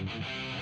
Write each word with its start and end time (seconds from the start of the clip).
Mm-hmm. 0.00 0.59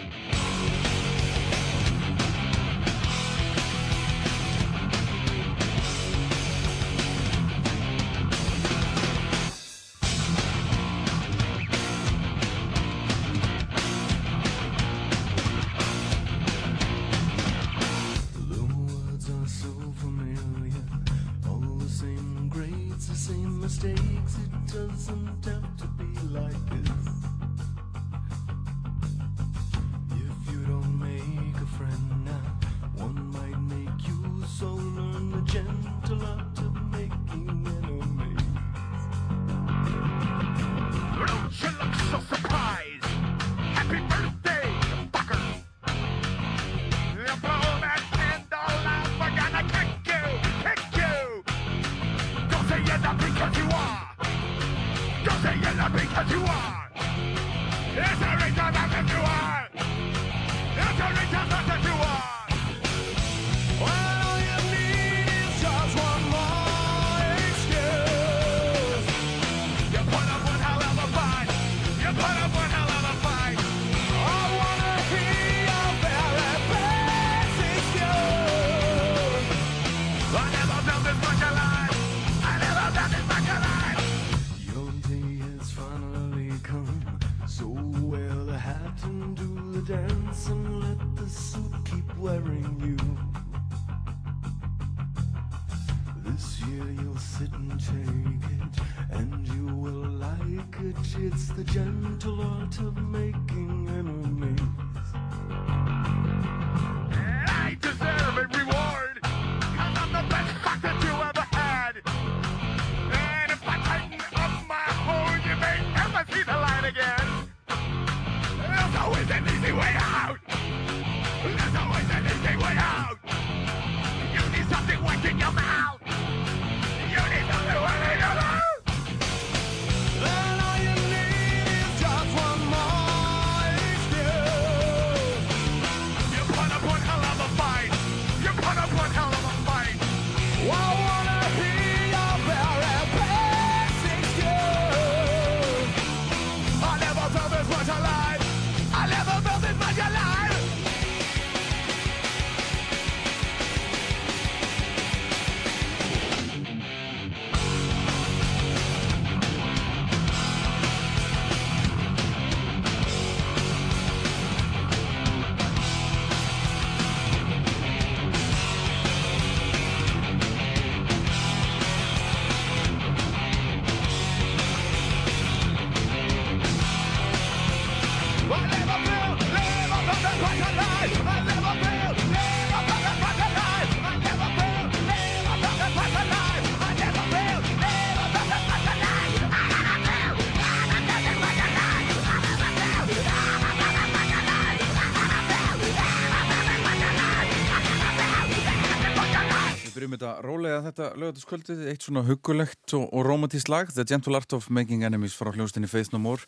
Þetta 200.99 201.19
lögataskvöldið, 201.23 201.83
eitt 201.93 202.05
svona 202.07 202.25
huggulegt 202.27 202.95
og, 202.99 203.05
og 203.15 203.27
romantískt 203.27 203.71
lag, 203.71 203.91
The 203.95 204.05
Gentle 204.09 204.39
Art 204.39 204.55
of 204.57 204.69
Making 204.75 205.05
Enemies 205.07 205.37
frá 205.39 205.53
hljóstinni 205.55 205.91
Faith 205.91 206.11
No 206.15 206.19
More 206.23 206.43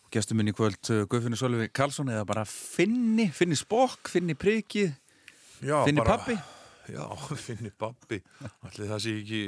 og 0.00 0.08
gestur 0.14 0.38
minn 0.38 0.48
í 0.48 0.54
kvöld 0.56 0.80
uh, 0.88 1.02
Guðfinni 1.10 1.38
Sölvi 1.38 1.68
Karlsson 1.76 2.08
eða 2.12 2.24
bara 2.28 2.46
Finni, 2.48 3.28
Finni 3.36 3.58
Spokk, 3.60 4.08
Finni 4.12 4.36
Prikið, 4.38 4.94
Já, 5.60 5.82
Finni 5.84 6.04
Pappi. 6.06 6.38
Já, 6.90 7.04
finni 7.46 7.70
pappi. 7.78 8.16
Allir 8.66 8.88
það 8.90 9.02
sé 9.04 9.12
ekki 9.20 9.40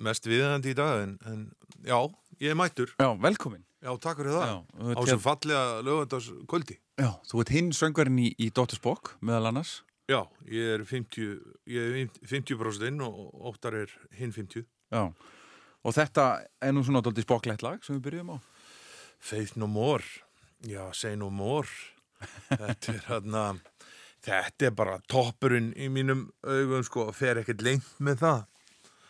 mest 0.00 0.24
viðandi 0.30 0.72
í 0.72 0.76
dag, 0.78 1.02
en, 1.02 1.18
en 1.28 1.42
já, 1.84 1.98
ég 2.40 2.54
er 2.54 2.56
mættur. 2.56 2.94
Já, 2.96 3.10
velkomin. 3.20 3.60
Já, 3.82 3.90
takk 4.00 4.22
fyrir 4.22 4.38
það. 4.38 4.46
Já, 4.46 4.94
á 4.96 5.00
sem 5.10 5.20
fallega 5.20 5.64
lögandars 5.84 6.30
kvöldi. 6.48 6.78
Já, 7.02 7.10
þú 7.28 7.42
ert 7.42 7.52
hinn 7.52 7.72
söngvarinn 7.76 8.22
í, 8.22 8.30
í 8.40 8.48
Dr. 8.54 8.78
Spock 8.78 9.16
meðal 9.20 9.50
annars. 9.50 9.80
Já, 10.12 10.20
ég 10.52 10.74
er 10.74 10.82
50, 10.84 11.38
ég 11.72 11.94
er 12.02 12.18
50% 12.28 12.84
inn 12.90 13.00
og 13.04 13.32
óttar 13.48 13.78
er 13.78 13.92
hinn 14.18 14.34
50. 14.34 14.66
Já, 14.92 15.06
og 15.82 15.96
þetta 15.96 16.26
er 16.60 16.74
nú 16.76 16.82
svona 16.84 17.00
dóldi 17.04 17.24
spokklegt 17.24 17.64
lag 17.64 17.80
sem 17.84 17.96
við 17.96 18.10
byrjum 18.10 18.34
á. 18.36 18.38
Faith 19.22 19.56
no 19.56 19.68
more. 19.70 20.04
Já, 20.68 20.84
say 20.92 21.16
no 21.16 21.30
more. 21.30 21.70
Þetta 22.48 22.92
er 22.92 23.00
hérna, 23.08 23.40
þetta 24.22 24.68
er 24.68 24.74
bara 24.78 25.00
toppurinn 25.10 25.72
í 25.74 25.88
mínum 25.90 26.28
augum, 26.46 26.84
sko, 26.86 27.08
fer 27.16 27.40
ekkert 27.40 27.64
lengt 27.66 27.88
með 27.98 28.20
það. 28.20 28.44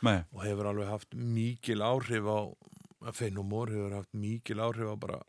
Nei, 0.08 0.16
og 0.32 0.46
hefur 0.46 0.70
alveg 0.70 0.88
haft 0.88 1.12
mikil 1.12 1.84
áhrif 1.84 2.24
á 2.24 2.40
Fein 3.12 3.36
og 3.42 3.46
Mór 3.50 3.70
hefur 3.74 3.98
haft 3.98 4.16
mikil 4.16 4.62
áhrif 4.64 4.88
á 4.88 4.96
bara 4.96 5.20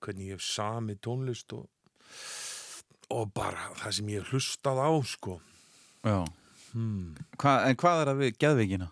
hvernig 0.00 0.32
ég 0.32 0.38
hef 0.38 0.46
sami 0.46 0.96
tónlist 0.96 1.52
og, 1.56 1.68
og 3.14 3.30
bara 3.36 3.70
það 3.80 3.96
sem 3.98 4.10
ég 4.14 4.32
hlustað 4.32 4.80
á 4.82 4.90
sko 5.06 5.38
já. 6.04 6.24
hmm. 6.72 7.14
Hva, 7.38 7.60
en 7.68 7.78
hvað 7.80 8.00
er 8.00 8.10
það 8.10 8.22
við 8.22 8.40
geðveikina? 8.44 8.90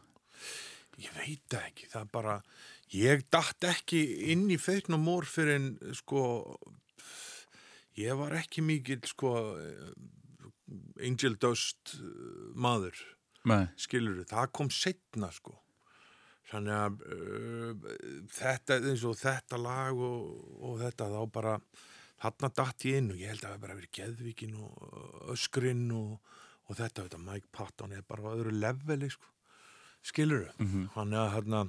ég 1.02 1.16
veit 1.18 1.56
ekki, 1.58 1.88
það 1.90 2.04
er 2.04 2.12
bara 2.12 2.36
ég 2.92 3.24
datt 3.32 3.66
ekki 3.66 4.02
inn 4.32 4.46
í 4.52 4.58
Fein 4.60 4.94
og 4.94 5.02
Mór 5.02 5.26
fyrir 5.28 5.58
en 5.58 5.72
sko 5.96 6.22
ég 7.98 8.16
var 8.18 8.36
ekki 8.38 8.64
mikil 8.64 9.00
sko 9.08 9.34
Angel 11.02 11.36
Dust 11.40 11.96
eh, 11.98 12.52
maður 12.54 12.96
Nei, 13.48 13.66
skilur 13.80 14.22
það 14.28 14.52
kom 14.54 14.70
setna 14.70 15.32
sko 15.34 15.56
þannig 16.52 16.76
að 16.76 17.00
uh, 17.16 17.86
þetta 18.30 18.78
þetta 19.18 19.58
lag 19.58 19.96
og, 19.96 20.28
og 20.60 20.76
þetta 20.82 21.08
þá 21.10 21.20
bara 21.32 21.54
þarna 22.22 22.52
datt 22.54 22.86
ég 22.86 23.00
inn 23.00 23.10
og 23.12 23.20
ég 23.20 23.32
held 23.32 23.42
að 23.42 23.44
það 23.44 23.52
hafi 23.52 23.64
bara 23.66 23.78
verið 23.78 23.94
geðvíkin 23.98 24.56
og 24.62 25.28
öskrinn 25.34 25.86
og, 25.96 26.32
og 26.68 26.78
þetta, 26.78 27.06
þetta 27.06 27.22
Mike 27.26 27.50
Patton 27.52 27.94
er 27.96 28.04
bara 28.06 28.30
á 28.30 28.34
öðru 28.36 28.54
leveli 28.54 29.10
sko. 29.10 29.28
Skilur 30.02 30.48
þannig 30.94 31.18
að 31.18 31.32
hérna 31.36 31.64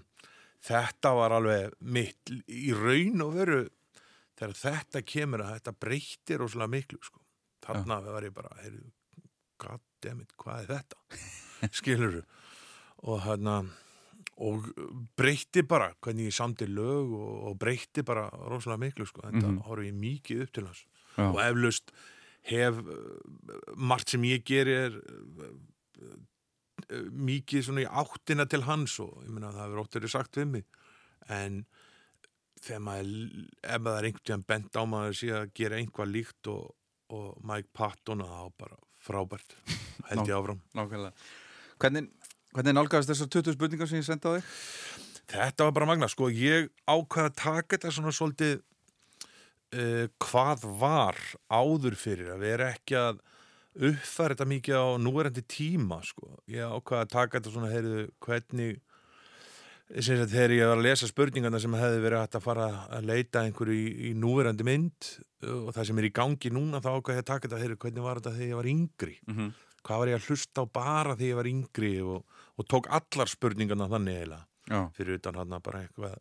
þetta 0.64 1.14
var 1.14 1.36
alveg 1.38 1.74
mitt 1.80 2.32
í 2.48 2.72
raun 2.74 3.22
og 3.22 3.34
veru 3.36 3.60
þegar 4.38 4.56
þetta 4.58 5.02
kemur 5.06 5.44
að 5.44 5.54
þetta 5.58 5.74
breytir 5.86 6.40
rosalega 6.42 6.74
miklu 6.74 7.00
sko. 7.04 7.20
þarna 7.64 8.00
var 8.02 8.24
ég 8.26 8.34
bara 8.34 8.56
heyrðu, 8.64 8.90
goddammit, 9.62 10.34
hvað 10.38 10.64
er 10.64 10.72
þetta? 10.74 10.98
Skilur 11.80 12.24
og 13.04 13.22
hérna 13.24 13.64
og 14.38 14.66
breytti 15.18 15.62
bara 15.68 15.92
hvernig 16.02 16.30
ég 16.32 16.34
samti 16.34 16.66
lög 16.66 17.12
og, 17.14 17.34
og 17.52 17.58
breytti 17.62 18.02
bara 18.04 18.28
rosalega 18.50 18.80
miklu 18.88 19.06
sko. 19.06 19.22
þetta 19.22 19.44
mm 19.48 19.52
Mhm. 19.54 19.62
horf 19.68 19.84
ég 19.86 19.94
mikið 19.94 20.42
upp 20.48 20.52
til 20.54 20.66
hans 20.66 20.86
Já. 21.18 21.28
og 21.30 21.40
eflaust 21.44 21.92
hef 22.44 22.78
uh, 22.80 23.76
margt 23.78 24.10
sem 24.10 24.22
ég 24.24 24.44
geri 24.44 24.74
er 24.74 24.96
uh, 24.98 25.52
uh, 26.02 26.18
mikið 27.12 27.64
svona 27.68 27.84
í 27.86 27.88
áttina 27.88 28.46
til 28.50 28.64
hans 28.66 29.00
og 29.00 29.22
ég 29.24 29.30
meina 29.30 29.52
það 29.54 29.68
hefur 29.68 29.84
ótt 29.86 29.96
verið 30.00 30.10
sagt 30.16 30.38
við 30.42 30.48
mig 30.48 30.66
en 31.30 31.66
þegar 32.64 32.82
maður 32.84 33.14
ef 33.64 33.82
maður 33.84 33.98
er 34.00 34.08
einhvern 34.10 34.26
tíðan 34.28 34.48
bent 34.48 34.76
á 34.80 34.84
maður 34.88 35.16
sé 35.20 35.30
að 35.36 35.54
gera 35.54 35.78
einhvað 35.80 36.12
líkt 36.12 36.48
og, 36.52 36.74
og 37.14 37.38
Mike 37.44 37.70
Patton 37.74 38.24
þá 38.26 38.52
bara 38.58 38.78
frábært 39.04 39.56
held 40.10 40.28
ég 40.28 40.36
áfram 40.36 40.62
Nákvæmlega. 40.74 41.14
Hvernig, 41.84 42.10
hvernig 42.54 42.78
nálgæðist 42.78 43.12
þessar 43.12 43.32
20 43.38 43.58
spurningar 43.58 43.90
sem 43.90 44.02
ég 44.02 44.08
sendi 44.08 44.30
á 44.30 44.36
þig? 44.38 44.54
Þetta 45.34 45.68
var 45.68 45.76
bara 45.78 45.90
magna, 45.90 46.10
sko, 46.12 46.30
ég 46.30 46.70
ákvaði 46.86 47.30
að 47.30 47.38
taka 47.40 47.76
þetta 47.76 47.94
svona 47.96 48.14
svolítið 48.16 48.56
uh, 48.60 50.08
hvað 50.22 50.66
var 50.82 51.20
áður 51.48 51.98
fyrir 52.00 52.34
að 52.34 52.44
vera 52.44 52.72
ekki 52.76 52.98
að 53.00 53.22
uppfæra 53.74 54.36
þetta 54.36 54.50
mikið 54.52 54.78
á 54.78 54.86
núverandi 55.02 55.44
tíma, 55.50 56.02
sko. 56.06 56.36
Ég 56.52 56.62
ákvaði 56.62 57.08
að 57.08 57.14
taka 57.16 57.40
þetta 57.40 57.54
svona, 57.56 57.72
heyrðu, 57.74 58.04
hvernig 58.22 58.82
sem 59.94 60.18
sagt, 60.18 60.32
þegar 60.32 60.54
ég 60.56 60.70
var 60.70 60.80
að 60.80 60.86
lesa 60.88 61.10
spurningarna 61.10 61.60
sem 61.62 61.76
hefði 61.78 62.00
verið 62.04 62.24
hægt 62.24 62.38
að 62.40 62.46
fara 62.46 62.68
að 62.94 63.10
leita 63.10 63.44
einhverju 63.44 63.76
í, 63.76 63.90
í 64.10 64.14
núverandi 64.18 64.66
mynd 64.68 65.10
uh, 65.44 65.68
og 65.68 65.74
það 65.76 65.90
sem 65.90 66.00
er 66.02 66.08
í 66.08 66.16
gangi 66.20 66.54
núna, 66.54 66.82
þá 66.84 66.90
ákvaði 66.96 67.18
ég 67.18 67.26
að 67.26 67.30
taka 67.32 67.48
þetta, 67.48 67.62
heyrðu, 67.64 67.80
hvernig 67.84 68.08
var 68.08 68.22
þetta 68.22 68.36
þegar 68.38 68.50
ég 68.52 68.60
var 68.60 68.72
yngri? 68.74 69.18
Mm 69.28 69.38
-hmm. 69.38 69.54
Hvað 69.84 70.00
var 70.00 70.10
ég 70.10 70.20
að 70.20 70.28
hlusta 70.30 70.64
á 70.64 70.66
bara 70.80 71.16
þegar 71.18 71.30
ég 71.30 71.40
var 71.42 71.52
yngri 71.52 71.94
og, 72.08 72.40
og 72.58 72.68
tók 72.70 72.90
allar 72.94 73.32
spurningarna 73.32 73.88
þannig 73.92 74.20
eiginlega 74.22 74.46
Já. 74.70 74.82
fyrir 74.96 75.20
utan 75.20 75.36
hann 75.42 75.56
bara 75.64 75.84
eitthvað 75.84 76.18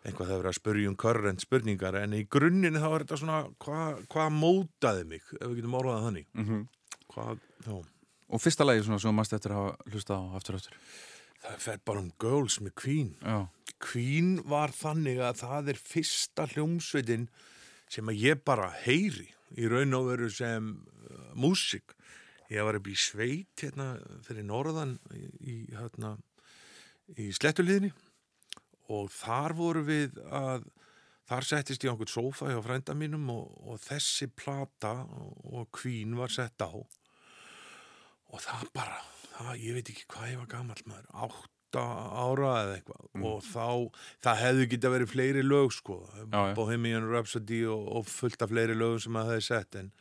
eitthvað 0.00 0.30
það 0.30 0.38
verið 0.40 0.50
að 0.50 0.56
spurja 0.56 0.88
um 0.90 0.96
current 0.96 1.42
spurningar 1.44 1.96
en 2.00 2.14
í 2.16 2.22
grunninn 2.32 2.78
þá 2.80 2.86
er 2.88 3.02
þetta 3.04 3.18
svona 3.20 3.40
hvað 3.60 3.98
hva 4.14 4.28
mótaði 4.32 5.04
mig, 5.10 5.24
ef 5.36 5.46
við 5.50 5.58
getum 5.60 5.78
orðað 5.80 6.06
þannig 6.08 6.28
Mm 6.34 6.66
hvað, 7.10 7.40
þá 7.66 7.72
Og 8.30 8.38
fyrsta 8.38 8.62
lagi 8.62 8.84
svona 8.86 9.00
sem 9.02 9.16
mást 9.18 9.32
eftir 9.34 9.50
að 9.50 9.58
hafa 9.58 9.90
hlusta 9.90 10.14
á 10.14 10.22
aftur 10.38 10.54
aftur. 10.60 10.76
það 11.42 11.56
fer 11.64 11.80
bara 11.84 11.98
um 12.04 12.12
Girls 12.22 12.60
með 12.62 12.74
Queen 12.78 13.08
Já. 13.20 13.48
Queen 13.82 14.28
var 14.46 14.70
þannig 14.70 15.18
að 15.18 15.40
það 15.42 15.70
er 15.74 15.80
fyrsta 15.82 16.46
hljómsveitin 16.54 17.26
sem 17.90 18.06
að 18.12 18.22
ég 18.22 18.44
bara 18.46 18.70
heyri 18.84 19.26
í 19.58 19.66
raun 19.66 19.94
og 19.98 20.06
veru 20.12 20.30
sem 20.30 20.70
uh, 21.10 21.34
músik 21.34 21.90
ég 22.50 22.66
var 22.66 22.78
upp 22.78 22.90
í 22.90 22.96
sveit 22.98 23.62
hérna 23.62 23.92
fyrir 24.26 24.46
norðan 24.46 24.96
í, 25.14 25.62
hérna, 25.74 26.16
í 27.16 27.30
slettuliðinni 27.36 27.92
og 28.90 29.10
þar 29.14 29.54
voru 29.58 29.84
við 29.86 30.18
að 30.26 30.66
þar 31.30 31.46
settist 31.46 31.84
ég 31.86 31.92
á 31.92 31.94
einhvern 31.94 32.10
sófa 32.10 32.50
hjá 32.50 32.58
frænda 32.64 32.96
mínum 32.98 33.28
og, 33.30 33.54
og 33.70 33.78
þessi 33.84 34.26
plata 34.34 34.96
og 35.46 35.68
Queen 35.74 36.16
var 36.18 36.32
sett 36.34 36.58
á. 36.58 36.74
Og 38.30 38.42
það 38.42 38.66
bara 38.74 38.98
það, 39.36 39.56
ég 39.62 39.78
veit 39.78 39.90
ekki 39.92 40.06
hvað 40.10 40.32
ég 40.32 40.42
var 40.42 40.50
gamall 40.50 40.84
maður 40.90 41.08
átta 41.26 41.86
ára 42.24 42.52
eða 42.64 42.76
eitthvað. 42.78 43.08
Og 43.30 43.44
þá, 43.46 43.66
það 44.26 44.42
hefðu 44.44 44.68
geta 44.74 44.92
verið 44.96 45.12
fleiri 45.14 45.46
lög 45.46 45.74
sko. 45.76 46.00
Bohemian 46.58 47.06
Rhapsody 47.06 47.62
og, 47.70 47.86
og 48.00 48.10
fullt 48.10 48.42
af 48.42 48.50
fleiri 48.50 48.74
lögum 48.78 49.02
sem 49.06 49.18
að 49.20 49.30
það 49.30 49.38
hefði 49.38 49.48
sett 49.52 49.80
en, 49.82 49.92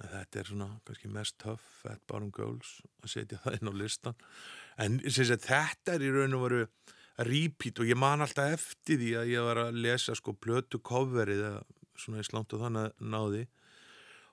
en 0.00 0.08
þetta 0.08 0.40
er 0.40 0.48
svona 0.48 0.68
kannski 0.86 1.10
mest 1.12 1.38
tough 1.42 1.62
Fat 1.82 2.00
Bottom 2.08 2.30
Girls 2.34 2.80
að 3.02 3.14
setja 3.14 3.40
það 3.42 3.58
inn 3.58 3.70
á 3.70 3.74
listan. 3.76 4.18
En 4.80 4.98
sagt, 5.04 5.48
þetta 5.48 5.96
er 5.96 6.04
í 6.06 6.12
raun 6.14 6.36
og 6.38 6.44
veru 6.46 6.62
repeat 7.28 7.82
og 7.82 7.90
ég 7.90 7.98
man 8.00 8.24
alltaf 8.24 8.54
eftir 8.56 9.00
því 9.02 9.10
að 9.20 9.32
ég 9.34 9.48
var 9.48 9.60
að 9.66 9.80
lesa 9.84 10.16
sko 10.16 10.32
plötu 10.32 10.80
coverið 10.80 11.44
svona 11.98 12.22
í 12.22 12.26
slant 12.26 12.54
og 12.56 12.64
þannig 12.64 13.04
náði. 13.04 13.42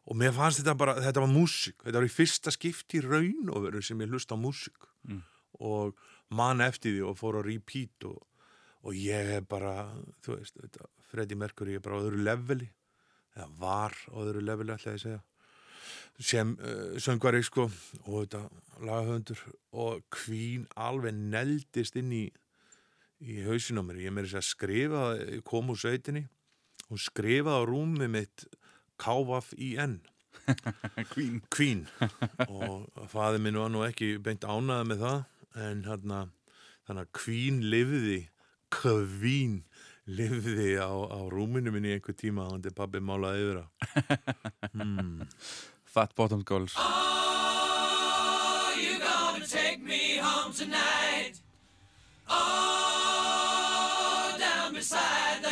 Og 0.09 0.17
mér 0.17 0.31
fannst 0.33 0.61
þetta 0.61 0.77
bara, 0.79 0.95
þetta 1.03 1.21
var 1.21 1.31
músík. 1.33 1.83
Þetta 1.83 1.99
var 1.99 2.07
í 2.07 2.13
fyrsta 2.13 2.53
skipti 2.55 3.01
í 3.01 3.05
raun 3.05 3.51
og 3.51 3.67
veru 3.67 3.83
sem 3.85 3.99
ég 4.01 4.09
hlusta 4.09 4.39
á 4.39 4.41
músík. 4.41 4.87
Mm. 5.09 5.23
og 5.63 5.95
man 6.35 6.61
eftir 6.61 6.93
því 6.93 7.05
og 7.07 7.15
fór 7.17 7.39
á 7.39 7.41
repeat 7.43 8.05
og, 8.07 8.19
og 8.85 8.95
ég 8.95 9.31
er 9.37 9.45
bara 9.47 9.89
þú 10.23 10.35
veist, 10.37 10.59
þetta, 10.59 10.89
Freddie 11.09 11.39
Mercury 11.39 11.75
er 11.75 11.83
bara 11.83 11.99
á 11.99 12.03
öðru 12.03 12.21
leveli. 12.23 12.69
Eða 13.35 13.47
var 13.59 13.95
á 14.11 14.15
öðru 14.21 14.43
leveli 14.45 14.75
ætla 14.75 14.95
ég 14.95 15.03
segja 15.03 15.21
sem 16.19 16.55
uh, 16.59 16.97
söngvari 16.99 17.43
sko 17.45 17.69
og 18.05 18.15
þetta 18.23 18.43
lagahöndur 18.83 19.41
og 19.71 20.03
Queen 20.13 20.67
alveg 20.75 21.15
neldist 21.15 21.97
inn 21.99 22.13
í 22.15 22.25
í 23.19 23.41
hausinn 23.43 23.79
á 23.79 23.83
mér, 23.83 23.99
ég 23.99 24.13
meiri 24.15 24.31
að 24.31 24.47
skrifa 24.47 25.03
kom 25.47 25.73
úr 25.73 25.79
sveitinni 25.79 26.23
og 26.89 27.01
skrifaði 27.03 27.59
á 27.59 27.67
rúmi 27.67 28.07
mitt 28.11 28.45
enn 29.79 29.99
Queen. 31.13 31.41
Queen. 31.53 31.87
Og 32.49 32.87
faði 33.11 33.41
minn 33.43 33.59
var 33.59 33.69
nú 33.69 33.83
ekki 33.85 34.15
beint 34.23 34.47
ánaði 34.47 34.87
með 34.89 35.03
það 35.03 35.19
en 35.65 35.83
hérna 35.85 36.21
þannig 36.87 37.03
að 37.05 37.11
Queen 37.19 37.59
lifði 37.69 38.19
Queen 38.73 39.59
lifði 40.09 40.71
á, 40.81 40.89
á 40.89 41.19
rúminu 41.29 41.71
minni 41.73 41.89
í 41.91 41.95
einhver 41.97 42.15
tíma 42.17 42.47
hann 42.49 42.63
til 42.65 42.73
pabbi 42.75 42.99
málaði 43.03 43.41
yfir 43.45 43.57
það 43.61 43.69
Fat 45.93 46.11
Bottom 46.15 46.43
Girls. 46.45 46.73
you 48.77 48.99
gonna 48.99 49.45
take 49.45 49.81
me 49.83 50.17
home 50.17 50.53
tonight? 50.53 51.41
Oh, 52.29 52.35
down 54.37 54.73
beside 54.73 55.41
that 55.41 55.48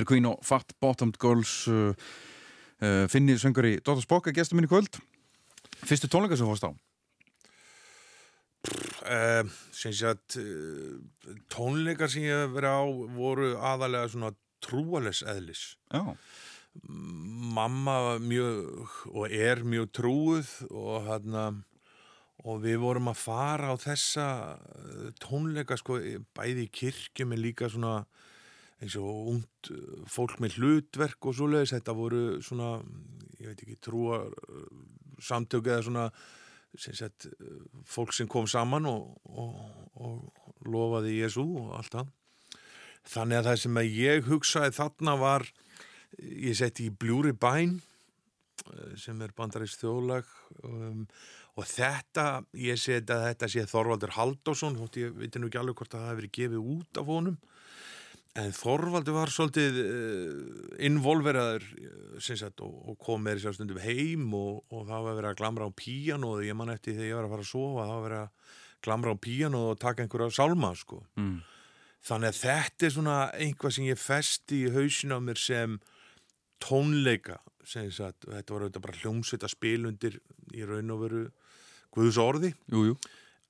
Þetta 0.00 0.06
er 0.06 0.14
Queen 0.14 0.26
og 0.30 0.44
Fat 0.48 0.70
Bottomed 0.80 1.18
Girls 1.20 1.50
uh, 1.68 1.90
uh, 2.80 3.02
Finni 3.12 3.34
söngur 3.36 3.66
í 3.68 3.74
Dóttar 3.84 4.00
Spokka 4.00 4.32
gestur 4.32 4.56
minni 4.56 4.70
kvöld. 4.70 4.96
Fyrstu 5.84 6.08
tónleika 6.08 6.38
sem 6.40 6.48
fórst 6.48 6.64
á? 6.64 6.72
Uh, 9.04 9.50
sem 9.76 9.92
sagt 9.92 10.38
uh, 10.40 10.94
tónleikar 11.52 12.08
sem 12.08 12.24
ég 12.24 12.46
hef 12.46 12.54
verið 12.54 12.78
á 12.80 12.84
voru 13.18 13.50
aðalega 13.58 14.08
svona 14.14 14.32
trúales 14.64 15.20
eðlis. 15.28 15.66
Já, 15.92 16.16
mamma 17.60 17.98
var 18.06 18.24
mjög 18.24 18.96
og 19.12 19.36
er 19.36 19.60
mjög 19.68 19.92
trúuð 20.00 20.54
og 20.70 21.10
hérna 21.10 21.44
og 22.48 22.64
við 22.64 22.80
vorum 22.86 23.12
að 23.12 23.20
fara 23.20 23.68
á 23.68 23.76
þessa 23.76 24.26
eh, 24.56 25.06
tónleika 25.20 25.76
sko 25.76 26.00
bæði 26.32 26.70
í 26.70 26.72
kirkjum 26.72 27.36
en 27.36 27.44
líka 27.44 27.68
svona 27.68 27.98
eins 28.80 28.96
og 29.00 29.32
ungt 29.34 29.70
eh, 29.74 30.04
fólk 30.08 30.38
með 30.42 30.58
hlutverk 30.60 31.28
og 31.28 31.36
svoleiðis 31.36 31.74
þetta 31.76 31.96
voru 31.96 32.22
svona 32.44 32.76
ég 33.40 33.50
veit 33.50 33.64
ekki 33.64 33.80
trúar 33.84 34.28
eh, 34.30 34.68
samtök 35.20 35.68
eða 35.68 35.86
svona 35.86 36.06
sem 36.78 36.94
sagt, 36.96 37.26
eh, 37.26 37.60
fólk 37.88 38.14
sem 38.16 38.28
kom 38.30 38.48
saman 38.48 38.88
og, 38.88 39.12
og, 39.26 39.60
og 40.00 40.64
lofaði 40.70 41.18
Jésu 41.18 41.44
og 41.44 41.74
allt 41.76 41.96
það. 41.98 42.14
Þannig 43.10 43.40
að 43.40 43.48
það 43.48 43.60
sem 43.64 43.80
að 43.80 43.94
ég 43.96 44.26
hugsaði 44.28 44.76
þarna 44.76 45.14
var 45.18 45.46
ég 46.20 46.56
setti 46.58 46.88
í 46.88 46.94
Bljúri 46.94 47.32
bæn 47.32 47.78
sem 49.00 49.20
er 49.24 49.32
bandarist 49.34 49.80
þjóðlag 49.80 50.26
um, 50.68 51.06
og 51.56 51.66
þetta 51.66 52.42
ég 52.60 52.78
seti 52.78 53.14
að 53.14 53.24
þetta 53.30 53.48
sé 53.50 53.64
Þorvaldur 53.70 54.12
Haldásson 54.18 54.76
ég 55.00 55.14
veit 55.16 55.38
nú 55.40 55.48
ekki 55.48 55.60
alveg 55.62 55.80
hvort 55.80 55.96
að 55.96 56.04
það 56.04 56.12
hefur 56.12 56.28
gefið 56.36 56.68
út 56.76 57.00
af 57.00 57.08
honum 57.08 57.38
en 58.38 58.52
Þorvaldur 58.54 59.16
var 59.16 59.32
svolítið 59.34 59.78
uh, 59.82 60.74
involveraður 60.86 61.64
eh, 61.80 62.18
sagt, 62.22 62.62
og, 62.62 62.74
og 62.92 62.98
kom 63.02 63.24
með 63.26 63.40
þess 63.40 63.50
að 63.50 63.56
stundum 63.58 63.80
heim 63.82 64.28
og, 64.36 64.60
og 64.70 64.84
það 64.88 65.06
var 65.06 65.16
verið 65.18 65.30
að 65.32 65.38
glamra 65.40 65.66
á 65.66 65.78
píano 65.80 66.34
og 66.36 66.44
ég 66.46 66.58
man 66.58 66.70
eftir 66.70 66.94
þegar 66.94 67.08
ég 67.08 67.18
var 67.18 67.26
að 67.26 67.34
fara 67.34 67.46
að 67.46 67.50
sofa 67.50 67.86
það 67.86 67.94
var 67.94 68.04
verið 68.06 68.20
að 68.22 68.58
glamra 68.86 69.14
á 69.14 69.22
píano 69.26 69.62
og 69.72 69.80
taka 69.82 70.04
einhverja 70.04 70.36
sálma 70.38 70.72
sko. 70.78 71.02
Mm. 71.20 71.38
Þannig 72.06 72.30
að 72.30 72.38
þetta 72.40 72.86
er 72.86 72.94
svona 72.94 73.16
einhvað 73.36 73.74
sem 73.76 73.88
ég 73.90 74.00
festi 74.00 74.60
í 74.64 74.74
hausin 74.76 75.12
á 75.12 75.18
mér 75.20 75.40
sem 75.40 75.80
tónleika 76.62 77.40
sem 77.66 77.90
sagt, 77.92 78.24
þetta 78.24 78.54
var 78.54 78.64
auðvitað 78.64 78.84
bara 78.86 79.00
hljómsveit 79.02 79.44
að 79.44 79.52
spila 79.52 79.90
undir 79.90 80.16
í 80.56 80.64
raun 80.66 80.94
og 80.94 81.02
veru 81.04 81.24
Guðs 81.90 82.20
orði. 82.22 82.52
Jú, 82.70 82.92
jú 82.92 82.94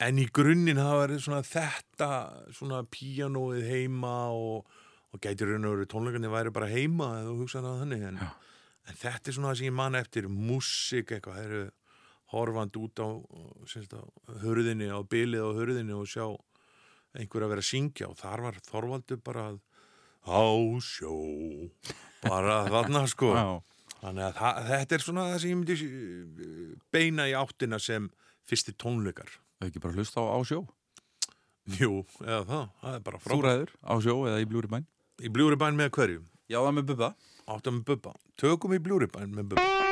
en 0.01 0.21
í 0.21 0.27
grunninn 0.33 0.81
hafa 0.81 1.03
verið 1.05 1.25
svona 1.25 1.43
þetta 1.47 2.11
svona 2.57 2.81
píanóið 2.89 3.67
heima 3.69 4.15
og, 4.33 4.71
og 5.13 5.23
gæti 5.23 5.49
raun 5.49 5.69
og 5.69 5.77
veru 5.77 5.89
tónleikarnir 5.91 6.33
væri 6.33 6.55
bara 6.55 6.71
heima 6.71 7.11
eða 7.19 7.29
þú 7.29 7.37
hugsaði 7.43 7.73
að 7.73 7.83
þannig 7.85 8.07
en, 8.09 8.21
en 8.89 9.01
þetta 9.03 9.31
er 9.31 9.37
svona 9.37 9.53
það 9.53 9.61
sem 9.61 9.69
ég 9.69 9.77
man 9.81 9.99
eftir 10.01 10.31
músik 10.33 11.13
eitthvað, 11.17 11.37
það 11.37 11.49
eru 11.51 11.65
horfand 12.31 12.79
út 12.79 13.03
á, 13.03 13.09
á 13.11 14.03
hurðinni 14.45 14.89
á 14.89 15.01
bilið 15.03 15.45
á 15.45 15.51
hurðinni 15.59 15.97
og 15.99 16.09
sjá 16.09 16.25
einhver 17.19 17.45
að 17.45 17.53
vera 17.55 17.65
að 17.65 17.71
syngja 17.73 18.09
og 18.09 18.17
þar 18.21 18.45
var 18.47 18.61
Þorvaldur 18.69 19.21
bara 19.27 19.49
að 19.51 19.59
á 20.31 20.45
sjó 20.85 21.17
bara 22.23 22.61
þarna 22.69 23.05
sko. 23.11 23.33
Já, 23.41 23.49
þannig 23.99 24.27
að 24.29 24.35
það, 24.39 24.65
þetta 24.71 24.97
er 24.97 25.05
svona 25.07 25.29
það 25.33 25.39
sem 25.43 25.51
ég 25.51 25.61
myndi 25.61 25.79
eh, 25.89 26.75
beina 26.95 27.27
í 27.27 27.37
áttina 27.37 27.81
sem 27.83 28.11
fyrsti 28.49 28.77
tónleikar 28.79 29.33
Hefur 29.61 29.69
ekki 29.69 29.81
bara 29.85 29.93
hlust 29.99 30.17
á 30.17 30.23
á 30.25 30.39
sjó 30.49 30.61
jú, 31.77 31.91
eða 32.25 32.45
það, 32.49 32.63
það 32.81 32.95
er 32.97 33.03
bara 33.05 33.19
Þú 33.21 33.25
frábært. 33.29 33.45
ræður 33.45 33.73
á 33.85 33.93
sjó 34.01 34.15
eða 34.31 34.39
í 34.41 34.47
bljúri 34.49 34.71
bæn 34.73 34.87
í 35.21 35.29
bljúribæn 35.35 35.77
með 35.77 35.91
hverju, 35.99 36.23
Já, 36.51 36.59
það 36.65 36.73
með 36.81 36.87
bubba. 36.89 37.09
Áttum 37.51 37.77
með 37.77 37.85
bubba. 37.91 38.13
Tökum 38.41 38.73
í 38.75 38.79
bljúribæn 38.83 39.35
með 39.37 39.51
bubba 39.53 39.90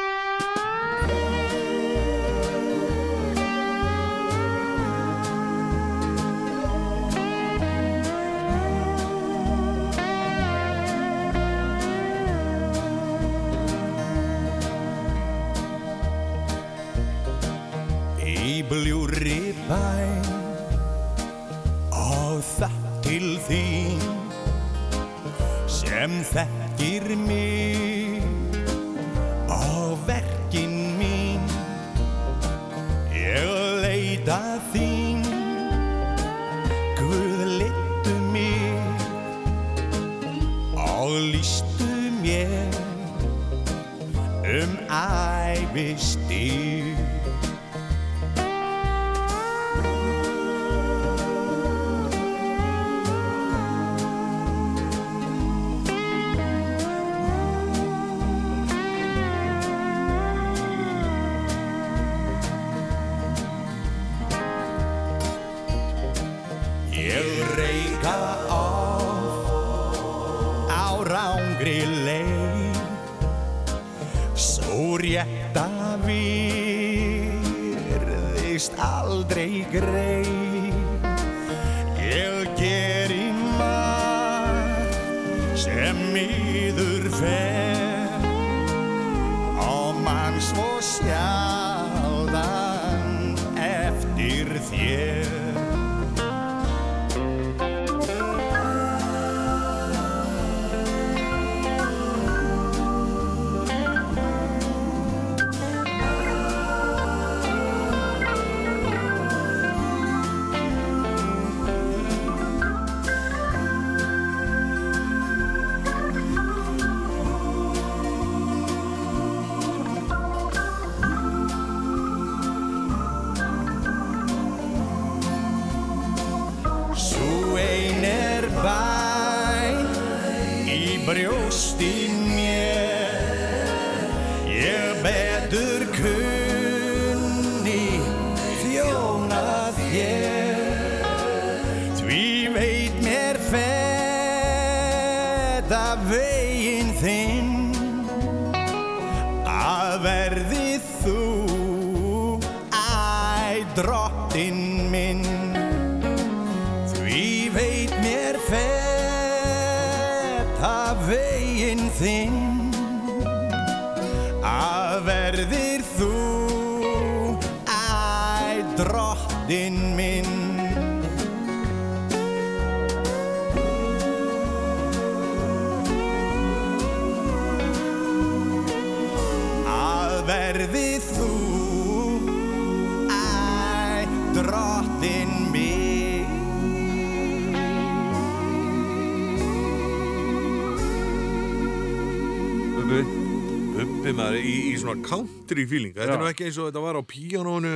country 195.49 195.65
feeling. 195.71 195.95
Þetta 195.97 196.15
er 196.15 196.21
nú 196.21 196.29
ekki 196.29 196.45
eins 196.49 196.59
og 196.61 196.69
þetta 196.69 196.83
var 196.85 196.99
á 197.01 197.03
píanónu 197.09 197.75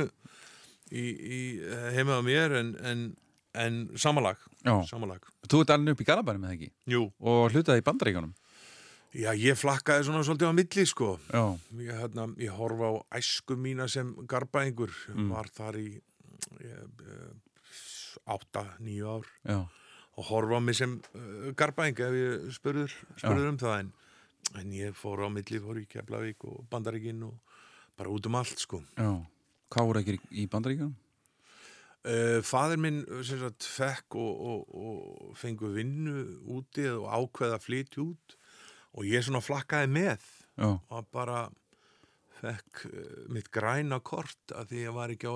í, 0.93 1.03
í 1.09 1.39
heima 1.97 2.19
á 2.19 2.21
mér 2.21 2.53
en, 2.59 2.71
en, 2.85 3.03
en 3.57 3.81
samalag 3.97 4.37
samalag. 4.87 5.25
Þú 5.49 5.63
ert 5.65 5.73
alveg 5.75 5.97
upp 5.97 6.01
í 6.05 6.07
Galabæri 6.07 6.39
með 6.39 6.51
það 6.53 6.57
ekki? 6.59 6.69
Jú, 6.93 7.01
og 7.19 7.51
hlutaði 7.51 7.81
í 7.81 7.85
bandaríkjónum 7.89 8.33
já 9.13 9.29
ég 9.37 9.57
flakkaði 9.59 10.07
svona 10.07 10.23
svolítið 10.25 10.49
á 10.49 10.57
milli 10.57 10.83
sko. 10.89 11.07
Ég, 11.77 11.89
hérna, 11.99 12.23
ég 12.41 12.53
horfa 12.57 12.87
á 12.89 12.93
æsku 13.19 13.57
mína 13.61 13.85
sem 13.91 14.13
garbaðingur 14.29 14.93
Mm. 15.13 15.27
var 15.35 15.49
þar 15.53 15.77
í 15.77 15.89
ég, 16.63 17.03
átta, 18.25 18.63
níu 18.81 19.05
ár. 19.19 19.27
Já, 19.45 19.59
og 20.17 20.25
horfa 20.29 20.57
á 20.57 20.61
mig 20.65 20.77
sem 20.77 20.95
uh, 21.13 21.51
garbaðing 21.57 21.99
ef 22.05 22.17
ég 22.17 22.47
spurður, 22.57 22.93
spurður 23.17 23.51
um 23.51 23.59
það. 23.61 23.79
En, 23.83 23.91
en 24.61 24.73
ég 24.79 24.97
fór 24.97 25.23
á 25.25 25.29
milli, 25.33 25.61
fór 25.61 25.79
í 25.81 25.85
Keflavík 25.89 26.45
og 26.49 26.63
Bandaríkin 26.73 27.21
og 27.29 27.37
bara 27.99 28.11
út 28.13 28.27
um 28.29 28.35
allt 28.39 28.59
sko. 28.61 28.81
Voru 29.73 30.01
ekki 30.01 30.19
í 30.37 30.45
bandaríkjónum? 30.51 30.93
Uh, 32.03 32.41
fadir 32.43 32.81
minn 32.83 32.99
sem 33.23 33.39
sagt 33.39 33.63
fekk 33.63 34.17
og, 34.19 34.39
og, 34.43 34.73
og 34.75 35.35
fengu 35.39 35.69
vinnu 35.71 36.25
úti 36.51 36.83
og 36.91 37.07
ákveða 37.07 37.61
flytja 37.63 38.03
út 38.03 38.35
og 38.91 39.07
ég 39.07 39.23
svona 39.23 39.39
flakkaði 39.43 39.87
með. 39.95 40.25
Já, 40.59 40.67
og 40.67 41.07
bara 41.15 41.45
fekk 42.41 42.83
uh, 42.89 43.23
mitt 43.31 43.47
græna 43.55 44.01
kort 44.03 44.51
að 44.51 44.73
því 44.73 44.83
ég 44.83 44.97
var 44.99 45.15
ekki 45.15 45.31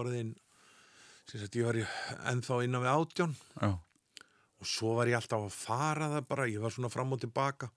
sagt 1.40 1.56
ég 1.56 1.70
var 1.70 1.80
ennþá 2.34 2.60
innan 2.68 2.84
við 2.84 2.94
átján. 2.94 3.38
Já, 3.64 3.72
og 4.58 4.68
svo 4.68 4.98
var 4.98 5.08
ég 5.08 5.22
alltaf 5.22 5.48
að 5.48 5.56
fara 5.56 6.12
það 6.18 6.30
bara 6.34 6.52
ég 6.52 6.64
var 6.64 6.74
svona 6.76 6.92
fram 6.92 7.16
og 7.16 7.24
tilbaka 7.24 7.72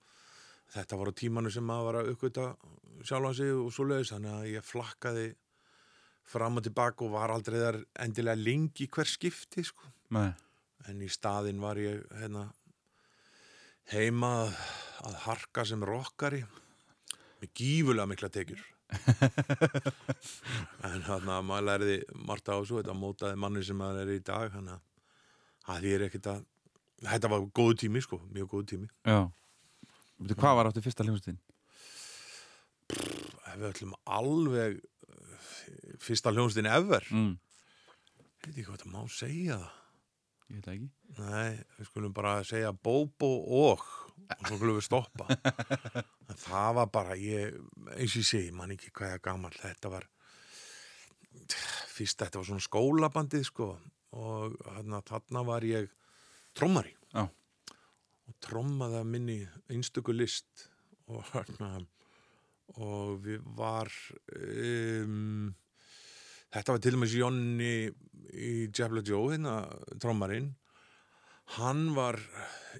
þetta 0.75 0.99
var 1.01 1.11
á 1.11 1.19
tímanu 1.21 1.51
sem 1.53 1.67
maður 1.67 1.87
var 1.89 1.99
að 2.01 2.11
uppgöta 2.15 2.47
sjálfan 3.07 3.37
sig 3.37 3.53
og 3.55 3.71
svo 3.75 3.87
leiðis 3.89 4.13
þannig 4.15 4.35
að 4.37 4.51
ég 4.53 4.67
flakkaði 4.67 5.27
fram 6.31 6.61
og 6.61 6.67
tilbaka 6.67 7.07
og 7.07 7.15
var 7.15 7.33
aldrei 7.35 7.59
þar 7.59 7.81
endilega 8.05 8.39
lengi 8.39 8.87
hver 8.93 9.09
skipti 9.09 9.65
sko. 9.67 9.91
en 10.89 11.03
í 11.03 11.09
staðinn 11.11 11.61
var 11.61 11.79
ég 11.81 12.05
hérna, 12.21 12.47
heima 13.93 14.31
að, 14.45 14.55
að 15.11 15.17
harka 15.27 15.65
sem 15.67 15.83
rockari 15.85 16.45
með 17.41 17.51
gífulega 17.55 18.11
mikla 18.11 18.31
tekjur. 18.33 18.63
En 20.81 21.03
þannig 21.07 21.31
að 21.31 21.45
maður 21.47 21.67
lærði 21.69 21.97
margt 22.27 22.49
á 22.51 22.59
þessu, 22.59 22.81
þetta 22.81 22.95
mótaði 22.97 23.37
manni 23.39 23.63
sem 23.63 23.77
maður 23.79 24.01
er 24.03 24.17
í 24.17 24.23
dag 24.25 24.49
þannig 24.51 24.81
að 25.71 25.85
því 25.85 25.93
er 25.95 26.05
ekkert 26.07 26.31
að 26.33 26.41
þetta 27.05 27.31
var 27.31 27.45
góðu 27.55 27.77
tími 27.85 28.03
sko, 28.03 28.19
mjög 28.33 28.49
góðu 28.55 28.67
tími. 28.73 28.89
Já 29.07 29.21
Veitu, 30.21 30.37
Hvað 30.37 30.57
var 30.59 30.69
áttu 30.71 30.83
fyrsta 30.85 31.07
hljómsveitin? 31.07 31.41
ef 33.51 33.59
við 33.59 33.69
ætlum 33.71 33.95
alveg 34.07 34.79
uh, 34.79 35.47
fyrsta 36.03 36.33
hljónstin 36.35 36.69
ever. 36.71 37.07
Mm. 37.15 37.35
veit 38.45 38.51
ekki 38.53 38.67
hvað 38.69 38.85
það 38.85 38.93
má 38.95 39.03
segja. 39.15 39.59
Ég 40.51 40.59
veit 40.59 40.69
ekki. 40.75 40.89
Nei, 41.19 41.51
við 41.79 41.89
skulum 41.89 42.15
bara 42.15 42.41
segja 42.47 42.73
Bobo 42.73 43.31
og 43.65 43.85
og 44.31 44.47
svo 44.47 44.57
skulum 44.59 44.77
við 44.79 44.87
stoppa. 44.87 45.27
En 46.31 46.39
það 46.39 46.75
var 46.77 46.91
bara 46.95 47.15
ég, 47.19 47.57
eins 47.97 48.13
og 48.15 48.21
ég 48.21 48.27
segi, 48.29 48.51
man 48.55 48.71
ekki 48.71 48.93
hvað 48.95 49.09
ég 49.09 49.17
er 49.17 49.23
gammal 49.25 49.57
þetta 49.57 49.91
var 49.91 50.05
fyrst 51.91 52.21
þetta 52.23 52.39
var 52.39 52.47
svona 52.47 52.63
skólabandið 52.63 53.49
sko. 53.49 53.67
Og 54.15 54.55
þarna 55.09 55.43
var 55.49 55.67
ég 55.67 55.91
trommari. 56.55 56.93
Já. 57.11 57.25
Trommaði 58.45 59.01
að 59.01 59.11
minni 59.15 59.39
einstöku 59.73 60.15
list 60.17 60.69
og 61.11 61.25
þarna 61.31 61.73
og 62.79 63.19
við 63.25 63.43
var 63.59 63.91
um, 64.37 65.51
þetta 66.55 66.75
var 66.75 66.83
til 66.85 66.95
og 66.95 67.03
með 67.03 67.17
Jónni 67.19 67.75
í 68.31 68.55
Jabla 68.71 69.03
Joe 69.07 69.33
hérna 69.33 69.57
trommarinn. 70.03 70.53
Hann 71.57 71.89
var 71.97 72.21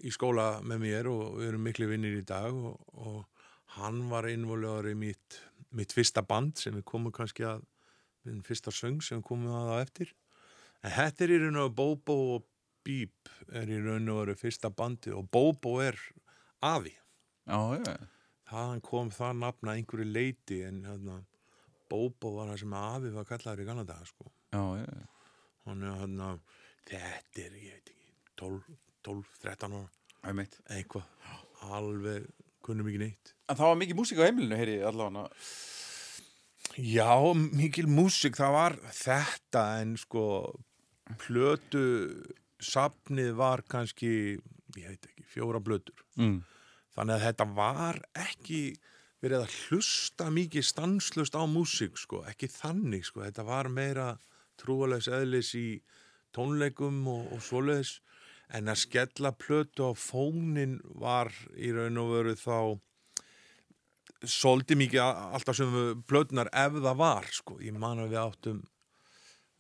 í 0.07 0.13
skóla 0.15 0.61
með 0.63 0.85
mér 0.85 1.11
og 1.11 1.41
við 1.41 1.49
erum 1.49 1.65
miklu 1.67 1.89
vinnir 1.91 2.21
í 2.21 2.27
dag 2.27 2.55
og, 2.55 2.79
og 2.95 3.25
hann 3.77 4.05
var 4.11 4.29
innvolugur 4.31 4.93
í 4.93 4.97
mitt, 4.99 5.41
mitt 5.75 5.95
fyrsta 5.95 6.23
band 6.27 6.59
sem 6.59 6.77
við 6.79 6.87
komum 6.87 7.15
kannski 7.15 7.47
að 7.49 7.67
minn 8.27 8.45
fyrsta 8.47 8.73
söng 8.75 9.01
sem 9.03 9.19
við 9.19 9.27
komum 9.27 9.55
að 9.59 9.75
á 9.75 9.77
eftir. 9.81 10.15
En 10.85 10.95
þetta 10.95 11.27
er 11.27 11.35
í 11.35 11.41
raun 11.43 11.63
og 11.65 11.75
Bobo 11.77 12.17
og 12.37 12.47
Bíp 12.87 13.31
er 13.53 13.71
í 13.71 13.79
raun 13.83 14.09
og 14.13 14.23
veru 14.23 14.37
fyrsta 14.39 14.71
bandi 14.73 15.13
og 15.15 15.29
Bobo 15.33 15.79
er 15.85 15.99
afi 16.65 16.95
Já, 17.51 17.59
já, 17.81 17.95
þaðan 18.51 18.83
kom 18.87 19.11
það 19.15 19.39
nafna 19.41 19.75
einhverju 19.75 20.07
leiti 20.07 20.61
en 20.67 20.83
hérna, 20.87 21.17
Bobo 21.91 22.35
var 22.37 22.53
það 22.53 22.61
sem 22.63 22.77
afi 22.81 23.15
var 23.15 23.27
kallaður 23.29 23.65
í 23.65 23.69
daga 23.71 24.05
sko. 24.07 24.31
já, 24.55 24.63
já. 24.85 25.09
Þannig 25.65 25.91
að 25.91 25.99
hérna, 26.03 26.29
þetta 26.91 27.43
er, 27.45 27.57
ég 27.61 27.75
veit 27.75 27.91
ekki, 27.95 28.15
12, 28.41 28.79
12 29.09 29.35
13 29.43 29.77
ára, 29.81 29.91
Það 30.21 30.41
er 30.45 30.57
eitthvað, 30.77 31.05
alveg 31.73 32.31
kunnum 32.65 32.89
ekki 32.91 33.01
neitt. 33.01 33.35
En 33.49 33.57
það 33.57 33.71
var 33.71 33.79
mikið 33.81 33.99
músík 33.99 34.21
á 34.21 34.27
heimilinu, 34.29 34.59
heyri, 34.61 34.81
allavega 34.85 35.29
Já, 36.79 37.19
mikil 37.35 37.89
músík, 37.91 38.37
það 38.39 38.53
var 38.55 38.77
þetta 38.95 39.65
en 39.83 39.97
sko 39.99 40.25
plötu 41.19 41.83
safnið 42.65 43.35
var 43.39 43.65
kannski, 43.69 44.13
ég 44.77 44.89
veit 44.93 45.11
ekki, 45.11 45.27
fjóra 45.35 45.61
blötur. 45.63 46.07
mm. 46.19 46.41
Þannig 46.91 47.15
að 47.17 47.25
þetta 47.29 47.45
var 47.55 48.01
ekki 48.19 48.63
verið 49.21 49.45
að 49.45 49.57
hlusta 49.69 50.29
mikið 50.33 50.65
stanslust 50.67 51.37
á 51.37 51.45
músík, 51.49 51.99
sko, 52.01 52.25
ekki 52.29 52.49
þannig, 52.51 53.05
sko, 53.07 53.23
þetta 53.27 53.45
var 53.47 53.69
meira 53.73 54.07
trúalegs 54.61 55.09
eðlis 55.13 55.53
í 55.57 55.67
tónleikum 56.35 57.03
og, 57.11 57.27
og 57.37 57.43
svoleiðis, 57.45 57.99
en 58.51 58.71
að 58.73 58.81
skella 58.83 59.31
plötu 59.39 59.87
á 59.87 59.93
fónin 59.95 60.81
var 60.99 61.31
í 61.55 61.71
raun 61.75 62.01
og 62.03 62.15
veru 62.17 62.35
þá 62.35 62.81
svolítið 64.27 64.81
mikið 64.83 65.03
alltaf 65.05 65.57
sem 65.57 65.77
plötunar 66.09 66.51
ef 66.53 66.77
það 66.81 66.99
var, 67.01 67.29
sko, 67.33 67.61
ég 67.63 67.77
man 67.77 68.03
að 68.03 68.15
við 68.15 68.23
áttum, 68.25 68.63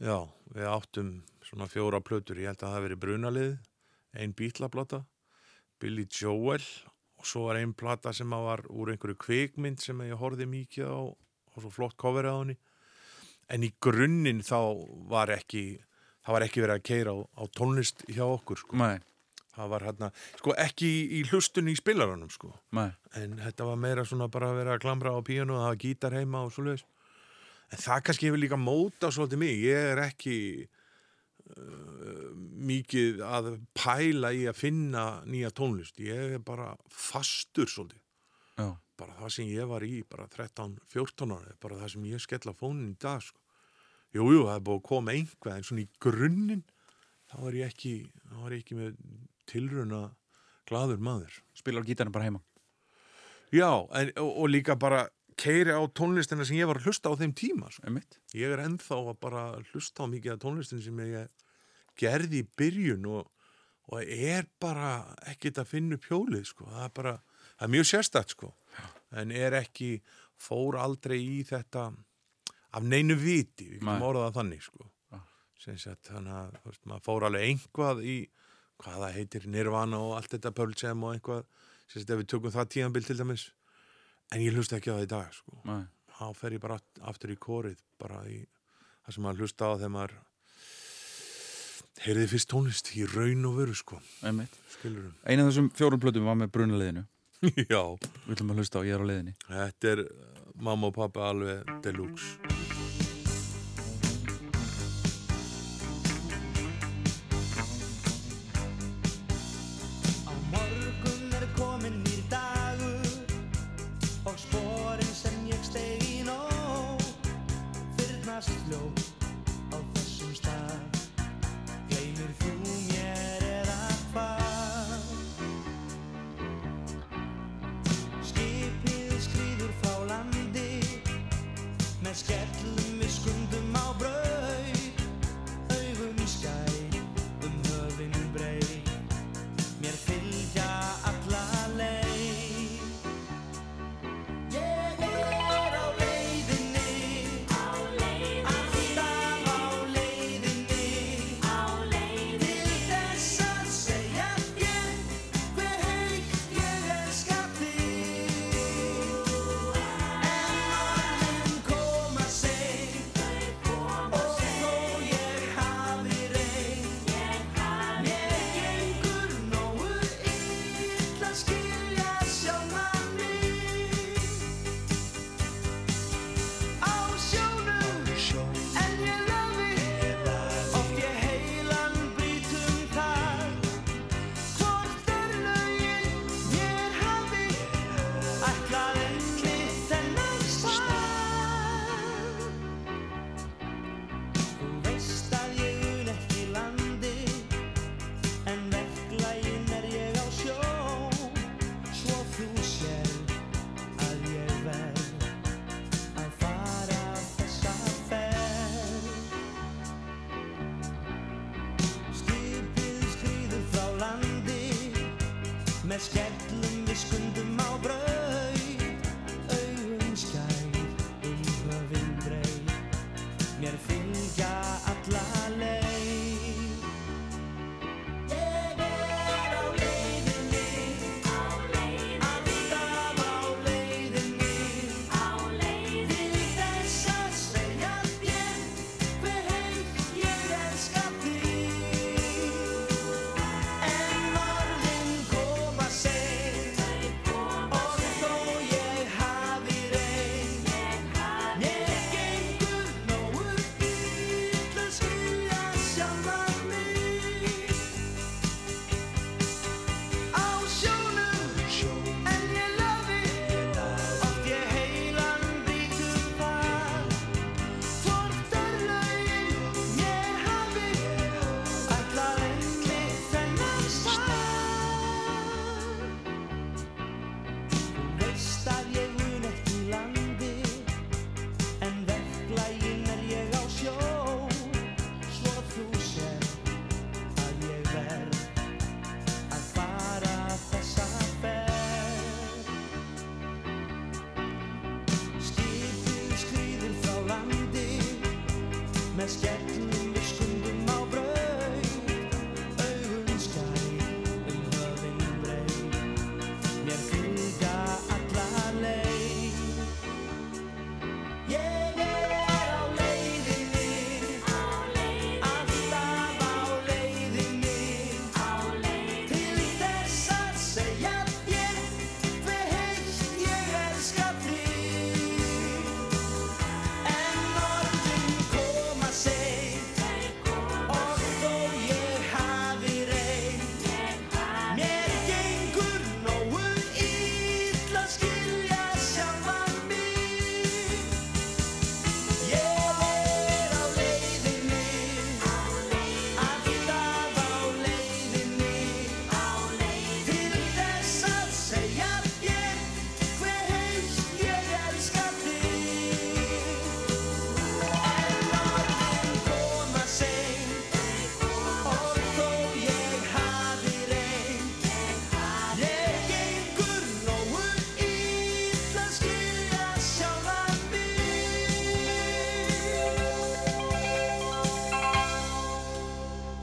já, 0.02 0.18
við 0.56 0.72
áttum 0.72 1.12
svona 1.50 1.66
fjóra 1.70 2.00
plötur, 2.04 2.38
ég 2.38 2.52
held 2.52 2.62
að 2.62 2.74
það 2.74 2.86
verið 2.86 3.02
brunalið, 3.04 3.52
ein 4.14 4.34
bítlaplata, 4.38 5.04
Billy 5.82 6.06
Joel 6.06 6.62
og 7.20 7.26
svo 7.28 7.48
var 7.48 7.58
einn 7.60 7.74
plata 7.76 8.12
sem 8.16 8.30
var 8.30 8.62
úr 8.70 8.94
einhverju 8.94 9.18
kvikmynd 9.20 9.82
sem 9.82 9.98
ég 10.06 10.18
horfði 10.20 10.46
mikið 10.48 10.88
á 10.88 11.00
og 11.10 11.58
svo 11.58 11.70
flott 11.74 11.96
cover 12.00 12.28
á 12.30 12.34
henni. 12.38 12.56
En 13.50 13.66
í 13.66 13.72
grunninn 13.82 14.44
þá 14.46 14.86
var 15.10 15.32
ekki 15.34 15.80
það 16.24 16.36
var 16.36 16.46
ekki 16.46 16.64
verið 16.64 16.76
að 16.78 16.86
keira 16.86 17.14
á, 17.14 17.18
á 17.18 17.42
tónlist 17.56 18.04
hjá 18.08 18.24
okkur 18.28 18.60
sko. 18.60 18.78
Nei, 18.78 19.02
það 19.56 19.72
var 19.74 19.86
hérna, 19.88 20.10
sko 20.38 20.54
ekki 20.54 20.88
í, 20.88 21.02
í 21.18 21.22
hlustunni 21.30 21.74
í 21.74 21.80
spilarunum 21.80 22.30
sko. 22.32 22.52
Nei. 22.76 22.90
En 23.18 23.38
þetta 23.40 23.68
var 23.68 23.80
meira 23.82 24.06
svona 24.06 24.30
bara 24.32 24.52
að 24.52 24.62
vera 24.62 24.76
að 24.76 24.84
klamra 24.86 25.16
á 25.16 25.20
píanu 25.26 25.56
og 25.58 25.64
hafa 25.66 25.80
gítar 25.82 26.16
heima 26.16 26.44
og 26.46 26.54
svoleiðis. 26.54 26.86
En 27.70 27.82
það 27.82 28.04
kannski 28.06 28.28
hefur 28.30 28.42
líka 28.42 28.58
móta 28.58 29.10
svolítið 29.14 29.42
mig, 29.42 29.58
ég 29.62 29.90
er 29.92 30.02
ekki 30.08 30.36
mikið 32.70 33.22
að 33.24 33.50
pæla 33.76 34.32
í 34.36 34.44
að 34.50 34.58
finna 34.60 35.04
nýja 35.28 35.50
tónlist, 35.56 36.00
ég 36.02 36.36
er 36.36 36.44
bara 36.44 36.74
fastur 36.92 37.70
svolítið, 37.70 38.02
Já, 38.60 38.68
bara 39.00 39.16
það 39.16 39.32
sem 39.36 39.50
ég 39.50 39.70
var 39.70 39.86
í 39.86 40.02
bara 40.08 40.28
13-14 40.28 41.34
ára, 41.36 41.56
bara 41.62 41.80
það 41.80 41.94
sem 41.94 42.10
ég 42.10 42.22
skella 42.22 42.56
fónin 42.56 42.92
í 42.92 42.98
dag 43.00 43.22
sko. 43.24 43.38
jú, 44.12 44.26
jú, 44.34 44.44
það 44.46 44.56
er 44.56 44.64
búið 44.66 44.80
að 44.80 44.88
koma 44.90 45.14
einhvað 45.14 45.56
en 45.56 45.66
svona 45.68 45.84
í 45.84 45.88
grunninn 46.02 46.64
þá 47.30 47.36
er 47.46 47.58
ég 47.60 47.72
ekki, 47.72 47.94
er 48.44 48.54
ég 48.56 48.64
ekki 48.64 48.78
með 48.78 48.96
tilruna 49.50 50.00
gladur 50.70 51.02
maður. 51.02 51.40
Spilar 51.58 51.86
gítarinn 51.86 52.14
bara 52.14 52.26
heima? 52.28 52.42
Já, 53.54 53.70
en, 53.98 54.12
og, 54.22 54.30
og 54.44 54.50
líka 54.50 54.76
bara 54.78 55.08
keiri 55.40 55.72
á 55.72 55.80
tónlistina 55.96 56.44
sem 56.46 56.58
ég 56.58 56.68
var 56.68 56.80
að 56.80 56.90
hlusta 56.90 57.12
á 57.12 57.18
þeim 57.20 57.34
tíma 57.36 57.70
sko. 57.72 57.92
Ég 58.36 58.52
er 58.52 58.62
ennþá 58.64 58.98
að 59.00 59.18
bara 59.24 59.44
hlusta 59.70 60.04
á 60.04 60.12
mikið 60.12 60.34
af 60.34 60.42
tónlistin 60.44 60.82
sem 60.84 61.02
ég 61.06 61.30
gerði 62.00 62.42
í 62.42 62.48
byrjun 62.60 63.08
og, 63.10 63.30
og 63.90 64.02
er 64.04 64.48
bara 64.62 64.92
ekkert 65.30 65.62
að 65.62 65.72
finna 65.72 65.98
upp 65.98 66.08
hjólið 66.08 66.46
sko. 66.52 66.68
það 66.70 66.86
er 66.86 66.94
bara, 67.00 67.14
það 67.56 67.66
er 67.66 67.74
mjög 67.76 67.88
sérstætt 67.90 68.36
sko. 68.36 68.52
en 69.10 69.32
er 69.34 69.56
ekki 69.58 69.90
fór 70.40 70.78
aldrei 70.80 71.18
í 71.18 71.40
þetta 71.48 71.90
af 72.70 72.84
neinu 72.86 73.16
viti, 73.18 73.66
við 73.66 73.80
getum 73.82 74.06
orðað 74.06 74.36
þannig 74.38 74.62
sko. 74.62 74.86
Já. 75.10 75.18
sagt, 75.76 76.06
þannig 76.08 76.36
að 76.36 76.60
veist, 76.64 76.84
maður 76.86 77.06
fór 77.08 77.26
alveg 77.28 77.48
einhvað 77.48 78.04
í 78.06 78.18
hvað 78.80 79.02
það 79.04 79.16
heitir 79.18 79.48
Nirvana 79.50 79.98
og 80.00 80.14
allt 80.16 80.36
þetta 80.36 80.68
Jam 80.78 81.02
og 81.04 81.16
einhvað, 81.16 81.42
sagt, 81.86 82.10
ef 82.10 82.20
við 82.22 82.28
tökum 82.32 82.54
það 82.54 82.70
tíðanbild 82.74 83.06
til 83.06 83.18
dæmis, 83.18 83.50
en 84.32 84.40
ég 84.44 84.54
hlusta 84.54 84.78
ekki 84.78 84.90
á 84.92 84.96
það 84.98 85.06
í 85.06 85.10
dag 85.10 85.32
sko. 85.34 85.60
Þá 86.20 86.24
fer 86.36 86.52
ég 86.56 86.60
bara 86.62 86.76
aft- 86.80 87.00
aftur 87.12 87.32
í 87.34 87.38
kórið 87.40 87.78
bara 87.98 88.20
í 88.28 88.40
það 89.06 89.14
sem 89.16 89.24
maður 89.24 89.40
hlusta 89.44 89.70
á 89.70 89.72
þegar 89.80 89.94
maður 89.96 90.18
Heyrði 92.00 92.28
fyrst 92.30 92.48
tónlist 92.48 92.86
í 92.96 93.02
raun 93.04 93.44
og 93.44 93.58
veru 93.58 93.74
sko. 93.76 93.98
Einu 94.24 94.46
af 94.46 95.50
þessum 95.50 95.66
fjórum 95.76 96.00
plötum 96.00 96.24
var 96.30 96.38
með 96.40 96.52
brunaliðinu. 96.54 97.02
Já, 97.74 97.82
Við 98.24 98.32
ætlum 98.38 98.54
að 98.54 98.62
hlusta 98.62 98.80
á 98.80 98.86
Ég 98.88 98.94
er 98.96 99.04
á 99.04 99.08
leiðinni. 99.10 99.34
þetta 99.50 99.92
er 99.92 100.02
uh, 100.06 100.40
mamma 100.64 100.88
og 100.88 100.96
pappa 100.96 101.28
alveg 101.28 101.68
deluxe 101.84 102.59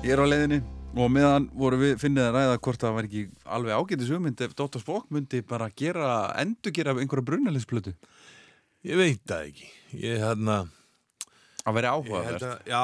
Ég 0.08 0.14
er 0.16 0.22
á 0.24 0.28
leiðinni 0.32 0.58
og 0.98 1.10
meðan 1.12 1.46
voru 1.52 1.78
við 1.82 1.98
finnið 2.00 2.30
að 2.30 2.36
ræða 2.38 2.60
hvort 2.64 2.80
það 2.80 2.94
var 2.96 3.08
ekki 3.10 3.22
alveg 3.58 3.74
ágætis 3.76 4.12
hugmynd 4.14 4.44
ef 4.46 4.54
Dr. 4.56 4.80
Spock 4.80 5.10
myndi 5.12 5.42
bara 5.44 5.68
gera, 5.76 6.12
endur 6.40 6.72
gera 6.72 6.94
einhverja 6.96 7.26
brunalinsplötu. 7.28 7.92
Ég 8.88 8.96
veit 9.02 9.20
það 9.28 9.50
ekki 9.50 9.68
Ég 10.00 10.22
hérna 10.24 10.56
Að 11.68 11.76
vera 11.76 11.92
Ég 11.92 12.08
held 12.08 12.08
áhugavert. 12.08 12.46
að, 12.48 12.72
já, 12.72 12.84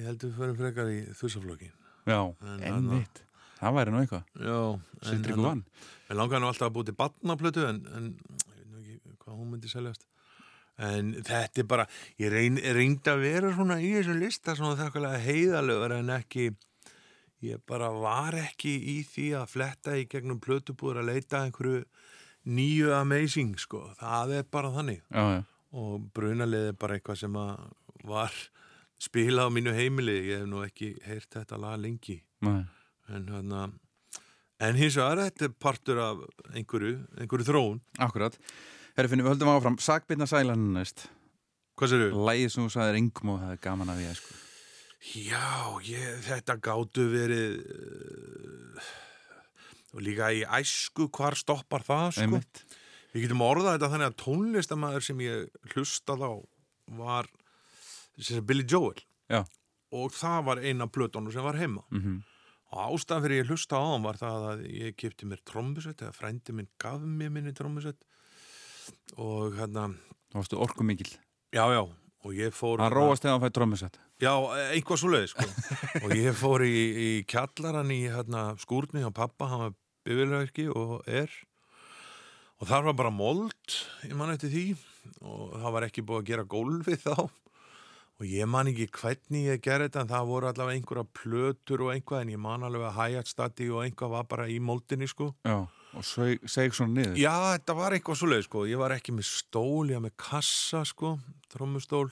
ég 0.00 0.08
held 0.08 0.18
að 0.18 0.26
við 0.26 0.40
förum 0.40 0.58
frekar 0.58 0.90
í 0.90 0.98
þursaflokkin 1.20 1.70
Já, 2.10 2.18
En 2.42 2.66
einmitt 2.72 3.22
Það 3.60 3.76
væri 3.78 3.94
nú 3.94 4.00
eitthvað, 4.02 4.24
Já, 4.34 4.58
en 4.74 5.08
Sildri 5.12 5.36
hérna- 5.36 5.54
Mér 6.08 6.18
langaði 6.18 6.42
nú 6.42 6.50
alltaf 6.50 6.66
að 6.72 6.74
búið 6.80 6.90
til 6.90 6.96
batnaplötu 7.04 7.68
en, 7.68 7.78
en 7.94 8.10
ég 8.34 8.66
veit 8.74 8.80
ekki 8.82 9.14
hvað 9.22 9.38
hún 9.38 9.54
myndi 9.54 9.70
seljast. 9.70 10.02
En 10.82 11.12
þetta 11.22 11.62
er 11.62 11.66
bara, 11.70 11.84
ég 12.18 12.32
reyn, 12.34 12.56
reyndi 12.58 13.10
að 13.12 13.20
vera 13.22 13.52
svona 13.54 13.76
í 13.78 13.92
þessum 13.94 14.18
lista 14.18 14.56
svona 14.58 14.78
þakkarlega 14.80 15.20
heiðalögur 15.22 15.94
en 16.00 16.10
ekki, 16.16 16.48
ég 17.46 17.60
bara 17.68 17.92
var 17.94 18.34
ekki 18.40 18.72
í 18.96 18.96
því 19.06 19.28
að 19.38 19.52
fletta 19.52 19.94
í 20.00 20.08
gegnum 20.10 20.40
plötubúður 20.42 21.02
að 21.04 21.12
leita 21.12 21.44
einhverju 21.44 21.84
nýju 22.50 22.90
amazing 22.96 23.54
sko. 23.60 23.86
Það 24.00 24.34
er 24.40 24.50
bara 24.50 24.72
þannig. 24.74 25.04
Já, 25.08 25.24
já, 25.38 25.42
Og 25.74 26.10
brunalið 26.14 26.68
er 26.70 26.76
bara 26.78 26.98
eitthvað 26.98 27.22
sem 27.22 27.38
að 27.38 27.54
var 28.06 28.34
spilað 29.02 29.48
á 29.50 29.54
mínu 29.54 29.72
heimili. 29.74 30.18
Ég 30.30 30.42
hef 30.42 30.50
nú 30.50 30.60
ekki 30.66 30.92
heyrt 31.06 31.30
þetta 31.34 31.58
lag 31.58 31.78
lengi. 31.82 32.20
nei 32.44 32.62
En 33.12 33.26
hérna, 33.28 33.66
en 34.64 34.78
hins 34.80 34.94
vegar 34.96 35.18
þetta 35.26 35.44
er 35.44 35.56
partur 35.60 35.98
af 36.00 36.22
einhverju, 36.54 36.94
einhverju 37.20 37.44
þróun. 37.50 37.82
Akkurat 38.00 38.38
Herri 38.94 39.10
finnum, 39.10 39.26
við 39.26 39.34
höldum 39.34 39.50
áfram 39.50 39.76
Sagbyrna 39.82 40.26
sælan 40.30 40.68
næst 40.76 41.08
Hvað 41.74 41.90
sér 41.90 42.02
þú? 42.04 42.24
Lægið 42.28 42.50
sem 42.54 42.62
þú 42.66 42.72
sagðir 42.76 42.98
engum 43.00 43.32
og 43.32 43.40
það 43.42 43.54
er 43.56 43.62
gaman 43.64 43.90
að 43.90 44.00
því 44.00 44.10
sko. 44.20 44.36
Já, 45.14 45.46
ég, 45.88 46.20
þetta 46.24 46.54
gátu 46.64 47.06
verið 47.10 47.56
uh, 47.74 48.92
og 49.94 50.04
líka 50.06 50.28
í 50.30 50.44
æsku 50.46 51.08
hvar 51.12 51.34
stoppar 51.38 51.82
það, 51.86 52.06
sko. 52.14 52.28
Einmitt 52.28 52.62
Við 53.14 53.26
getum 53.26 53.42
orðað 53.46 53.76
þetta 53.76 53.90
þannig 53.92 54.10
að 54.10 54.16
tónlistamæður 54.22 55.04
sem 55.06 55.20
ég 55.22 55.58
hlustað 55.74 56.24
á 56.26 56.32
var 57.00 57.28
Billy 58.46 58.64
Joel 58.70 59.02
Já, 59.30 59.42
og 59.94 60.14
það 60.14 60.40
var 60.48 60.62
eina 60.62 60.86
plötunum 60.90 61.34
sem 61.34 61.44
var 61.44 61.58
heima. 61.58 61.82
mhm 61.90 62.22
Og 62.74 62.96
ástæðan 62.98 63.22
fyrir 63.22 63.38
ég 63.38 63.50
hlusta 63.52 63.78
á 63.78 63.82
hann 63.86 64.02
var 64.02 64.16
það 64.18 64.44
að 64.48 64.62
ég 64.66 64.96
kipti 64.98 65.28
mér 65.30 65.42
trommusett 65.46 66.00
eða 66.02 66.14
frændi 66.16 66.54
minn 66.56 66.66
gaf 66.82 66.98
mér 67.06 67.30
minni 67.30 67.52
trommusett 67.54 68.00
og 69.16 69.54
hérna, 69.58 69.90
Þá 70.32 70.40
varstu 70.40 70.58
orku 70.58 70.86
mikil 70.86 71.10
já, 71.54 71.64
já, 71.70 71.82
og 71.84 72.34
ég 72.34 72.54
fór... 72.56 72.80
Hann 72.82 72.94
róast 72.94 73.22
þegar 73.22 73.36
hann 73.38 73.46
fæði 73.46 73.56
drömmusett 73.60 74.00
Já, 74.22 74.30
einhvað 74.70 75.00
svo 75.00 75.10
leið, 75.10 75.24
sko. 75.32 75.46
og 76.04 76.12
ég 76.14 76.36
fór 76.38 76.62
í, 76.62 76.74
í 76.94 77.08
kjallaran 77.28 77.90
í 77.90 78.04
hérna, 78.06 78.52
skúrni 78.62 79.02
á 79.02 79.10
pappa, 79.10 79.48
hann 79.50 79.62
var 79.64 79.72
bifilverki 80.06 80.68
og 80.70 81.00
er. 81.10 81.32
Og 82.62 82.68
þar 82.70 82.86
var 82.90 82.98
bara 83.00 83.10
mold, 83.14 83.78
ég 84.06 84.14
man 84.16 84.30
eftir 84.30 84.52
því, 84.52 84.66
og 85.26 85.56
það 85.58 85.74
var 85.76 85.86
ekki 85.88 86.04
búið 86.06 86.22
að 86.22 86.28
gera 86.30 86.46
gólfið 86.54 87.02
þá. 87.08 87.16
Og 88.22 88.28
ég 88.30 88.46
man 88.46 88.70
ekki 88.70 88.86
hvernig 88.94 89.48
ég 89.50 89.62
gerði 89.64 89.88
þetta, 89.88 90.04
en 90.04 90.12
það 90.14 90.28
voru 90.30 90.48
allavega 90.52 90.78
einhverja 90.78 91.08
plötur 91.18 91.82
og 91.82 91.92
einhvað, 91.96 92.22
en 92.22 92.34
ég 92.36 92.42
man 92.46 92.68
alveg 92.68 92.86
að 92.86 92.98
hægjart 93.00 93.32
stati 93.32 93.66
og 93.74 93.82
einhvað 93.82 94.14
var 94.14 94.28
bara 94.30 94.46
í 94.46 94.60
moldinni, 94.62 95.10
sko. 95.10 95.32
Já, 95.42 95.64
og 95.94 96.04
seg, 96.06 96.74
svona 96.74 96.98
niður? 96.98 97.16
Já, 97.20 97.34
þetta 97.54 97.76
var 97.78 97.96
eitthvað 97.96 98.20
svo 98.20 98.28
leið, 98.30 98.44
sko. 98.48 98.66
Ég 98.70 98.80
var 98.80 98.94
ekki 98.96 99.14
með 99.16 99.28
stól, 99.30 99.88
ég 99.90 99.98
var 99.98 100.06
með 100.08 100.16
kassa, 100.20 100.84
sko, 100.88 101.16
trommustól. 101.52 102.06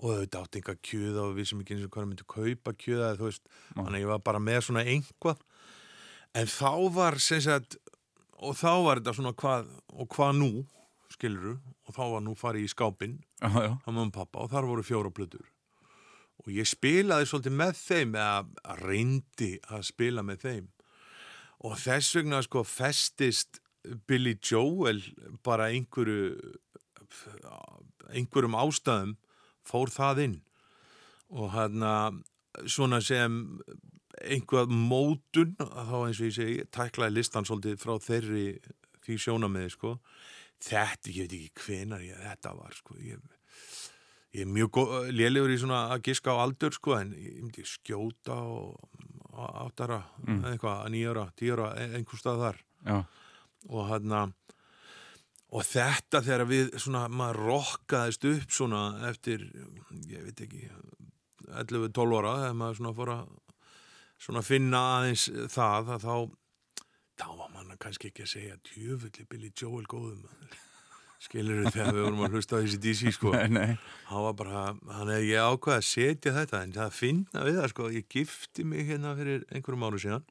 Og 0.00 0.14
auðvitað 0.14 0.46
átti 0.46 0.60
einhver 0.60 0.80
kjöða 0.80 1.24
og 1.26 1.34
við 1.36 1.50
sem 1.50 1.60
ekki 1.60 1.76
eins 1.76 1.84
og 1.84 1.92
hvað 1.92 2.06
myndi 2.08 2.24
kaupa 2.24 2.72
kjöða 2.72 3.10
eða 3.12 3.32
þannig 3.74 3.98
að 3.98 4.00
ég 4.00 4.08
var 4.08 4.22
bara 4.24 4.40
með 4.40 4.62
svona 4.64 4.84
einhvað 4.88 5.42
en 6.36 6.50
þá 6.50 6.72
var 6.94 7.18
sagt, 7.20 7.76
og 8.40 8.56
þá 8.56 8.72
var 8.86 9.00
þetta 9.00 9.14
svona 9.18 9.34
hvað, 9.36 9.70
og 9.92 10.10
hvað 10.14 10.36
nú 10.38 10.50
skiluru, 11.10 11.56
og 11.84 11.96
þá 11.96 12.02
var 12.14 12.24
nú 12.24 12.34
farið 12.38 12.66
í 12.66 12.70
já, 12.70 13.76
á 13.76 13.88
mamma 13.90 14.06
og 14.08 14.14
pappa 14.14 14.44
og 14.44 14.52
þar 14.52 14.68
voru 14.68 14.86
fjóra 14.86 15.10
plötur. 15.12 15.44
Og 16.40 16.52
ég 16.54 16.68
spilaði 16.68 17.26
svolítið 17.28 17.56
með 17.60 17.72
þeim 17.76 18.14
eða 18.16 18.76
reyndi 18.80 19.50
að 19.68 19.82
spila 19.90 20.24
með 20.24 20.46
þeim 20.46 20.68
og 21.64 21.76
þess 21.80 22.16
vegna 22.16 22.40
sko 22.44 22.64
festist 22.64 23.60
Billy 24.08 24.36
Joel 24.40 25.00
bara 25.44 25.70
einhverju 25.72 26.36
einhverjum 28.10 28.56
ástæðum 28.58 29.16
fór 29.66 29.92
það 29.92 30.24
inn. 30.24 30.36
Og 31.30 31.52
hérna 31.54 31.94
svona 32.66 33.00
sem 33.04 33.60
einhvað 34.20 34.72
mótun 34.74 35.54
þá 35.58 35.96
eins 36.02 36.20
og 36.20 36.28
ég 36.28 36.36
segi, 36.36 36.56
tæklaði 36.74 37.16
listan 37.16 37.46
svolítið 37.48 37.80
frá 37.80 37.94
þeirri 38.02 38.46
því 39.06 39.18
sjónameði 39.24 39.74
sko. 39.76 39.94
Þetta, 40.60 41.12
ég 41.14 41.28
veit 41.28 41.36
ekki 41.38 41.64
hvenar 41.64 42.02
ég, 42.04 42.18
þetta 42.20 42.52
var 42.58 42.74
sko 42.76 42.98
ég, 43.00 43.22
ég 44.36 44.44
er 44.44 44.50
mjög 44.50 44.82
lélegur 45.14 45.54
í 45.54 45.60
svona 45.62 45.86
að 45.94 46.10
giska 46.10 46.34
á 46.36 46.42
aldur 46.42 46.74
sko 46.76 46.98
en 46.98 47.14
ég 47.16 47.38
myndi 47.40 47.64
skjóta 47.64 48.36
og 48.44 48.76
áttara, 49.64 50.02
mm. 50.26 50.44
eitthvað, 50.52 50.84
nýjara, 50.94 51.26
tíjara 51.38 51.72
einhver 51.86 52.20
stað 52.20 52.44
þar. 52.44 52.60
Já, 52.86 52.98
og 53.68 53.90
hérna 53.90 54.22
og 55.50 55.66
þetta 55.66 56.22
þegar 56.24 56.46
við 56.48 56.74
svona 56.78 57.06
maður 57.12 57.40
rokkaðist 57.48 58.26
upp 58.30 58.54
svona 58.54 58.82
eftir 59.10 59.46
ég 60.08 60.26
veit 60.28 60.42
ekki 60.46 60.68
11-12 61.50 62.18
ára 62.20 62.34
þegar 62.44 62.58
maður 62.60 62.78
svona 62.80 62.96
fór 62.96 63.12
að 63.16 63.32
svona 64.20 64.44
finna 64.46 64.82
aðeins 64.96 65.26
það 65.50 65.94
að 65.96 66.06
þá 66.06 66.14
þá 67.20 67.28
var 67.36 67.52
manna 67.54 67.78
kannski 67.80 68.10
ekki 68.10 68.24
að 68.24 68.32
segja 68.34 68.60
djöfulli 68.70 69.26
Billy 69.28 69.52
Joel 69.56 69.86
góðum 69.90 70.22
skilur 71.20 71.62
þau 71.64 71.72
þegar 71.74 71.94
við 71.96 72.04
vorum 72.06 72.22
að 72.24 72.36
hlusta 72.36 72.56
á 72.56 72.60
þessi 72.62 72.80
DC 72.80 73.14
sko. 73.16 73.32
Nei, 73.36 73.48
nei. 73.52 73.78
Hann 74.08 74.26
var 74.26 74.36
bara, 74.38 74.64
hann 74.96 75.12
hefði 75.12 75.30
ég 75.30 75.48
ákvað 75.52 75.76
að 75.76 75.88
setja 75.90 76.34
þetta 76.36 76.60
en 76.64 76.76
það 76.76 76.94
finna 76.96 77.46
við 77.46 77.58
það 77.60 77.72
sko. 77.74 77.88
Ég 77.94 78.06
gifti 78.16 78.66
mig 78.66 78.86
hérna 78.88 79.14
fyrir 79.18 79.44
einhverjum 79.50 79.88
áru 79.88 80.00
síðan 80.00 80.28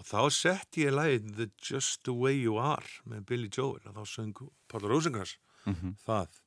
og 0.00 0.06
þá 0.08 0.20
setti 0.32 0.86
ég 0.86 0.96
lagið 0.96 1.32
The 1.36 1.48
Just 1.60 2.04
The 2.08 2.14
Way 2.16 2.40
You 2.40 2.56
Are 2.56 2.94
með 3.04 3.26
Billy 3.28 3.50
Joel 3.52 3.82
og 3.84 3.98
þá 3.98 4.04
söng 4.08 4.44
Páll 4.70 4.86
Rosengrass 4.88 5.36
það. 6.06 6.40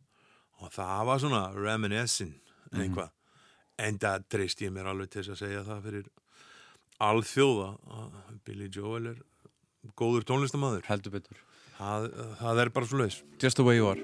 Og 0.63 0.73
það 0.73 1.05
var 1.09 1.21
svona 1.21 1.43
reminiscing 1.53 2.33
einhvað 2.73 3.13
en 3.83 3.97
það 4.01 4.27
treyst 4.33 4.61
ég 4.65 4.73
mér 4.73 4.89
alveg 4.89 5.11
til 5.13 5.21
þess 5.21 5.35
að 5.35 5.41
segja 5.43 5.63
það 5.67 5.87
fyrir 5.87 6.09
alþjóða 7.03 7.69
Billy 8.47 8.69
Joel 8.73 9.11
er 9.13 9.21
góður 9.99 10.25
tónlistamæður 10.29 10.87
Heldur 10.89 11.13
betur 11.13 11.41
það, 11.83 12.09
það 12.41 12.63
er 12.63 12.73
bara 12.79 12.89
svo 12.89 12.97
leis 13.03 13.21
Just 13.43 13.59
the 13.59 13.65
way 13.67 13.75
you 13.79 13.87
are 13.91 14.01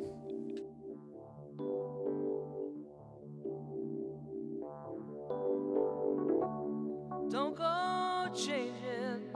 Don't 7.29 7.55
go 7.55 8.27
changing 8.33 9.31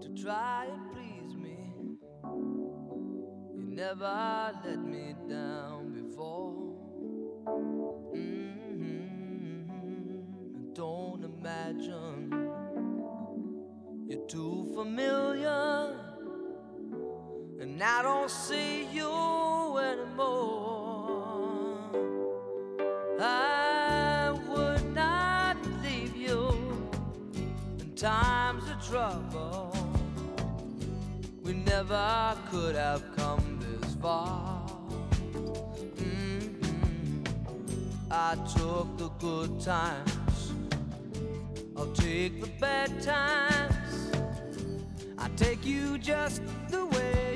to 0.00 0.08
try 0.22 0.66
and 0.72 0.92
please 0.92 1.34
me. 1.36 1.58
You 3.54 3.62
never 3.82 4.52
let 4.64 4.80
me 4.84 5.14
down 5.28 5.92
before. 5.92 6.54
Mhm. 8.14 9.68
Don't 10.74 11.24
imagine 11.24 12.32
you're 14.08 14.26
too 14.26 14.66
familiar, 14.74 15.94
and 17.66 17.82
I 17.82 18.02
don't 18.02 18.30
see 18.30 18.86
you 18.92 19.78
anymore. 19.78 21.78
I 23.20 24.32
would 24.48 24.94
not 24.94 25.56
leave 25.82 26.16
you 26.16 26.48
in 27.80 27.94
times 27.96 28.62
of 28.70 28.80
trouble. 28.88 29.72
We 31.42 31.54
never 31.54 32.36
could 32.50 32.76
have 32.76 33.02
come 33.16 33.58
this 33.60 33.94
far. 33.94 34.64
Mhm. 35.96 37.24
I 38.10 38.36
took 38.56 38.96
the 38.96 39.08
good 39.26 39.60
times, 39.60 40.38
I'll 41.76 41.92
take 42.06 42.40
the 42.40 42.50
bad 42.60 42.90
times. 43.02 43.94
I 45.18 45.28
take 45.36 45.66
you 45.66 45.98
just 45.98 46.40
the 46.70 46.86
way 46.86 47.35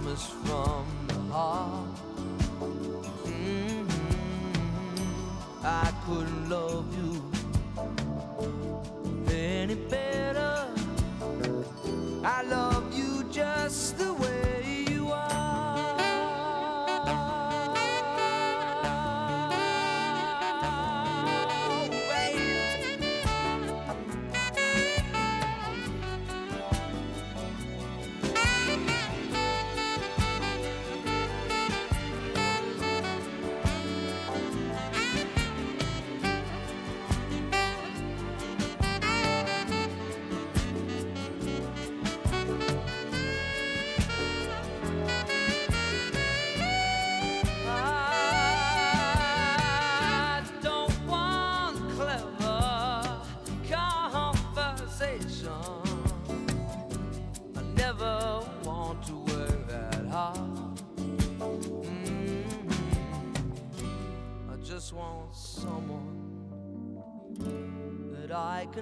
promise 0.00 0.26
from 0.44 0.89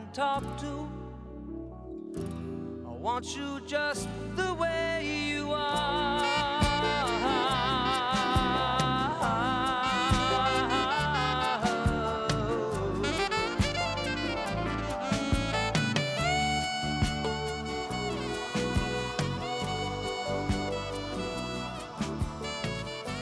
can 0.09 0.15
talk 0.15 0.59
to. 0.61 0.89
I 2.87 2.91
want 2.91 3.37
you 3.37 3.61
just 3.67 4.09
the 4.37 4.55
way 4.55 5.29
you 5.31 5.51
are. 5.53 6.19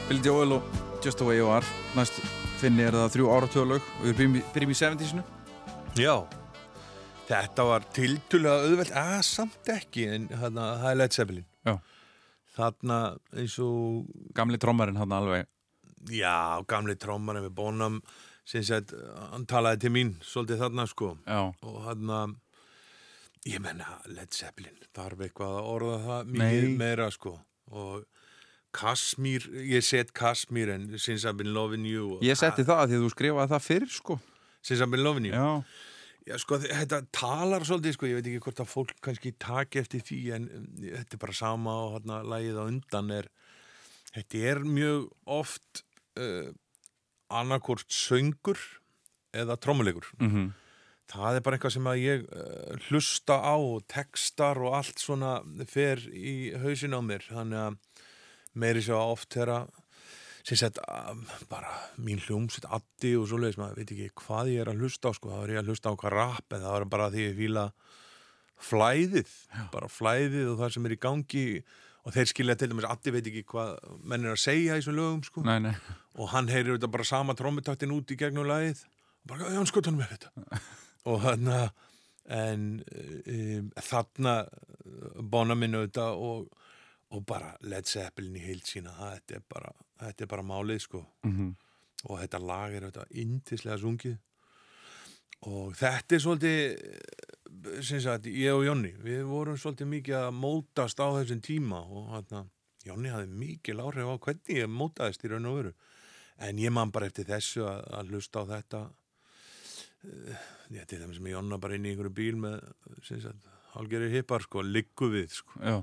Bill 0.09 0.21
Joel 0.25 0.51
og 0.57 0.61
Just 1.05 1.17
the 1.19 1.27
Way 1.27 1.37
You 1.41 1.47
Are 1.51 1.65
næst 1.97 2.19
finni 2.61 2.83
er 2.87 2.95
það 2.95 3.11
þrjú 3.15 3.27
áratöðalög 3.35 3.89
og 3.99 4.05
við 4.07 4.15
byrjum 4.19 4.37
í- 4.39 4.45
byrjum 4.55 4.71
í 4.73 4.77
70-sinu 4.79 5.23
Já, 5.97 6.15
þetta 7.27 7.65
var 7.67 7.85
tildulega 7.95 8.63
auðvelt, 8.67 8.93
að 8.95 9.19
samt 9.27 9.71
ekki, 9.73 10.07
en 10.15 10.27
þarna, 10.31 10.67
það 10.81 10.89
er 10.93 10.99
Led 11.01 11.15
Zeppelin. 11.17 11.45
Já. 11.67 11.75
Þarna 12.57 12.97
eins 13.37 13.57
og, 13.61 14.07
gamli 14.37 14.57
trommarinn 14.61 14.97
hann 14.97 15.13
alveg 15.13 15.45
já, 16.13 16.61
gamli 16.69 16.93
trómarinn 16.95 17.43
við 17.49 17.55
Bonham, 17.57 17.97
sem 18.47 18.63
sagt, 18.63 18.93
hann 19.33 19.43
talaði 19.49 19.81
til 19.83 19.91
mín 19.91 20.13
svolítið 20.23 20.61
þarna, 20.63 20.85
sko. 20.87 21.09
já, 21.27 21.41
Og 21.67 21.79
þarna, 21.83 22.19
ég 23.49 23.59
menna, 23.65 23.97
Led 24.07 24.31
Zeppelin, 24.33 24.77
þarf 24.95 25.25
eitthvað 25.27 25.57
að 25.59 25.71
orða 25.73 25.97
það 26.05 26.31
Nei. 26.37 26.61
meira, 26.79 27.09
sko. 27.11 27.35
Og 27.75 28.05
Kashmir, 28.77 29.41
ég 29.67 29.83
set 29.83 30.13
Kashmir 30.13 30.69
en 30.69 30.87
Since 30.99 31.25
I've 31.25 31.37
been 31.37 31.53
loving 31.53 31.85
you. 31.87 32.19
ég 32.21 32.37
setti 32.37 32.63
það 32.67 32.87
því 32.91 32.97
að 32.97 33.03
þú 33.05 33.11
skrifaði 33.13 33.51
það 33.53 33.63
fyrr 33.65 33.85
sko 33.89 34.17
Since 34.61 34.81
I've 34.83 34.91
been 34.91 35.03
loving 35.03 35.25
you. 35.25 35.33
já, 35.33 35.63
Já, 36.27 36.35
sko, 36.41 36.57
þetta 36.59 37.01
talar 37.15 37.63
svolítið, 37.63 37.93
sko, 37.95 38.07
ég 38.09 38.17
veit 38.19 38.27
ekki 38.27 38.43
hvort 38.43 38.59
að 38.59 38.71
fólk 38.71 38.95
kannski 39.05 39.31
taki 39.39 39.79
eftir 39.79 40.03
því, 40.03 40.19
en 40.35 40.47
um, 40.57 40.65
þetta 40.83 41.15
er 41.15 41.21
bara 41.21 41.35
sama 41.37 41.75
og 41.85 41.93
hérna 41.95 42.17
lagið 42.27 42.59
á 42.59 42.63
undan 42.65 43.11
er, 43.15 43.29
þetta 44.11 44.41
er 44.51 44.63
mjög 44.67 45.05
oft 45.37 45.83
uh, 46.19 46.49
annarkort 47.31 47.87
söngur 47.93 48.59
eða 49.35 49.59
trommuleikur. 49.59 50.13
mm 50.19 50.55
Það 51.07 51.37
er 51.37 51.43
bara 51.45 51.55
eitthvað 51.55 51.71
sem 51.71 51.85
að 51.87 52.01
ég 52.03 52.23
uh, 52.35 52.71
hlusta 52.89 53.37
á 53.39 53.55
og 53.55 53.85
textar 53.87 54.59
og 54.59 54.73
allt 54.75 54.99
svona 54.99 55.37
fer 55.63 56.01
í 56.11 56.51
hausin 56.59 56.91
á 56.91 56.99
mér, 56.99 57.23
þannig 57.29 57.61
að 57.61 57.77
meiri 58.59 58.81
svo 58.83 58.99
oft 59.13 59.29
þegar 59.31 59.69
sem 60.47 60.59
sett 60.59 60.79
um, 60.83 61.23
bara 61.51 61.73
mín 61.99 62.21
hljómsett 62.23 62.67
addi 62.71 63.13
og 63.19 63.27
svoleiðis, 63.27 63.59
maður 63.59 63.81
veit 63.81 63.91
ekki 63.95 64.11
hvað 64.23 64.53
ég 64.53 64.63
er 64.63 64.71
að 64.71 64.83
hlusta 64.83 65.11
á 65.11 65.17
sko, 65.17 65.31
þá 65.33 65.41
er 65.41 65.53
ég 65.55 65.61
að 65.61 65.71
hlusta 65.73 65.91
á 65.91 65.99
hvað 65.99 66.15
rap 66.15 66.55
en 66.55 66.63
það 66.63 66.75
var 66.75 66.85
bara 66.93 67.09
því 67.11 67.25
ég 67.25 67.35
fíla 67.41 67.65
flæðið, 68.67 69.33
bara 69.73 69.91
flæðið 69.91 70.53
og 70.53 70.61
það 70.61 70.73
sem 70.75 70.87
er 70.87 70.95
í 70.95 71.01
gangi. 71.03 71.49
Og 72.07 72.13
þeir 72.15 72.29
skilja 72.31 72.53
til 72.55 72.69
dæmis 72.71 72.85
addi 72.87 73.11
veit 73.11 73.25
ekki 73.27 73.41
hvað 73.51 73.73
menn 74.07 74.23
er 74.23 74.37
að 74.37 74.39
segja 74.39 74.77
í 74.77 74.79
þessum 74.79 74.95
lögum 74.95 75.23
sko. 75.27 75.41
Nei, 75.43 75.57
nei. 75.65 75.73
Og 76.15 76.31
hann 76.31 76.47
heyrir 76.47 76.77
þetta 76.77 76.89
bara 76.93 77.05
sama 77.09 77.35
trommutaktin 77.35 77.91
út 77.91 78.13
í 78.13 78.15
gegnum 78.17 78.47
lagið. 78.47 78.85
Og 79.25 79.33
bara, 79.33 79.49
já, 79.51 79.57
hann 79.59 79.67
skot 79.67 79.89
hann 79.91 79.99
með 79.99 80.13
þetta. 80.13 80.61
Og 81.11 81.19
hann 81.23 81.51
en 82.27 82.63
um, 82.83 83.67
þarna 83.79 84.33
bóna 85.19 85.55
minn 85.55 85.77
auðvitað 85.77 86.23
og, 86.27 86.47
og 87.15 87.23
bara 87.27 87.53
Led 87.67 87.87
Zeppelin 87.87 88.35
í 88.35 88.43
heild 88.43 88.67
sína 88.67 88.95
þetta 88.97 89.37
er 89.37 89.45
bara, 89.47 89.71
þetta 90.01 90.25
er 90.25 90.29
bara 90.31 90.45
málið 90.45 90.83
sko. 90.85 91.05
Mm 91.27 91.55
og 92.05 92.19
þetta 92.21 92.41
lag 92.43 92.73
er 92.75 92.87
auðvitað 92.87 93.15
indislega 93.23 93.79
sungið. 93.81 94.17
Og 95.47 95.73
þetta 95.77 96.15
er 96.15 96.21
svolítið 96.23 97.81
sem 97.85 98.01
sagt, 98.03 98.29
ég 98.29 98.53
og 98.53 98.65
Jonni 98.65 98.93
við 99.03 99.25
vorum 99.29 99.57
svolítið 99.59 99.89
mikið 99.91 100.19
að 100.19 100.37
mótast 100.37 101.01
á 101.01 101.07
þessum 101.17 101.41
tíma 101.45 101.81
og 101.85 102.13
hann 102.13 102.53
Jonni 102.87 103.11
hafði 103.11 103.39
mikið 103.41 103.81
áhrif 103.83 104.09
á 104.09 104.15
hvernig 104.23 104.61
ég 104.61 104.71
mótaðist 104.71 105.25
í 105.25 105.31
raun 105.31 105.49
og 105.49 105.57
veru. 105.59 105.73
En 106.37 106.61
ég 106.61 106.71
man 106.71 106.93
bara 106.93 107.09
eftir 107.09 107.27
þessu 107.27 107.65
að, 107.67 107.83
að 107.97 108.13
hlusta 108.13 108.43
á 108.45 108.51
þetta 108.53 108.81
ég 110.71 110.87
til 110.87 111.01
þeim 111.01 111.13
sem 111.17 111.29
Jonna 111.33 111.59
bara 111.59 111.75
inn 111.75 111.85
í 111.85 111.91
einhverju 111.91 112.13
bíl 112.15 112.37
með 112.39 112.61
sem 113.05 113.19
sagt, 113.21 113.49
hálgerir 113.73 114.13
hippar 114.13 114.45
sko, 114.45 114.63
liggu 114.63 115.09
við 115.11 115.33
sko. 115.41 115.59
Já, 115.59 115.81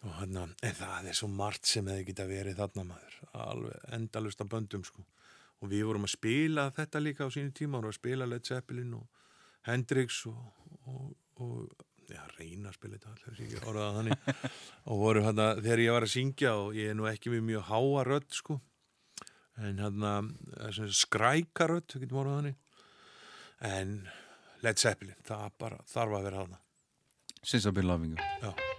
og 0.00 0.12
hann, 0.16 0.36
en 0.40 0.76
það 0.76 1.10
er 1.10 1.16
svo 1.16 1.28
margt 1.28 1.68
sem 1.68 1.88
hefði 1.90 2.06
geta 2.08 2.24
verið 2.28 2.60
þarna 2.60 2.86
maður. 2.88 3.16
Alveg 3.36 3.90
endalust 3.96 4.40
af 4.40 4.48
böndum 4.52 4.84
sko. 4.86 5.04
Og 5.60 5.68
við 5.68 5.84
vorum 5.90 6.06
að 6.08 6.14
spila 6.14 6.70
þetta 6.72 7.02
líka 7.02 7.28
á 7.28 7.34
sínu 7.34 7.52
tíma 7.56 7.76
vorum 7.76 7.92
að 7.92 7.98
spila 7.98 8.28
Led 8.28 8.48
Zeppelin 8.48 8.94
og 8.96 9.26
Hendrix 9.68 10.22
og, 10.30 10.38
og, 10.88 11.10
og 11.44 11.84
já, 12.08 12.22
reyna 12.38 12.70
að 12.70 12.78
spila 12.78 12.96
þetta 12.96 13.12
allir 13.12 13.36
sé 13.36 13.44
ekki 13.44 13.68
orðað 13.68 13.98
þannig. 13.98 14.24
Og 14.90 15.02
voru 15.04 15.26
hann 15.26 15.42
þegar 15.60 15.84
ég 15.84 15.94
var 15.94 16.06
að 16.06 16.14
syngja 16.14 16.54
og 16.62 16.80
ég 16.80 16.90
er 16.90 16.96
nú 16.96 17.06
ekki 17.10 17.34
með 17.34 17.44
mjög 17.50 17.68
háa 17.68 18.06
rödd 18.08 18.32
sko 18.34 18.56
en 19.60 19.82
hann 19.84 20.32
skræka 20.96 21.68
rödd, 21.68 21.92
við 21.92 22.06
getum 22.06 22.22
orðað 22.22 22.40
þannig. 22.40 22.58
En 23.68 23.94
Led 24.64 24.80
Zeppelin, 24.80 25.20
það 25.28 25.46
bara 25.60 25.84
þarf 25.90 26.16
að 26.16 26.26
vera 26.30 26.42
þarna. 26.42 26.60
Since 27.42 27.66
I've 27.66 27.76
been 27.76 27.88
loving 27.88 28.16
you. 28.16 28.30
Já 28.40 28.69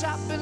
since 0.00 0.37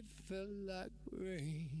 it 0.00 0.06
felt 0.28 0.48
like 0.66 0.92
rain. 1.12 1.79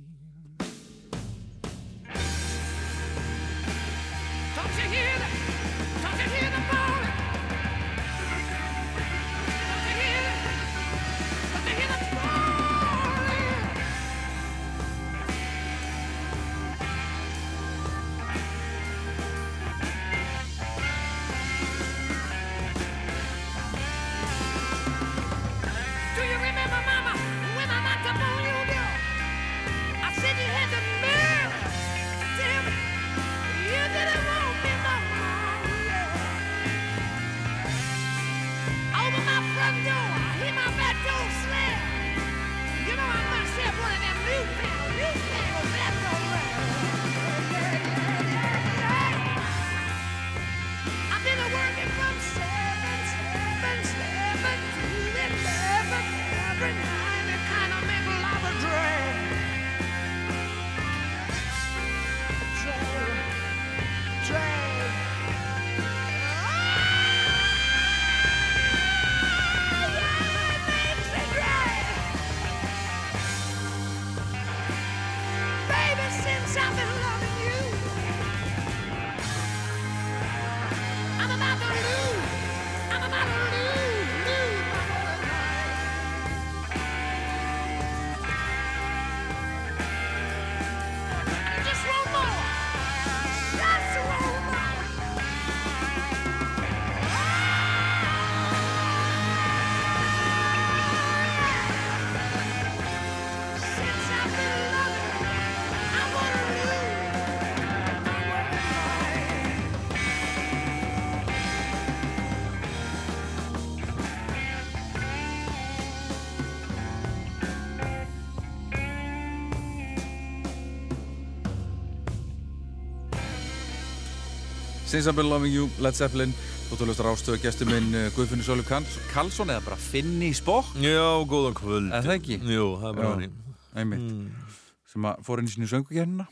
Been 124.90 125.30
loving 125.30 125.52
you, 125.54 125.68
Led 125.78 125.94
Zeppelin 125.94 126.32
Þú 126.66 126.80
tólustar 126.80 127.06
ástöðu 127.06 127.38
gestur 127.44 127.68
minn 127.70 127.92
uh, 127.94 128.08
Guðfinnur 128.16 128.42
Sólu 128.42 128.64
Karlsson 128.66 129.52
eða 129.52 129.62
bara 129.62 129.76
Finni 129.78 130.32
spokk 130.34 130.72
Já, 130.82 131.22
góðan 131.30 131.54
kvöld. 131.54 131.92
Er 131.94 132.02
það 132.02 132.14
ekki? 132.16 132.38
Jú, 132.42 132.64
það 132.80 132.88
er 132.88 132.96
bara 132.98 133.10
hann. 133.12 133.36
einmitt 133.78 134.56
sem 134.90 135.06
að 135.06 135.20
fór 135.28 135.42
inn 135.42 135.46
í 135.46 135.52
sinni 135.52 135.68
söngukernina 135.70 136.26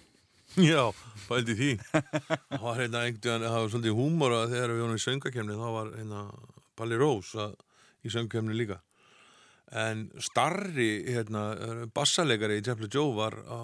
Já, 0.58 0.88
pældi 1.28 1.54
því. 1.54 1.68
Það 1.92 2.64
var 2.64 2.80
hérna 2.80 3.02
einhvern 3.04 3.28
veginn, 3.28 3.44
það 3.46 3.54
var 3.60 3.70
svolítið 3.76 3.94
húmor 4.00 4.34
að 4.40 4.54
þegar 4.56 4.72
við 4.72 4.82
vorum 4.82 4.98
í 4.98 5.04
söngakemni, 5.04 5.58
þá 5.60 5.68
var 5.76 5.92
hérna 6.00 6.22
Palli 6.80 6.98
Rós 6.98 7.30
að, 7.38 7.52
í 8.02 8.12
söngakemni 8.16 8.56
líka. 8.58 8.80
En 9.70 10.02
starri, 10.24 10.88
hérna, 11.06 11.44
bassaleikari 11.94 12.58
í 12.58 12.64
Jeffrey 12.66 12.90
Joe 12.90 13.14
var 13.20 13.38
á 13.46 13.60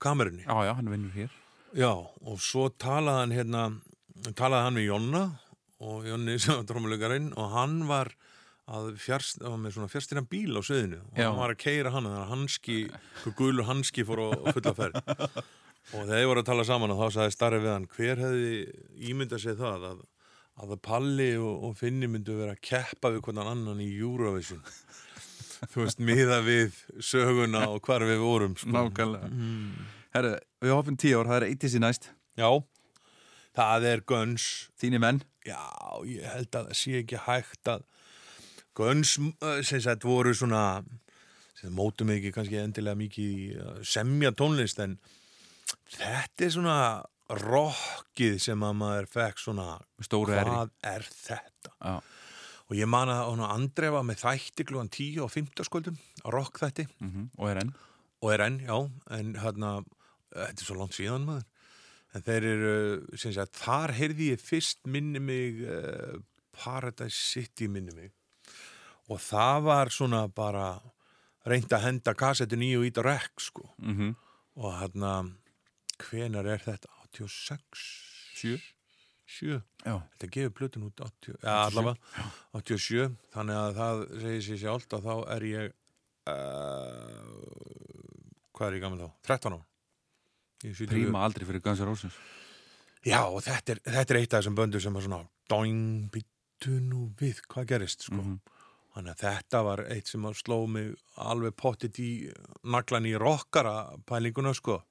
kamerunni. 0.00 0.46
Já, 0.46 0.56
já, 0.70 0.72
hann 0.78 0.88
vinnur 0.94 1.12
hér 1.18 1.36
Já, 1.76 1.92
og 1.92 2.40
svo 2.40 2.70
talaði 2.80 3.20
hann 3.26 3.36
hérna, 3.36 3.66
talaði 4.38 4.64
hann 4.66 4.76
með 4.78 4.88
Jonna 4.88 5.22
og 5.88 6.08
Jonni 6.08 6.38
sem 6.42 6.58
var 6.58 6.66
trómuleikarinn 6.68 7.30
og 7.38 7.52
hann 7.54 7.78
var 7.88 8.10
að 8.68 8.90
fjárst, 9.00 9.40
var 9.40 9.56
með 9.60 9.76
svona 9.76 9.88
fjárstýran 9.92 10.28
bíl 10.28 10.58
á 10.58 10.62
söðinu 10.66 10.98
og 11.00 11.20
hann 11.22 11.38
var 11.38 11.54
að 11.54 11.62
keira 11.62 11.92
hann 11.94 12.04
þannig 12.08 12.20
að 12.20 12.32
hanski, 12.34 12.78
gulur 13.38 13.68
hanski 13.68 14.04
fór 14.04 14.26
á 14.28 14.52
fulla 14.52 14.74
ferð. 14.76 15.00
Og 15.88 16.04
þegar 16.04 16.20
ég 16.20 16.28
voru 16.28 16.42
að 16.42 16.48
tala 16.50 16.64
saman 16.68 16.92
og 16.92 17.00
þá 17.00 17.14
sagði 17.16 17.32
starri 17.32 17.60
við 17.64 17.72
hann 17.72 17.86
hver 17.94 18.20
hefði 18.20 18.56
ímyndað 19.08 19.44
sér 19.46 19.56
það 19.56 19.86
að, 19.88 20.02
að 20.60 20.74
Palli 20.84 21.30
og, 21.40 21.62
og 21.64 21.78
Finni 21.78 22.10
myndu 22.12 22.36
vera 22.36 22.56
að 22.58 22.64
keppa 22.68 23.12
við 23.14 23.22
hvernig 23.24 23.52
annan 23.54 23.80
í 23.80 23.88
Eurovision? 23.96 24.60
Þú 25.72 25.86
veist, 25.86 26.02
miða 26.04 26.42
við 26.44 26.76
söguna 27.02 27.64
og 27.72 27.80
hvar 27.86 28.04
við 28.06 28.20
vorum 28.22 28.52
sko. 28.58 28.70
Nákvæmlega. 28.76 29.30
Herru, 30.14 30.34
við 30.62 30.74
hoppum 30.76 30.98
tíu 31.00 31.18
ár, 31.18 31.30
það 31.32 31.40
er 31.40 31.48
80 31.56 31.82
næst. 31.82 32.10
Já, 32.38 32.50
það 33.58 33.90
er 33.92 34.04
Guns. 34.08 34.46
Þínir 34.80 35.02
menn? 35.02 35.20
Já, 35.46 35.60
ég 36.06 36.26
held 36.28 36.50
að 36.52 36.70
það 36.70 36.80
sé 36.80 36.96
ekki 37.02 37.22
hægt 37.26 37.70
að 37.72 37.86
Guns 38.78 39.16
uh, 39.18 39.60
sem 39.66 39.82
sagt 39.82 40.06
voru 40.06 40.34
svona 40.36 40.82
sem 41.58 41.72
mótum 41.74 42.12
ekki 42.14 42.30
kannski 42.34 42.60
endilega 42.60 42.98
mikið 42.98 43.30
í 43.34 43.46
að 43.58 43.80
semja 43.90 44.30
tónlist 44.38 44.78
en 44.84 44.94
þetta 45.90 46.46
er 46.46 46.52
svona 46.54 46.76
rockið 47.42 48.38
sem 48.40 48.62
að 48.64 48.78
maður 48.78 49.10
fekk 49.10 49.42
svona 49.42 49.66
Stóru 50.04 50.36
hvað 50.36 50.70
er 50.86 51.04
þetta? 51.10 51.74
Já, 51.82 51.96
og 52.68 52.76
ég 52.76 52.88
man 52.88 53.10
að 53.10 53.90
var 53.90 54.06
með 54.06 54.22
þætti 54.22 54.68
klugan 54.68 54.92
10 54.92 55.24
og 55.24 55.32
15 55.32 55.66
skuldum 55.66 55.98
á 55.98 56.28
rock 56.30 56.60
þætti. 56.62 56.86
Mm 57.00 57.28
og 57.36 57.50
er 57.50 57.62
enn 57.64 57.74
og 58.22 58.32
er 58.34 58.42
enn, 58.46 58.60
já, 58.66 58.76
en 59.14 59.34
hérna 59.38 59.84
þetta 60.32 60.62
er 60.62 60.66
svo 60.66 60.78
langt 60.78 60.96
síðan 60.96 61.26
maður 61.26 61.46
en 62.16 62.24
þeir 62.24 62.46
eru, 62.52 62.76
sem 63.20 63.34
sagt, 63.36 63.58
þar 63.60 63.92
heyrði 63.98 64.30
ég 64.32 64.40
fyrst 64.42 64.80
minni 64.88 65.20
mig 65.20 65.60
uh, 65.64 66.16
Paradise 66.56 67.16
City 67.16 67.68
minni 67.68 67.94
mig. 67.96 68.14
Og 69.08 69.20
það 69.24 69.66
var 69.68 69.92
svona 69.94 70.24
bara 70.28 70.70
reynd 71.48 71.72
að 71.72 71.84
henda 71.86 72.12
kassetin 72.18 72.64
í 72.64 72.74
og 72.76 72.84
ít 72.88 72.98
á 73.00 73.02
rekk 73.08 73.44
sko. 73.50 73.68
Mm 73.82 74.16
og 74.58 74.72
hérna, 74.74 75.12
hvenar 76.02 76.46
er 76.50 76.62
þetta? 76.64 76.90
86 77.14 77.84
Sjö. 78.38 78.56
7 79.28 79.60
Já, 79.84 79.94
þetta 80.16 80.28
gefur 80.34 80.54
plötun 80.56 80.86
út 80.88 81.00
80, 81.04 81.36
ja, 81.44 81.54
allavega. 81.68 82.24
87, 82.56 83.12
þannig 83.34 83.58
að 83.60 83.76
það 83.78 84.02
segir 84.24 84.44
sér 84.48 84.60
sjálft 84.64 84.96
að 84.96 85.06
þá 85.06 85.14
er 85.36 85.46
ég 85.48 85.74
uh, 86.32 87.22
hvað 88.56 88.66
er 88.70 88.78
ég 88.78 88.84
gaman 88.86 89.04
þá? 89.04 89.08
13 89.30 89.54
á 89.54 89.60
Ég 89.60 89.62
er 89.62 89.62
70. 89.62 89.77
príma 90.62 91.24
aldrei 91.24 91.46
fyrir 91.46 91.62
Guns 91.64 91.80
N' 91.80 91.88
Roses. 91.88 92.18
Já, 93.06 93.22
og 93.30 93.42
þetta 93.46 93.76
er, 93.76 93.80
þetta 93.86 94.14
er 94.14 94.20
eitt 94.20 94.34
af 94.34 94.42
þessum 94.42 94.56
böndur 94.58 94.82
sem 94.82 94.94
var 94.96 95.04
svona 95.04 95.20
doing, 95.48 95.82
byttu 96.12 96.78
nú 96.82 97.08
við 97.18 97.42
hvað 97.48 97.68
gerist, 97.74 98.08
sko. 98.08 98.20
Mhm. 98.22 98.38
þannig 98.98 99.12
að 99.14 99.20
þetta 99.22 99.58
var 99.62 99.80
eitt 99.94 100.08
sem 100.10 100.22
sló 100.34 100.66
mig 100.66 100.94
alveg 101.16 101.54
pottit 101.54 101.98
í 102.02 102.32
naglan 102.64 103.06
í 103.06 103.12
rockara 103.14 103.94
pælinguna, 104.08 104.50
sko. 104.54 104.82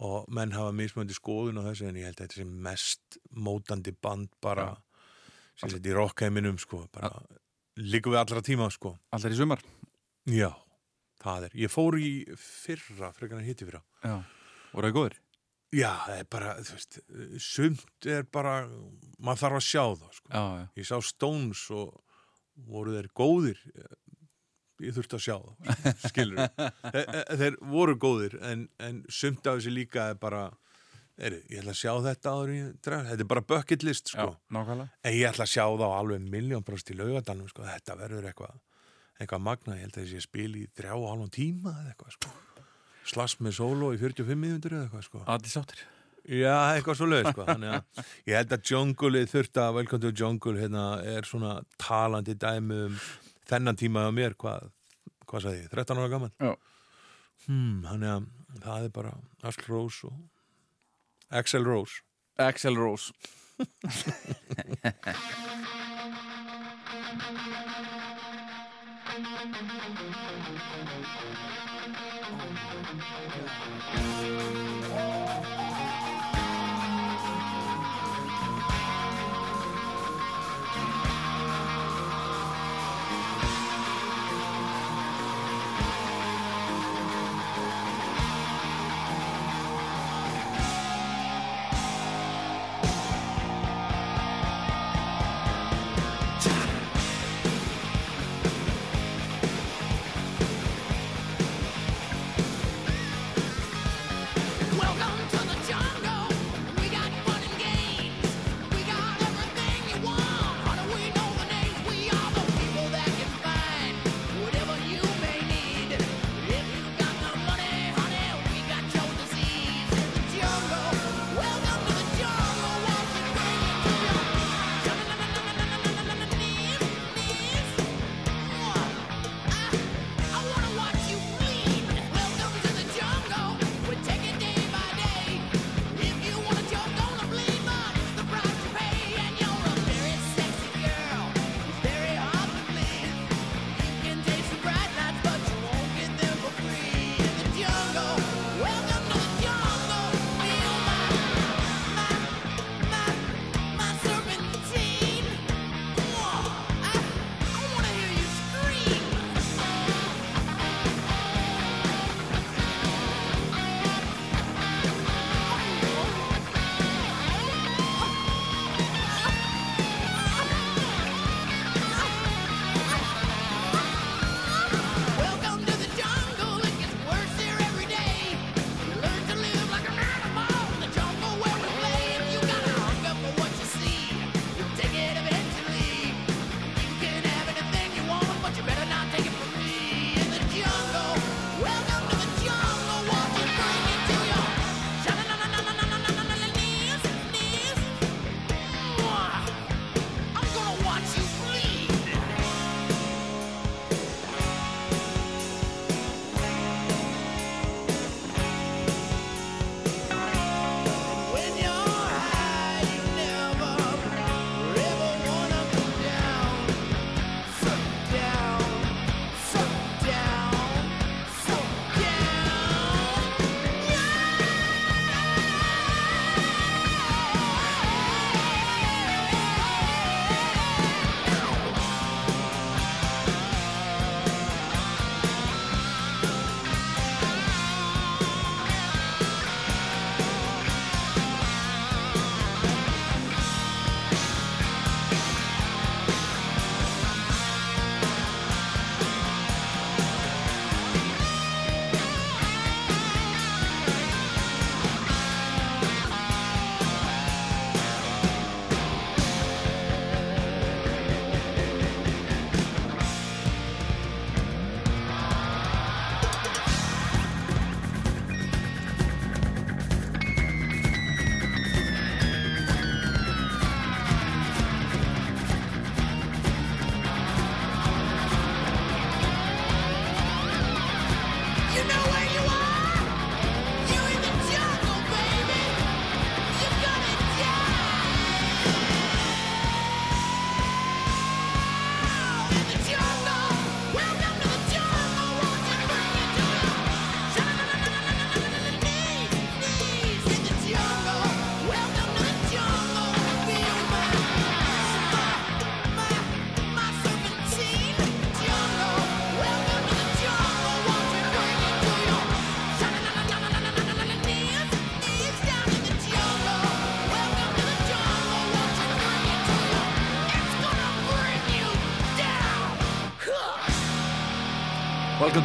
Og 0.00 0.26
menn 0.28 0.52
hafa 0.52 0.72
mismöndi 0.72 1.16
skoðun 1.16 1.60
á 1.60 1.64
þessu 1.64 1.88
en 1.88 1.96
ég 1.96 2.04
held 2.04 2.20
að 2.20 2.26
þetta 2.26 2.40
sé 2.40 2.44
mest 2.44 3.18
mótandi 3.36 3.94
band 3.96 4.28
bara 4.40 4.76
sem 5.56 5.70
þetta 5.70 5.88
í 5.88 5.96
rockheiminum, 5.96 6.58
sko 6.60 6.86
bara 6.92 7.10
líka 7.76 8.10
við 8.12 8.20
allra 8.20 8.42
tíma, 8.44 8.68
sko. 8.72 8.98
Allar 9.12 9.32
í 9.32 9.36
sumar? 9.36 9.62
Já, 10.28 10.52
það 11.22 11.48
er, 11.48 11.56
ég 11.64 11.72
fór 11.72 11.96
í 12.00 12.12
fyrra, 12.36 13.12
frekar 13.16 13.40
en 13.40 13.44
hitti 13.48 13.64
fyrra. 13.68 13.80
Já, 14.04 14.20
voru 14.74 14.90
það 14.90 14.96
góður? 14.98 15.18
Já, 15.70 15.90
það 16.02 16.16
er 16.18 16.28
bara, 16.34 16.52
þú 16.66 16.76
veist, 16.76 16.96
sumt 17.44 18.06
er 18.10 18.24
bara, 18.34 18.54
maður 19.22 19.42
þarf 19.44 19.58
að 19.60 19.66
sjá 19.68 19.82
það, 19.84 20.14
sko. 20.16 20.30
Já, 20.32 20.40
já 20.58 20.80
Ég 20.80 20.88
sá 20.88 20.96
Stones 21.06 21.60
og 21.70 21.92
voru 22.70 22.94
þeir 22.96 23.08
góðir, 23.20 23.60
ég 24.82 24.96
þurfti 24.96 25.18
að 25.20 25.22
sjá 25.28 25.36
það, 25.36 26.02
skilur. 26.08 26.42
þeir, 26.96 27.14
þeir 27.44 27.60
voru 27.70 27.94
góðir, 28.02 28.34
en, 28.50 28.66
en 28.82 28.98
sumt 29.06 29.46
af 29.46 29.60
þessi 29.60 29.76
líka 29.76 30.08
er 30.10 30.18
bara, 30.20 30.42
er, 31.22 31.38
ég 31.46 31.62
ætla 31.62 31.76
að 31.76 31.80
sjá 31.84 31.94
þetta 32.08 32.34
áður 32.34 32.50
en 32.50 32.58
ég 32.58 32.74
dref, 32.88 33.06
þetta 33.12 33.26
er 33.28 33.32
bara 33.36 33.46
bucket 33.54 33.86
list, 33.86 34.10
sko. 34.10 34.26
Já, 34.26 34.42
nákvæmlega 34.58 35.06
En 35.06 35.18
ég 35.20 35.30
ætla 35.30 35.46
að 35.46 35.54
sjá 35.54 35.64
það 35.68 35.86
á 35.86 35.98
alveg 36.02 36.28
miljón 36.34 36.66
bróst 36.66 36.90
í 36.90 36.98
laugadalum, 36.98 37.46
sko, 37.52 37.62
þetta 37.70 38.00
verður 38.02 38.30
eitthvað, 38.32 38.58
eitthvað 39.22 39.46
magna, 39.52 39.78
ég 39.78 39.86
held 39.86 40.00
að 40.00 40.08
þessi 40.08 40.26
spil 40.26 40.50
í 40.58 40.66
þrjá 40.74 40.96
og 40.98 41.10
halvan 41.12 41.36
tíma 41.38 41.78
eða 41.78 41.94
eitthvað, 41.94 42.16
sko. 42.18 42.38
Slass 43.08 43.38
með 43.40 43.54
solo 43.56 43.92
í 43.94 43.98
45 44.00 44.36
miðundur 44.38 44.74
eða 44.76 44.84
eitthvað 44.88 45.04
sko. 45.06 45.18
Aðið 45.26 45.52
sáttir? 45.54 45.80
Já, 46.30 46.52
eitthvað 46.76 46.96
svo 46.98 47.06
leið 47.08 47.28
sko 47.32 47.42
Þannig 47.48 47.70
að 47.74 47.82
ég 48.28 48.34
held 48.36 48.50
að 48.52 48.66
Jungle, 48.70 49.22
þurft 49.30 49.56
að 49.62 49.74
Welcome 49.78 50.02
to 50.04 50.10
Jungle 50.20 50.56
hérna, 50.60 50.82
er 51.16 51.24
svona 51.26 51.52
talandi 51.80 52.34
dæmi 52.38 52.76
um 52.90 52.94
þennan 53.50 53.78
tímaða 53.80 54.10
mér 54.14 54.32
hvað, 54.38 54.60
hvað 55.26 55.40
sagði 55.46 55.62
ég, 55.64 55.70
13 55.72 56.02
ára 56.02 56.12
gaman 56.12 56.32
Já. 56.36 56.52
Hmm, 57.48 57.76
Þannig 57.88 58.10
að 58.12 58.22
það 58.66 58.80
er 58.84 58.90
bara 59.00 59.12
Axl 59.48 59.66
Rose 59.72 60.00
og 60.10 60.16
Axl 61.40 61.64
Rose. 61.64 61.96
Axl 62.42 62.74
Rose. 62.76 63.12
Thank 63.60 64.84
you. 72.04 72.09
Yeah. 72.62 74.59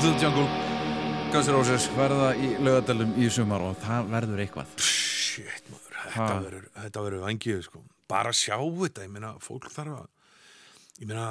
The 0.06 0.20
jungle. 0.20 0.46
Guns 1.34 1.48
Roses 1.50 1.86
verða 1.96 2.28
í 2.38 2.52
laugadalum 2.62 3.16
í 3.18 3.26
sumar 3.34 3.64
og 3.66 3.78
það 3.82 4.12
verður 4.12 4.42
eitthvað. 4.44 4.76
Shit, 4.86 5.66
maður, 5.72 5.96
þetta 6.04 6.36
verður, 6.44 6.68
þetta 6.76 7.06
verður 7.06 7.24
vangið, 7.24 7.64
sko. 7.66 7.82
Bara 8.12 8.34
sjá 8.38 8.58
þetta, 8.60 9.08
ég 9.08 9.16
meina, 9.16 9.32
fólk 9.42 9.66
þarf 9.74 9.96
að, 10.04 10.38
ég 11.02 11.10
meina, 11.10 11.26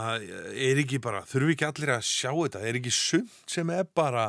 er 0.66 0.82
ekki 0.82 1.00
bara, 1.06 1.22
þurfi 1.30 1.54
ekki 1.54 1.68
allir 1.68 1.94
að 1.94 2.04
sjá 2.08 2.32
þetta, 2.32 2.64
er 2.66 2.80
ekki 2.80 2.94
sumt 2.98 3.54
sem 3.54 3.72
er 3.76 3.86
bara 3.94 4.26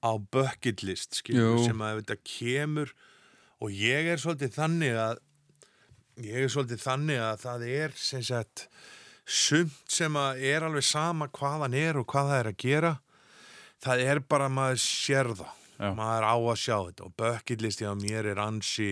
á 0.00 0.10
bucket 0.16 0.84
list, 0.86 1.20
skilur, 1.20 1.60
sem 1.66 1.84
að 1.84 2.00
þetta 2.00 2.20
kemur? 2.32 2.96
Og 3.60 3.72
ég 3.76 4.08
er 4.14 4.22
svolítið 4.24 4.56
þannig 4.56 5.00
að, 5.04 5.24
ég 6.24 6.46
er 6.46 6.54
svolítið 6.56 6.84
þannig 6.86 7.24
að 7.28 7.42
það 7.44 7.70
er, 7.76 7.98
sem 8.08 8.24
sagt, 8.24 8.68
sumt 9.26 9.82
sem 9.92 10.16
að 10.16 10.46
er 10.48 10.64
alveg 10.64 10.88
sama 10.88 11.28
hvaðan 11.28 11.76
er 11.76 12.00
og 12.00 12.08
hvað 12.08 12.32
það 12.32 12.40
er 12.40 12.54
að 12.54 12.64
gera, 12.64 13.00
það 13.84 14.02
er 14.06 14.20
bara 14.20 14.48
að 14.48 14.56
maður 14.56 14.82
sér 14.82 15.30
það, 15.36 15.54
Já. 15.78 15.90
maður 15.98 16.26
á 16.28 16.34
að 16.36 16.60
sjá 16.62 16.76
þetta. 16.88 17.04
Og 17.06 17.16
bucket 17.16 17.62
listi 17.64 17.84
á 17.88 17.94
mér 17.98 18.26
er 18.32 18.40
ansi, 18.42 18.90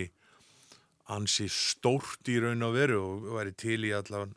ansi 1.13 1.49
stórt 1.53 2.29
í 2.33 2.39
raun 2.41 2.63
og 2.65 2.75
veru 2.77 3.01
og 3.03 3.29
væri 3.39 3.55
til 3.57 3.81
í 3.85 3.93
allavega 3.97 4.35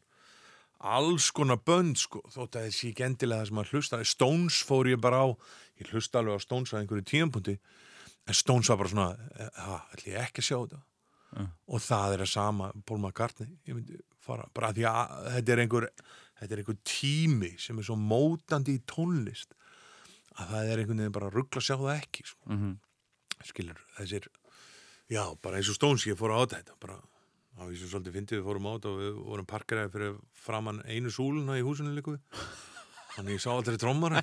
alls 0.77 1.31
konar 1.33 1.57
bönd 1.65 1.97
sko, 1.97 2.21
þótt 2.29 2.59
að 2.59 2.67
þessi 2.67 2.91
ekki 2.91 3.05
endilega 3.07 3.41
það 3.41 3.47
sem 3.49 3.61
að 3.63 3.71
hlusta 3.73 3.99
Stones 4.05 4.57
fór 4.67 4.85
ég 4.91 4.99
bara 5.01 5.23
á 5.25 5.27
ég 5.81 5.89
hlusta 5.89 6.19
alveg 6.21 6.37
á 6.37 6.45
Stones 6.45 6.69
á 6.69 6.77
einhverju 6.77 7.05
tíðanpunkti 7.09 7.55
en 7.57 8.37
Stones 8.37 8.69
var 8.69 8.77
bara 8.77 8.91
svona 8.91 9.07
"Eh, 9.39 9.49
ha, 9.57 9.79
ætli 9.95 10.13
ég 10.13 10.21
ekki 10.21 10.43
að 10.43 10.47
sjá 10.51 10.57
þetta? 10.67 10.81
Og 11.67 11.81
það 11.81 12.13
er 12.13 12.21
að 12.23 12.29
sama 12.29 12.71
Paul 12.85 12.99
McCartney. 12.99 13.57
Ég 13.67 13.73
myndi 13.75 13.97
fara, 14.21 14.45
bara 14.53 14.71
því 14.73 14.85
að 14.85 15.33
þetta 15.33 15.51
er 15.51 15.61
einhver 15.65 15.89
þetta 16.39 16.51
er 16.53 16.57
einhver 16.61 16.77
tími 16.85 17.51
sem 17.59 17.79
er 17.79 17.83
svo 17.83 17.95
mótandi 17.97 18.77
í 18.77 18.83
tónlist 18.85 19.57
að 20.38 20.51
það 20.53 20.71
er 20.71 20.81
einhvern 20.83 21.01
veginn 21.03 21.15
bara 21.17 21.29
að 21.31 21.38
ruggla 21.39 21.61
að 21.61 21.67
sjá 21.67 21.75
það 21.81 21.93
ekki 21.97 22.25
sko. 22.29 22.41
Mhm. 22.53 22.77
skilur, 23.47 23.81
þessir 23.97 24.27
já, 25.13 25.23
bara 25.41 25.57
eins 25.59 25.69
og 25.71 25.77
Stones 25.77 26.05
ég 26.07 26.17
fór 26.19 26.33
á 26.33 26.39
þetta 26.45 26.75
bara 26.81 26.97
á 27.57 27.61
því 27.65 27.77
sem 27.79 27.89
svolítið 27.91 28.15
fyndið 28.17 28.39
við 28.39 28.47
fórum 28.47 28.67
á 28.69 28.71
þetta 28.77 28.89
og 28.91 28.97
við 29.01 29.19
vorum 29.27 29.45
parkeraði 29.49 29.93
fyrir 29.93 30.17
framann 30.33 30.81
einu 30.85 31.09
súluna 31.13 31.57
í 31.57 31.63
húsinu 31.65 31.93
líku 31.95 32.15
við 32.17 32.41
þannig 33.15 33.38
ég 33.38 33.41
sá 33.41 33.49
aldrei 33.53 33.77
trommara 33.81 34.21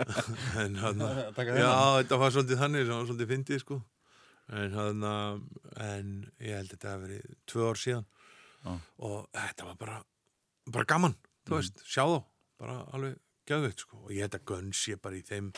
en 0.62 0.76
hann 0.82 1.00
já, 1.00 1.70
þetta 2.00 2.18
var 2.20 2.34
svolítið 2.34 2.60
þannig 2.64 2.84
sem 2.88 2.96
var 2.96 3.06
svolítið 3.08 3.30
fyndið 3.32 3.62
sko 3.64 3.78
en 4.56 4.76
hann 4.76 5.06
en 5.82 6.10
ég 6.38 6.54
held 6.58 6.68
að 6.68 6.74
þetta 6.76 6.92
hafi 6.92 7.06
verið 7.06 7.38
tvö 7.50 7.70
ár 7.70 7.80
síðan 7.80 8.04
Já. 8.66 8.72
og 9.08 9.16
þetta 9.34 9.68
var 9.70 9.78
bara 9.80 9.96
bara 10.66 10.88
gaman, 10.90 11.14
þú 11.46 11.60
veist, 11.60 11.80
sjá 11.86 12.02
þá 12.02 12.18
bara 12.58 12.76
alveg 12.96 13.16
gæðveitt 13.48 13.84
sko 13.84 14.02
og 14.04 14.12
ég 14.14 14.26
held 14.26 14.36
að 14.38 14.44
Guns 14.50 14.82
ég 14.90 15.00
bara 15.02 15.18
í 15.18 15.24
þeim 15.26 15.52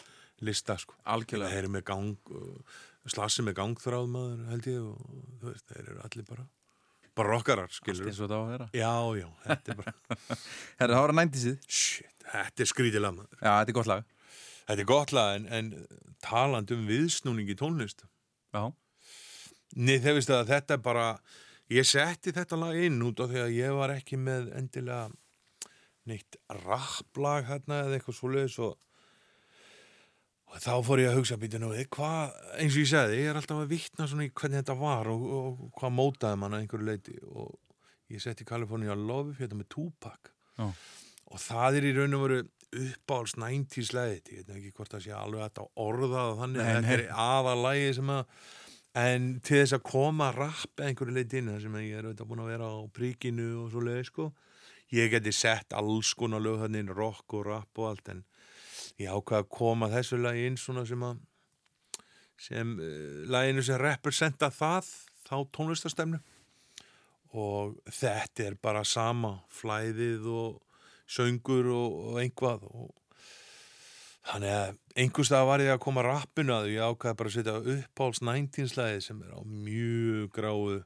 lista 0.47 0.77
sko. 0.79 0.95
Algjörlega. 1.11 1.51
þeir 1.55 1.65
eru 1.65 1.73
með 1.75 1.85
gang 1.89 2.33
slassi 3.09 3.45
með 3.45 3.57
gangþráð 3.59 4.09
maður 4.13 4.41
held 4.53 4.69
ég 4.69 4.81
og 4.85 4.99
þú 5.41 5.53
veist, 5.53 5.67
þeir 5.71 5.85
eru 5.85 6.03
allir 6.05 6.27
bara 6.29 6.49
bara 7.19 7.33
rockarar, 7.35 7.67
Allt 7.67 7.75
skilur 7.75 8.07
eins 8.07 8.21
og 8.21 8.29
þetta 8.29 8.37
á 8.39 8.43
að 8.43 8.51
vera. 8.53 8.67
Já, 8.79 8.93
já, 9.19 9.29
þetta 9.47 9.73
er 9.73 9.79
bara 9.81 9.95
Herra, 10.79 10.93
það 10.93 11.01
var 11.01 11.13
að 11.13 11.19
nænti 11.19 11.41
síð 11.43 11.57
shit, 11.67 12.27
þetta 12.29 12.63
er 12.63 12.71
skrítilega 12.71 13.15
maður. 13.17 13.41
Já, 13.41 13.49
þetta 13.49 13.73
er 13.73 13.79
gott 13.79 13.91
lag. 13.91 14.13
Þetta 14.69 14.85
er 14.85 14.89
gott 14.93 15.15
lag 15.17 15.33
en, 15.39 15.49
en 15.59 15.73
talandi 16.23 16.77
um 16.77 16.85
viðsnúning 16.87 17.51
í 17.51 17.57
tónlist. 17.59 18.05
Já, 18.55 18.63
Nei, 19.77 19.99
þeir 20.01 20.17
veistu 20.17 20.33
að 20.33 20.49
þetta 20.49 20.77
er 20.79 20.85
bara 20.85 21.09
ég 21.75 21.85
setti 21.89 22.33
þetta 22.33 22.57
lag 22.57 22.79
inn 22.81 23.03
út 23.05 23.21
af 23.21 23.33
því 23.33 23.43
að 23.43 23.57
ég 23.57 23.75
var 23.77 23.93
ekki 23.93 24.17
með 24.21 24.49
endilega 24.57 25.11
neitt 26.09 26.39
rapplag 26.65 27.49
hérna 27.49 27.83
eða 27.85 27.99
eitthvað 27.99 28.19
svoleiðis 28.19 28.59
og, 28.65 28.75
og 30.49 30.61
þá 30.65 30.73
fór 30.87 31.03
ég 31.05 31.13
að 31.13 31.19
hugsa 31.21 31.39
nú, 31.63 31.73
hvað, 31.97 32.37
eins 32.59 32.77
og 32.77 32.83
ég 32.83 32.91
segði 32.93 33.23
ég 33.23 33.31
er 33.33 33.41
alltaf 33.41 33.63
að 33.63 33.73
vitna 33.73 34.09
svona 34.11 34.29
í 34.29 34.33
hvernig 34.33 34.63
þetta 34.63 34.79
var 34.81 35.11
og, 35.13 35.27
og, 35.39 35.65
hvað 35.79 35.97
mótaði 35.97 36.43
mann 36.43 36.57
að 36.57 36.65
einhverju 36.65 36.89
leiti 36.89 37.19
og 37.29 37.57
ég 38.13 38.25
setti 38.25 38.49
California 38.49 38.97
Love 38.97 39.37
hérna 39.39 39.61
með 39.61 39.73
Tupac. 39.75 40.33
Já. 40.59 40.73
og 41.29 41.39
það 41.39 41.77
er 41.79 41.85
í 41.87 41.91
raun 41.95 42.17
og 42.19 42.23
veru 42.25 42.39
uppáhalds 42.69 43.37
90s 43.39 43.93
læðið, 43.95 44.33
ég 44.33 44.47
veit 44.49 44.57
ekki 44.59 44.73
hvort 44.77 44.93
það 44.93 45.05
sé 45.05 45.13
alveg 45.15 45.45
að 45.47 45.69
orða 45.81 46.09
það 46.15 46.41
þannig, 46.41 46.59
Nei, 46.59 46.73
þetta 46.73 46.97
er 46.97 47.05
aðalægi 47.25 47.93
sem 47.97 48.11
að 48.13 48.41
en 48.99 49.29
til 49.45 49.61
þess 49.63 49.77
að 49.77 49.85
koma 49.87 50.29
rapp 50.35 50.83
einhverju 50.83 51.15
leiti 51.15 51.41
inn 51.41 51.55
sem 51.63 51.79
ég 51.85 51.99
er 51.99 52.09
auðvitað 52.09 52.31
búin 52.31 52.43
að 52.43 52.53
vera 52.53 52.69
á 52.69 52.79
príkinu 52.95 53.49
og 53.63 53.73
svo 53.73 53.85
leið 53.85 54.03
sko 54.09 54.29
ég 54.95 55.13
geti 55.13 55.33
sett 55.35 55.75
alls 55.77 56.15
konar 56.17 56.43
lög 56.43 56.63
þannig 56.63 56.93
rock 56.97 57.37
og 57.37 57.47
rap 57.49 57.81
og 57.81 57.91
allt 57.91 58.13
en 58.15 58.23
ég 58.99 59.11
ákvaði 59.13 59.45
að 59.45 59.51
koma 59.59 59.91
þessu 59.93 60.21
lagi 60.21 60.47
inn 60.49 60.59
svona 60.61 60.87
sem 60.89 61.03
að 61.05 61.21
sem 62.39 62.75
uh, 62.79 63.25
laginu 63.31 63.65
sem 63.67 63.81
representa 63.83 64.51
það 64.55 64.89
þá 65.29 65.37
tónlistastemnu 65.55 66.21
og 67.39 67.77
þetta 67.93 68.47
er 68.47 68.57
bara 68.63 68.85
sama 68.89 69.35
flæðið 69.53 70.31
og 70.33 70.63
söngur 71.09 71.69
og, 71.73 71.99
og 72.09 72.23
einhvað 72.23 72.65
og 72.69 72.95
þannig 74.29 74.55
að 74.55 74.79
einhverstað 75.03 75.49
var 75.49 75.65
ég 75.65 75.75
að 75.75 75.83
koma 75.85 76.05
rappinu 76.05 76.55
að 76.57 76.71
ég 76.73 76.85
ákvaði 76.85 77.19
bara 77.21 77.33
að 77.33 77.37
setja 77.37 77.59
uppháls 77.75 78.23
19 78.25 78.73
slæði 78.73 79.05
sem 79.05 79.21
er 79.25 79.37
á 79.37 79.41
mjög 79.45 80.33
gráðu 80.37 80.81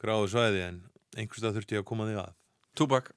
gráðu 0.00 0.28
svæði 0.32 0.66
en 0.66 0.82
einhverstað 1.18 1.58
þurfti 1.58 1.76
ég 1.76 1.82
að 1.82 1.88
koma 1.90 2.06
þig 2.08 2.20
að. 2.22 2.36
Tupac 2.78 3.10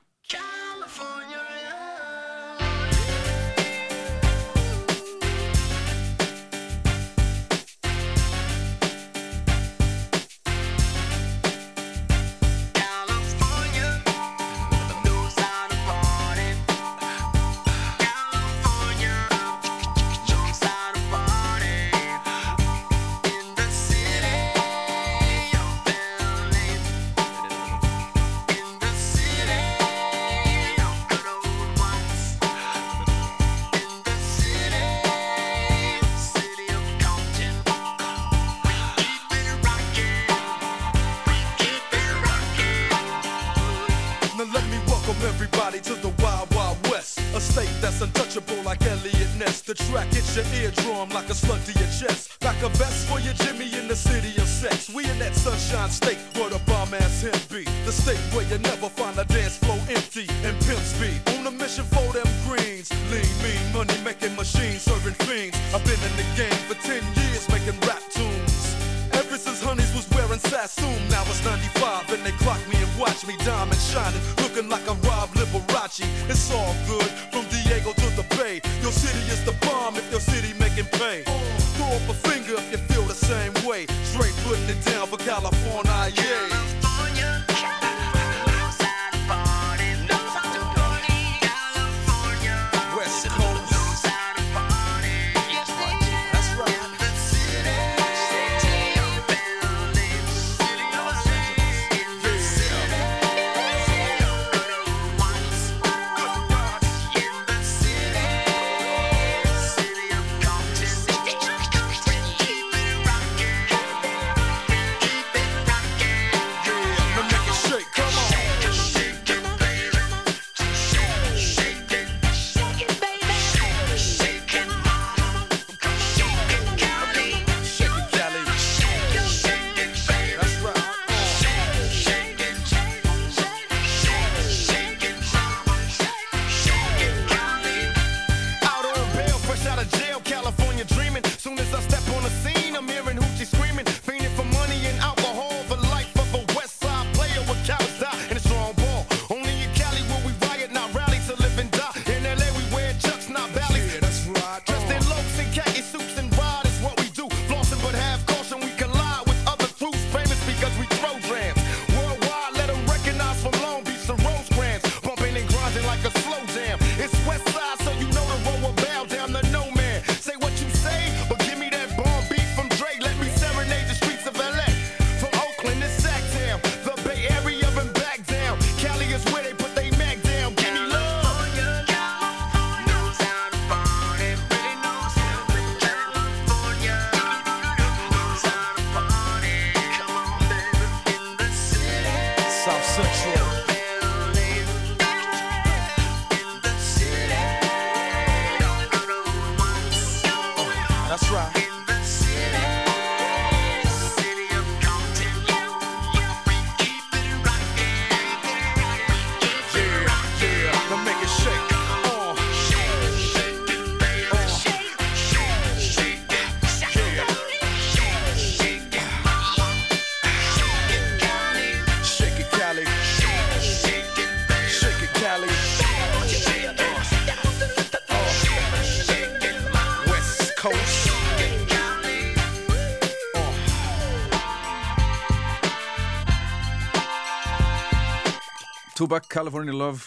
Tupac, 239.13 239.29
California 239.29 239.73
Love. 239.73 240.01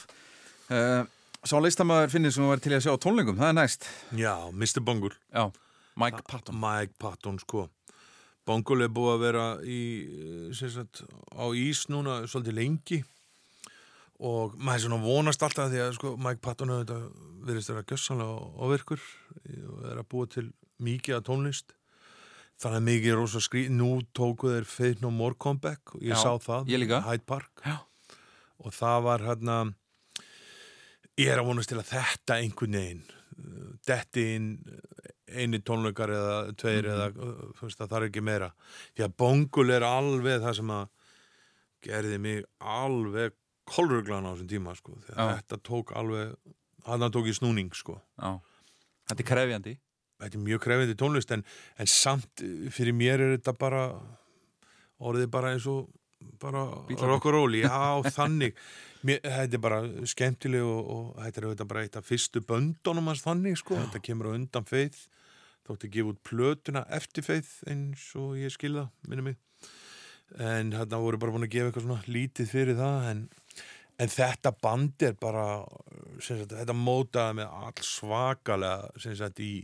Uh, 0.66 1.06
Sá 1.46 1.60
listamæður 1.62 2.10
finnir 2.10 2.32
sem 2.34 2.42
þú 2.42 2.48
væri 2.50 2.62
til 2.64 2.72
að 2.74 2.80
sjá 2.82 2.94
tónlingum, 2.98 3.36
það 3.38 3.52
er 3.52 3.54
næst. 3.54 3.84
Já, 4.18 4.32
Mr. 4.50 4.82
Bungle 4.82 5.12
Já, 5.30 5.44
Mike 5.94 6.24
Patton. 6.26 6.58
Mike 6.58 6.98
Patton, 6.98 7.38
sko. 7.38 7.68
Bungle 8.50 8.88
er 8.88 8.90
búið 8.90 9.12
að 9.12 9.22
vera 9.22 9.44
í, 9.62 9.78
eh, 10.50 10.58
sagt, 10.58 11.04
á 11.30 11.46
ís 11.54 11.84
núna 11.86 12.26
svolítið 12.26 12.58
lengi. 12.58 13.00
Og 14.18 14.58
maður 14.58 14.88
svona 14.88 15.00
vonast 15.06 15.46
alltaf 15.46 15.70
því 15.70 15.86
að 15.86 15.94
sko, 16.00 16.16
Mike 16.18 16.42
Patton 16.42 16.74
verðist 17.46 17.70
að 17.70 17.78
vera 17.78 17.90
gössanlega 17.94 18.36
áverkur 18.58 19.00
og 19.70 19.86
er 19.86 20.02
að 20.02 20.08
búa 20.10 20.26
til 20.26 20.52
mikið 20.82 21.20
að 21.20 21.26
tónlist. 21.30 21.76
Þannig 22.58 22.80
að 22.82 22.88
mikið 22.90 23.12
er 23.12 23.20
rosa 23.22 23.38
skrý 23.38 23.68
nú 23.70 24.00
tóku 24.12 24.50
þeir 24.50 24.66
Faith 24.66 25.00
No 25.00 25.10
More 25.10 25.38
Comeback. 25.38 25.94
Og 25.94 26.00
ég 26.02 26.16
Já, 26.16 26.24
sá 26.24 26.32
það, 26.42 26.66
Hyde 27.06 27.26
Park. 27.26 27.62
Já 27.62 27.86
og 28.62 28.74
það 28.74 29.04
var 29.06 29.24
hérna 29.26 29.58
ég 31.16 31.30
er 31.32 31.40
að 31.40 31.48
vonast 31.50 31.72
til 31.72 31.80
að 31.80 31.92
þetta 31.92 32.40
einhvern 32.40 32.78
veginn 32.78 33.04
uh, 33.06 33.70
detti 33.88 34.26
inn 34.36 34.50
uh, 34.68 34.82
einu 35.36 35.60
tónleikar 35.66 36.12
eða 36.12 36.36
tveir 36.54 36.86
mm 36.86 36.90
-hmm. 36.90 36.94
eða 36.94 37.06
uh, 37.08 37.54
þú 37.56 37.68
veist 37.68 37.80
það 37.80 37.94
þarf 37.94 38.08
ekki 38.10 38.26
meira 38.28 38.50
því 38.94 39.06
að 39.06 39.16
bongul 39.22 39.70
er 39.70 39.86
alveg 39.86 40.42
það 40.44 40.58
sem 40.60 40.70
að 40.70 40.86
gerði 41.86 42.18
mig 42.18 42.44
alveg 42.58 43.34
kolruglan 43.66 44.26
á 44.26 44.32
þessum 44.34 44.48
tíma 44.48 44.74
sko 44.74 44.98
þetta 45.06 45.58
tók 45.62 45.92
alveg, 45.92 46.36
hann 46.86 47.10
tók 47.10 47.26
í 47.26 47.34
snúning 47.34 47.74
sko 47.74 48.00
Já. 48.18 48.40
Þetta 49.08 49.22
er 49.22 49.28
krefjandi 49.32 49.78
Þetta 50.16 50.38
er 50.38 50.42
mjög 50.42 50.60
krefjandi 50.64 50.96
tónlist 50.96 51.32
en, 51.34 51.44
en 51.76 51.86
samt 51.86 52.42
fyrir 52.72 52.94
mér 52.96 53.20
er 53.20 53.36
þetta 53.36 53.52
bara 53.52 53.82
orðið 54.98 55.30
bara 55.30 55.52
eins 55.52 55.66
og 55.68 55.90
bara 56.40 56.64
Bítlarnir. 56.88 57.12
rock 57.12 57.26
and 57.26 57.34
roll, 57.34 57.58
já 57.58 58.12
þannig 58.16 58.56
mér, 59.06 59.20
þetta 59.22 59.58
er 59.58 59.62
bara 59.64 59.80
skemmtileg 60.12 60.64
og, 60.64 60.90
og 60.94 61.10
þetta 61.24 61.40
er 61.40 61.48
auðvitað 61.48 61.70
bara 61.72 61.84
eitt 61.86 61.98
af 62.00 62.08
fyrstu 62.08 62.42
böndunum 62.46 63.10
hans 63.10 63.24
þannig 63.24 63.58
sko, 63.60 63.78
þetta 63.80 64.02
kemur 64.08 64.30
á 64.32 64.36
undan 64.36 64.68
feið 64.68 64.98
þótti 65.66 65.88
að 65.88 65.96
gefa 65.96 66.12
út 66.12 66.22
plötuna 66.26 66.84
eftir 66.94 67.26
feið 67.26 67.52
eins 67.72 68.08
og 68.18 68.36
ég 68.38 68.54
skilða 68.54 68.88
minni 69.08 69.30
mig 69.30 69.40
en 70.42 70.72
þetta 70.74 71.00
voru 71.02 71.20
bara 71.22 71.34
búin 71.34 71.46
að 71.46 71.54
gefa 71.54 71.70
eitthvað 71.70 71.86
svona 71.86 72.14
lítið 72.16 72.50
fyrir 72.50 72.78
það 72.78 73.08
en, 73.10 73.22
en 74.02 74.12
þetta 74.12 74.52
band 74.62 75.06
er 75.06 75.16
bara 75.20 75.46
sagt, 76.18 76.52
þetta 76.52 76.76
mótaði 76.76 77.40
með 77.40 77.56
all 77.62 77.86
svakalega 77.86 79.02
sem 79.02 79.16
sagt 79.18 79.42
í 79.42 79.54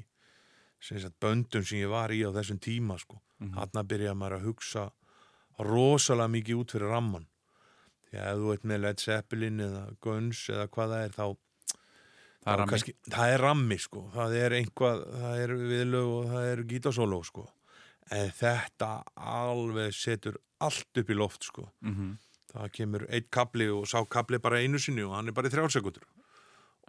sem 0.82 0.98
sagt, 0.98 1.18
böndum 1.22 1.64
sem 1.66 1.82
ég 1.82 1.92
var 1.92 2.14
í 2.14 2.22
á 2.26 2.30
þessum 2.34 2.58
tíma 2.62 2.98
sko. 2.98 3.20
mm 3.38 3.54
-hmm. 3.54 3.86
byrjaði 3.86 4.18
maður 4.18 4.38
að 4.38 4.46
hugsa 4.46 4.90
rosalega 5.60 6.32
mikið 6.32 6.60
út 6.62 6.74
fyrir 6.76 6.92
ramman 6.92 7.28
því 8.08 8.20
að 8.20 8.28
ef 8.32 8.42
þú 8.42 8.52
ert 8.54 8.68
með 8.68 8.84
Led 8.84 9.02
Zeppelin 9.02 9.64
eða 9.66 9.82
Guns 10.04 10.44
eða 10.52 10.68
hvað 10.68 10.94
það 10.96 11.06
er 11.06 11.16
þá 11.16 11.26
Það 12.42 12.58
er 12.58 12.68
kannski, 12.72 12.92
það 13.06 13.32
er 13.32 13.40
rammi 13.44 13.76
sko. 13.78 14.00
Það 14.10 14.32
er 14.34 14.54
einhvað, 14.56 15.02
það 15.14 15.42
er 15.44 15.52
viðlög 15.70 16.08
og 16.10 16.24
það 16.32 16.46
er 16.48 16.62
gítasóló 16.72 17.18
sko. 17.22 17.44
En 18.10 18.32
þetta 18.34 18.88
alveg 19.14 19.94
setur 19.94 20.40
allt 20.58 20.98
upp 20.98 21.12
í 21.14 21.16
loft 21.20 21.46
sko. 21.46 21.68
Mm 21.86 22.16
það 22.52 22.72
kemur 22.76 23.04
eitt 23.08 23.30
kapli 23.32 23.68
og 23.72 23.86
sá 23.88 24.02
kapli 24.10 24.40
bara 24.42 24.60
einu 24.60 24.80
sinni 24.82 25.04
og 25.06 25.14
hann 25.16 25.30
er 25.30 25.36
bara 25.36 25.48
í 25.48 25.54
þrjálfsekundur 25.54 26.04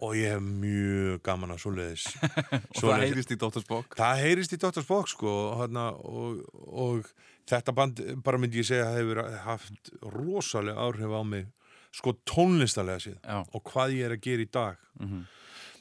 og 0.02 0.16
ég 0.18 0.32
hef 0.34 0.40
mjög 0.42 1.20
gaman 1.22 1.52
að 1.54 1.60
svoleiðis 1.62 2.06
Og 2.74 2.80
það 2.82 3.04
heyrist 3.04 3.30
í 3.30 3.36
Dóttar 3.38 3.62
Spock. 3.62 3.94
það 3.98 4.22
heyrist 4.24 4.54
í 4.56 4.58
Dr. 4.58 4.82
Spock 4.82 5.08
sko 5.12 5.34
hana, 5.60 5.84
og, 5.94 6.40
og 6.66 7.06
þetta 7.46 7.74
band 7.76 8.02
bara 8.26 8.40
myndi 8.42 8.58
ég 8.62 8.66
segja 8.70 8.88
hefur 8.96 9.20
haft 9.44 9.92
rosalega 10.14 10.82
áhrif 10.82 11.14
á 11.14 11.22
mig 11.22 11.46
sko 11.94 12.16
tónlistarlega 12.26 13.04
síðan 13.04 13.22
Já. 13.22 13.38
og 13.54 13.62
hvað 13.70 13.94
ég 13.94 14.08
er 14.08 14.16
að 14.16 14.24
gera 14.26 14.42
í 14.42 14.50
dag 14.50 14.80
Mhm. 14.98 15.24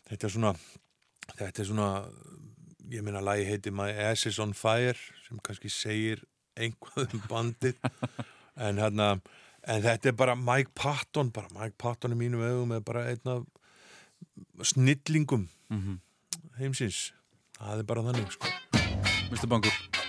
þetta 0.10 0.26
er 0.28 0.34
svona 0.34 0.54
þetta 1.40 1.60
er 1.64 1.68
svona 1.70 1.90
ég 2.94 3.02
meina 3.06 3.22
lagi 3.24 3.46
heiti 3.48 3.72
My 3.74 3.90
Ass 4.12 4.26
is 4.30 4.38
on 4.44 4.54
Fire 4.54 4.94
sem 5.28 5.40
kannski 5.42 5.70
segir 5.74 6.22
einhvað 6.60 7.14
um 7.16 7.22
bandið 7.30 7.78
en 8.68 8.78
hérna 8.82 9.08
en 9.64 9.82
þetta 9.86 10.12
er 10.12 10.18
bara 10.20 10.36
Mike 10.36 10.74
Patton 10.76 11.30
bara 11.34 11.50
Mike 11.56 11.78
Patton 11.82 12.14
í 12.14 12.20
mínum 12.20 12.42
augum 12.46 12.74
er 12.78 12.82
bara 12.86 13.06
einn 13.10 13.22
snillingum 14.64 15.48
Mhm. 15.70 16.00
heimsins 16.58 17.14
það 17.60 17.80
er 17.80 17.84
bara 17.84 18.02
þannig 18.02 18.32
sko 18.32 18.48
Mr. 19.32 19.48
Bangur. 19.50 20.03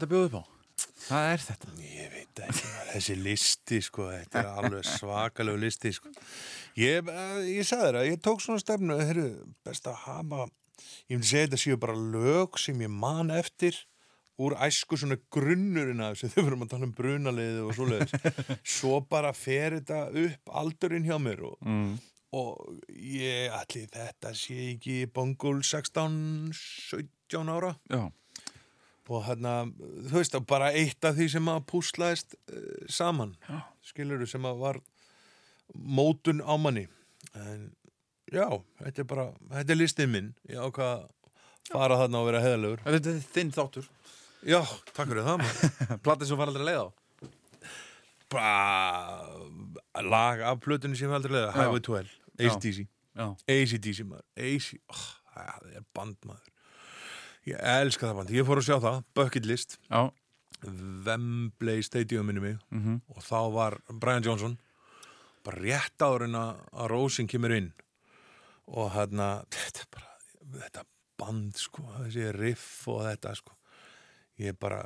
Þetta 0.00 0.10
bjóð 0.14 0.26
upp 0.30 0.38
á? 0.40 0.42
Hvað 1.10 1.26
er 1.34 1.42
þetta? 1.44 1.70
Ég 1.84 2.12
veit 2.14 2.40
ekki, 2.46 2.68
þessi 2.94 3.14
listi 3.20 3.80
sko, 3.84 4.06
þetta 4.14 4.40
er 4.40 4.48
alveg 4.62 4.86
svakalegu 4.88 5.60
listi 5.60 5.92
sko. 5.96 6.12
Ég, 6.80 7.08
eh, 7.10 7.38
ég 7.50 7.66
sagði 7.68 8.00
að 8.00 8.08
ég 8.08 8.20
tók 8.24 8.40
svona 8.44 8.62
stefnu, 8.62 8.96
heyrðu, 9.00 9.30
best 9.66 9.88
að 9.90 9.98
hafa, 10.06 10.46
ég 11.10 11.18
myndi 11.18 11.28
segja 11.28 11.46
þetta 11.50 11.60
séu 11.64 11.78
bara 11.82 11.96
lög 11.98 12.56
sem 12.62 12.80
ég 12.80 12.92
man 12.92 13.30
eftir 13.34 13.76
úr 14.40 14.54
æsku 14.64 14.96
svona 14.96 15.18
grunnurinn 15.34 16.00
af 16.00 16.14
þessu, 16.16 16.30
þau 16.32 16.44
verðum 16.46 16.62
að 16.64 16.70
tala 16.72 16.86
um 16.88 16.94
brunaliði 16.96 17.64
og 17.66 17.74
svoleiðis. 17.76 18.14
Svo 18.78 19.00
bara 19.10 19.34
fer 19.36 19.76
þetta 19.80 19.98
upp 20.22 20.54
aldurinn 20.62 21.04
hjá 21.04 21.18
mér 21.20 21.42
og, 21.50 21.58
Mm. 21.60 21.98
og 22.32 22.78
ég 22.94 23.50
allir 23.52 23.90
þetta 23.92 24.32
sé 24.38 24.56
ekki 24.78 25.02
bongul 25.12 25.60
16, 25.66 26.54
17 26.54 27.52
ára 27.52 27.74
Já, 27.90 28.06
og 29.10 29.24
hérna, 29.26 29.52
þú 30.06 30.14
veist, 30.20 30.36
að 30.38 30.46
bara 30.50 30.70
eitt 30.76 31.06
af 31.08 31.16
því 31.18 31.26
sem 31.32 31.48
að 31.50 31.64
púslaðist 31.72 32.36
uh, 32.38 32.58
saman, 32.90 33.34
Já. 33.48 33.58
skilur 33.90 34.22
sem 34.30 34.46
að 34.46 34.60
var 34.62 34.78
mótun 35.74 36.42
á 36.46 36.54
manni. 36.60 36.86
En 37.34 37.68
já, 38.30 38.46
þetta 38.80 39.02
er 39.02 39.08
bara, 39.10 39.26
þetta 39.56 39.74
er 39.74 39.80
listið 39.80 40.12
minn. 40.14 40.30
Ég 40.50 40.62
ákvað 40.62 40.92
að 40.94 41.08
fara 41.70 41.98
þarna 42.00 42.22
og 42.22 42.30
vera 42.30 42.42
heðalegur 42.44 42.80
þetta 42.86 43.12
er 43.12 43.26
þinn 43.34 43.52
þáttur. 43.54 43.90
Já, 44.46 44.60
takk 44.94 45.10
fyrir 45.10 45.26
það. 45.26 45.44
Platið 46.06 46.30
sem 46.30 46.40
var 46.40 46.52
aldrei 46.52 46.68
leið 46.70 46.80
á? 46.80 46.88
Bara 48.30 50.06
lag 50.06 50.44
af 50.46 50.62
plötunni 50.62 50.98
sem 50.98 51.10
ég 51.10 51.18
aldrei 51.18 51.34
leiða, 51.34 51.50
Highway 51.56 51.82
12 51.82 52.16
ACDC, 52.40 52.84
Já, 53.18 53.26
ACDC 53.50 54.04
maður. 54.06 54.24
AC, 54.38 54.70
oh, 54.94 55.02
það 55.34 55.66
er 55.80 55.86
band 55.98 56.30
maður 56.30 56.49
ég 57.48 57.56
elska 57.60 58.08
það 58.10 58.16
band, 58.20 58.30
ég 58.34 58.46
fór 58.48 58.60
að 58.60 58.66
sjá 58.68 58.76
það 58.84 58.98
Bucket 59.14 59.46
List. 59.48 59.78
Já, 59.90 60.10
Wembley 61.06 61.82
Stadium 61.82 62.26
minni 62.28 62.40
mig. 62.40 62.58
Mhm. 62.70 63.00
og 63.08 63.22
þá 63.24 63.52
var 63.52 63.78
Brian 63.88 64.22
Johnson 64.22 64.58
bara 65.44 65.56
rétt 65.56 65.96
áður 66.04 66.24
en 66.24 66.34
að 66.36 66.88
Rósin 66.90 67.26
kemur 67.28 67.54
inn. 67.56 67.72
Og 68.68 68.90
hérna 68.92 69.44
þetta, 69.50 69.86
bara, 69.90 70.10
þetta 70.60 70.84
band 71.18 71.56
sko, 71.56 71.82
þessi 72.04 72.32
riff 72.36 72.88
og 72.88 73.02
þetta 73.08 73.34
sko. 73.36 73.52
Ég 74.38 74.58
bara 74.58 74.84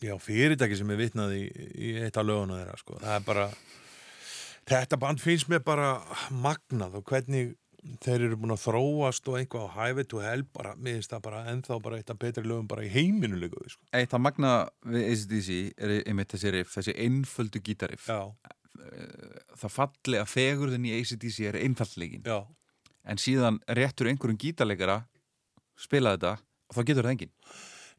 já, 0.00 0.14
fyrirtæki 0.18 0.76
sem 0.76 0.90
er 0.90 0.96
vitnað 0.96 1.34
í, 1.36 1.42
í 1.76 1.94
eitt 2.04 2.16
af 2.16 2.24
löguna 2.24 2.60
þeirra 2.60 2.78
sko, 2.80 2.98
það 3.00 3.16
er 3.16 3.24
bara 3.26 3.48
þetta 4.70 4.98
band 5.00 5.20
finnst 5.20 5.48
mér 5.50 5.64
bara 5.64 5.90
magnað 6.30 6.94
og 7.00 7.04
hvernig 7.04 7.56
þeir 8.04 8.26
eru 8.26 8.36
búin 8.40 8.52
að 8.54 8.62
þróast 8.66 9.28
og 9.30 9.38
einhvað 9.40 9.66
á 9.66 9.74
Highway 9.78 10.06
to 10.10 10.20
Hell 10.24 10.42
bara, 10.52 10.74
mér 10.76 10.98
finnst 10.98 11.12
það 11.14 11.22
bara 11.26 11.42
ennþá 11.52 11.78
bara 11.84 11.98
eitt 12.00 12.10
af 12.12 12.18
betri 12.20 12.44
lögum 12.44 12.68
bara 12.68 12.84
í 12.84 12.90
heiminu 12.92 13.38
líka 13.40 13.62
sko. 13.72 13.82
Eitt 13.96 14.12
að 14.16 14.24
magna 14.26 14.52
við 14.84 15.06
ACDC 15.12 15.50
er 15.80 15.94
einmitt 16.04 16.34
þessi 16.34 16.52
riff, 16.56 16.74
þessi 16.76 16.96
einföldu 17.06 17.62
gítariff. 17.64 18.08
Já, 18.08 18.32
Það 19.60 19.72
falli 19.74 20.16
að 20.20 20.28
fegurðin 20.32 20.86
í 20.88 20.92
ACDC 21.00 21.40
er 21.50 21.58
einfalllegin. 21.60 22.22
já, 22.24 22.38
En 23.04 23.16
síðan 23.20 23.58
réttur 23.68 24.08
einhverjum 24.08 24.38
gítarleikara 24.40 25.02
spila 25.76 26.14
þetta 26.16 26.36
og 26.68 26.76
þá 26.76 26.80
getur 26.84 27.06
það 27.08 27.14
enginn. 27.14 27.32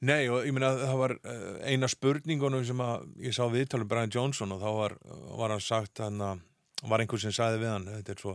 Nei 0.02 0.30
og 0.30 0.45
ég 0.45 0.53
meina 0.56 0.72
það 0.78 0.98
var 0.98 1.14
uh, 1.22 1.58
eina 1.70 1.88
spurningunum 1.90 2.64
sem 2.66 2.80
að 2.82 3.03
ég 3.22 3.36
sá 3.38 3.44
viðtalum 3.49 3.90
Brian 3.90 4.14
Johnson 4.14 4.53
og 4.56 4.62
þá 4.62 4.70
var, 4.78 4.95
var 5.38 5.53
hann 5.53 5.62
sagt 5.62 6.02
hann 6.02 6.22
að 6.26 6.41
var 6.90 7.03
einhver 7.03 7.22
sem 7.22 7.34
sagði 7.36 7.60
við 7.62 7.70
hann 7.76 7.86
þetta 7.91 8.16
er 8.16 8.22
svo, 8.24 8.34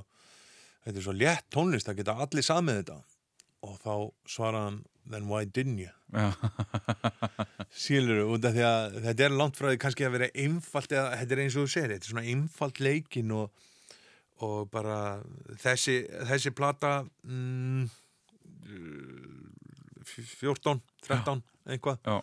þetta 0.87 1.01
er 1.01 1.05
svo 1.05 1.15
létt 1.17 1.47
tónlist 1.53 1.89
það 1.89 2.01
geta 2.01 2.17
allir 2.25 2.47
samið 2.47 2.81
þetta. 2.81 2.99
Og 3.67 3.79
þá 3.83 3.93
svaraði 4.31 4.69
hann 4.69 4.83
then 5.11 5.29
why 5.31 5.45
didn't 5.45 5.79
you? 5.83 5.91
Sílur 7.83 8.25
út 8.31 8.47
af 8.47 8.55
því 8.55 8.65
að 8.67 8.99
þetta 9.07 9.27
er 9.27 9.37
langt 9.37 9.59
frá 9.59 9.71
því 9.71 9.81
kannski 9.83 10.07
að 10.07 10.17
vera 10.17 10.33
einfalt 10.45 10.95
eða 10.95 11.21
þetta 11.21 11.37
er 11.37 11.43
eins 11.45 11.57
og 11.57 11.67
þú 11.67 11.73
segir, 11.75 11.95
þetta 11.95 12.09
er 12.09 12.13
svona 12.15 12.27
einfalt 12.33 12.81
leikin 12.83 13.35
og, 13.37 13.69
og 14.47 14.59
bara 14.73 14.99
þessi, 15.63 16.01
þessi 16.31 16.55
plata 16.57 16.93
mm, 17.27 17.87
14, 20.17 20.83
13 21.07 21.45
eitthvað. 21.75 22.03
Já. 22.07 22.19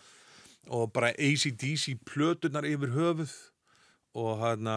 og 0.71 0.91
bara 0.95 1.11
ACDC 1.19 1.97
plötunar 2.07 2.67
yfir 2.67 2.93
höfuð. 2.95 3.33
Og 4.13 4.37
þarna 4.37 4.75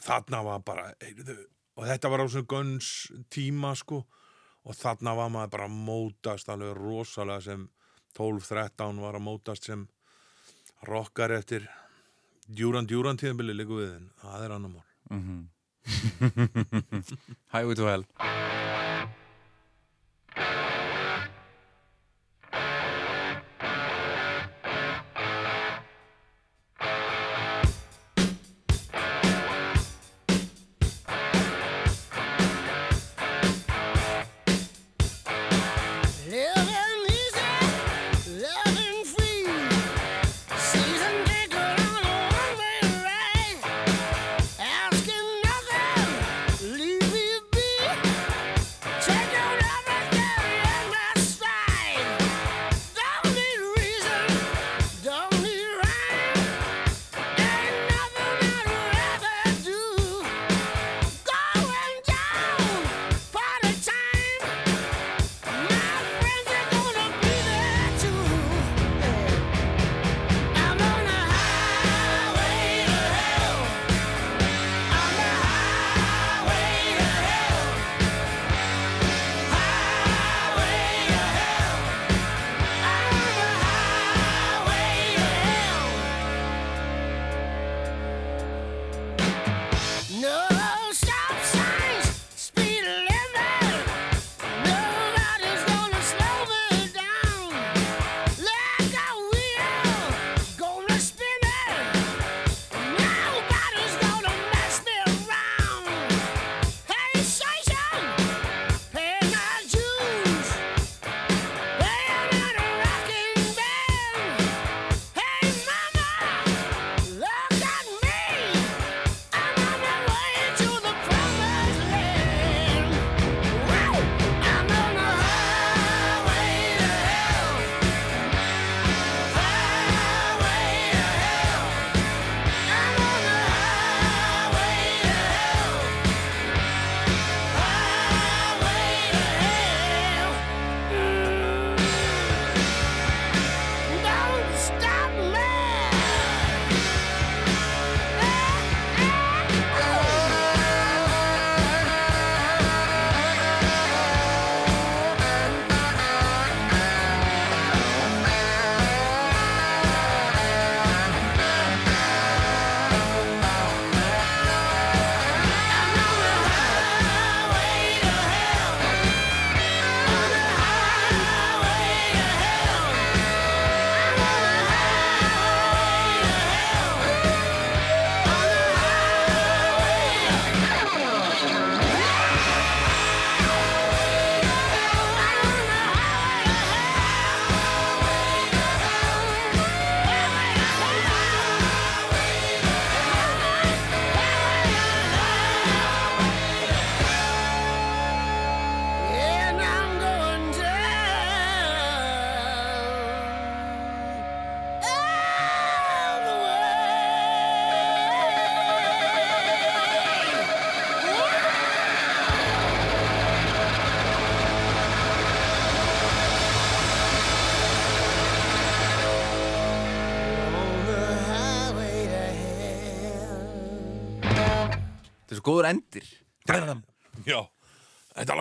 þarna 0.00 0.38
var 0.46 0.62
bara 0.64 0.86
heyrðu, 1.02 1.36
og 1.80 1.86
þetta 1.88 2.10
var 2.12 2.20
á 2.20 2.28
svona 2.28 2.44
Guns 2.48 3.08
tíma 3.32 3.72
sko. 3.78 4.02
Og 4.68 4.76
þarna 4.76 5.14
var 5.16 5.30
maður 5.32 5.52
bara 5.54 5.68
mótast 5.72 6.50
alveg 6.52 6.76
rosalega 6.76 7.40
sem 7.46 7.62
12-13 8.18 9.00
var 9.00 9.16
að 9.16 9.24
mótast 9.24 9.64
sem 9.70 9.86
rockar 10.84 11.32
eftir 11.32 11.64
djúran 12.44 12.88
djúran 12.88 13.16
tíðanbili 13.16 13.54
líku 13.56 13.80
við 13.80 13.92
en 13.94 14.10
það 14.20 14.44
er 14.44 14.50
annar 14.58 14.72
mál. 14.76 14.88
Highway 17.54 17.76
to 17.80 17.84
Hell. 17.88 18.04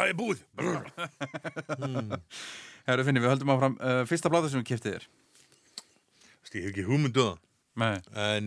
Lag 0.09 0.11
er 0.13 0.17
búið 0.19 0.39
Herru 2.89 3.03
Finni, 3.05 3.21
við 3.21 3.29
höldum 3.29 3.51
áfram. 3.53 3.75
Uh, 3.77 4.01
fyrsta 4.09 4.31
bláða 4.31 4.49
sem 4.49 4.61
við 4.63 4.69
kiftið 4.71 4.93
þér. 4.95 5.03
Ég 6.49 6.63
hef 6.63 6.69
ekki 6.71 6.85
hugmyndu 6.87 7.21
það 7.27 7.37
Nei. 7.79 7.97
en 8.17 8.45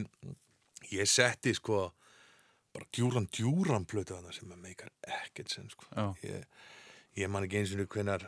ég 0.90 1.06
setti 1.06 1.52
sko 1.55 1.93
bara 2.74 2.86
djúran 2.90 3.28
djúran 3.30 3.86
plötu 3.86 4.16
þarna 4.16 4.32
sem 4.34 4.51
að 4.51 4.59
meikar 4.64 4.90
ekkert 5.20 5.51
sem 5.55 5.68
sko 5.70 5.86
ég, 6.24 6.43
ég 7.20 7.26
man 7.30 7.47
ekki 7.47 7.60
eins 7.60 7.70
og 7.76 7.86
hvenar 7.94 8.22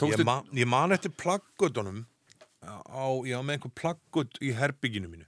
Tókstu, 0.00 0.22
ég, 0.22 0.24
man, 0.24 0.48
ég 0.56 0.64
man 0.70 0.92
eftir 0.96 1.12
plaggutunum 1.12 2.06
á, 2.64 3.04
ég 3.28 3.36
var 3.36 3.44
með 3.44 3.54
einhver 3.58 3.74
plaggut 3.76 4.32
í 4.40 4.54
herbygginu 4.56 5.08
mínu 5.12 5.26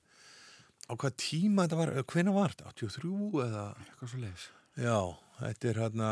á 0.89 0.93
hvað 0.97 1.13
tíma 1.21 1.67
þetta 1.67 1.77
var, 1.83 1.89
hvenær 2.15 2.35
var 2.39 2.51
þetta 2.57 2.73
83 2.73 3.13
eða 3.45 3.65
eitthvað 3.85 4.09
svo 4.15 4.19
leiðis. 4.23 4.47
já, 4.81 4.97
þetta 5.43 5.65
er 5.69 5.77
hérna 5.85 6.09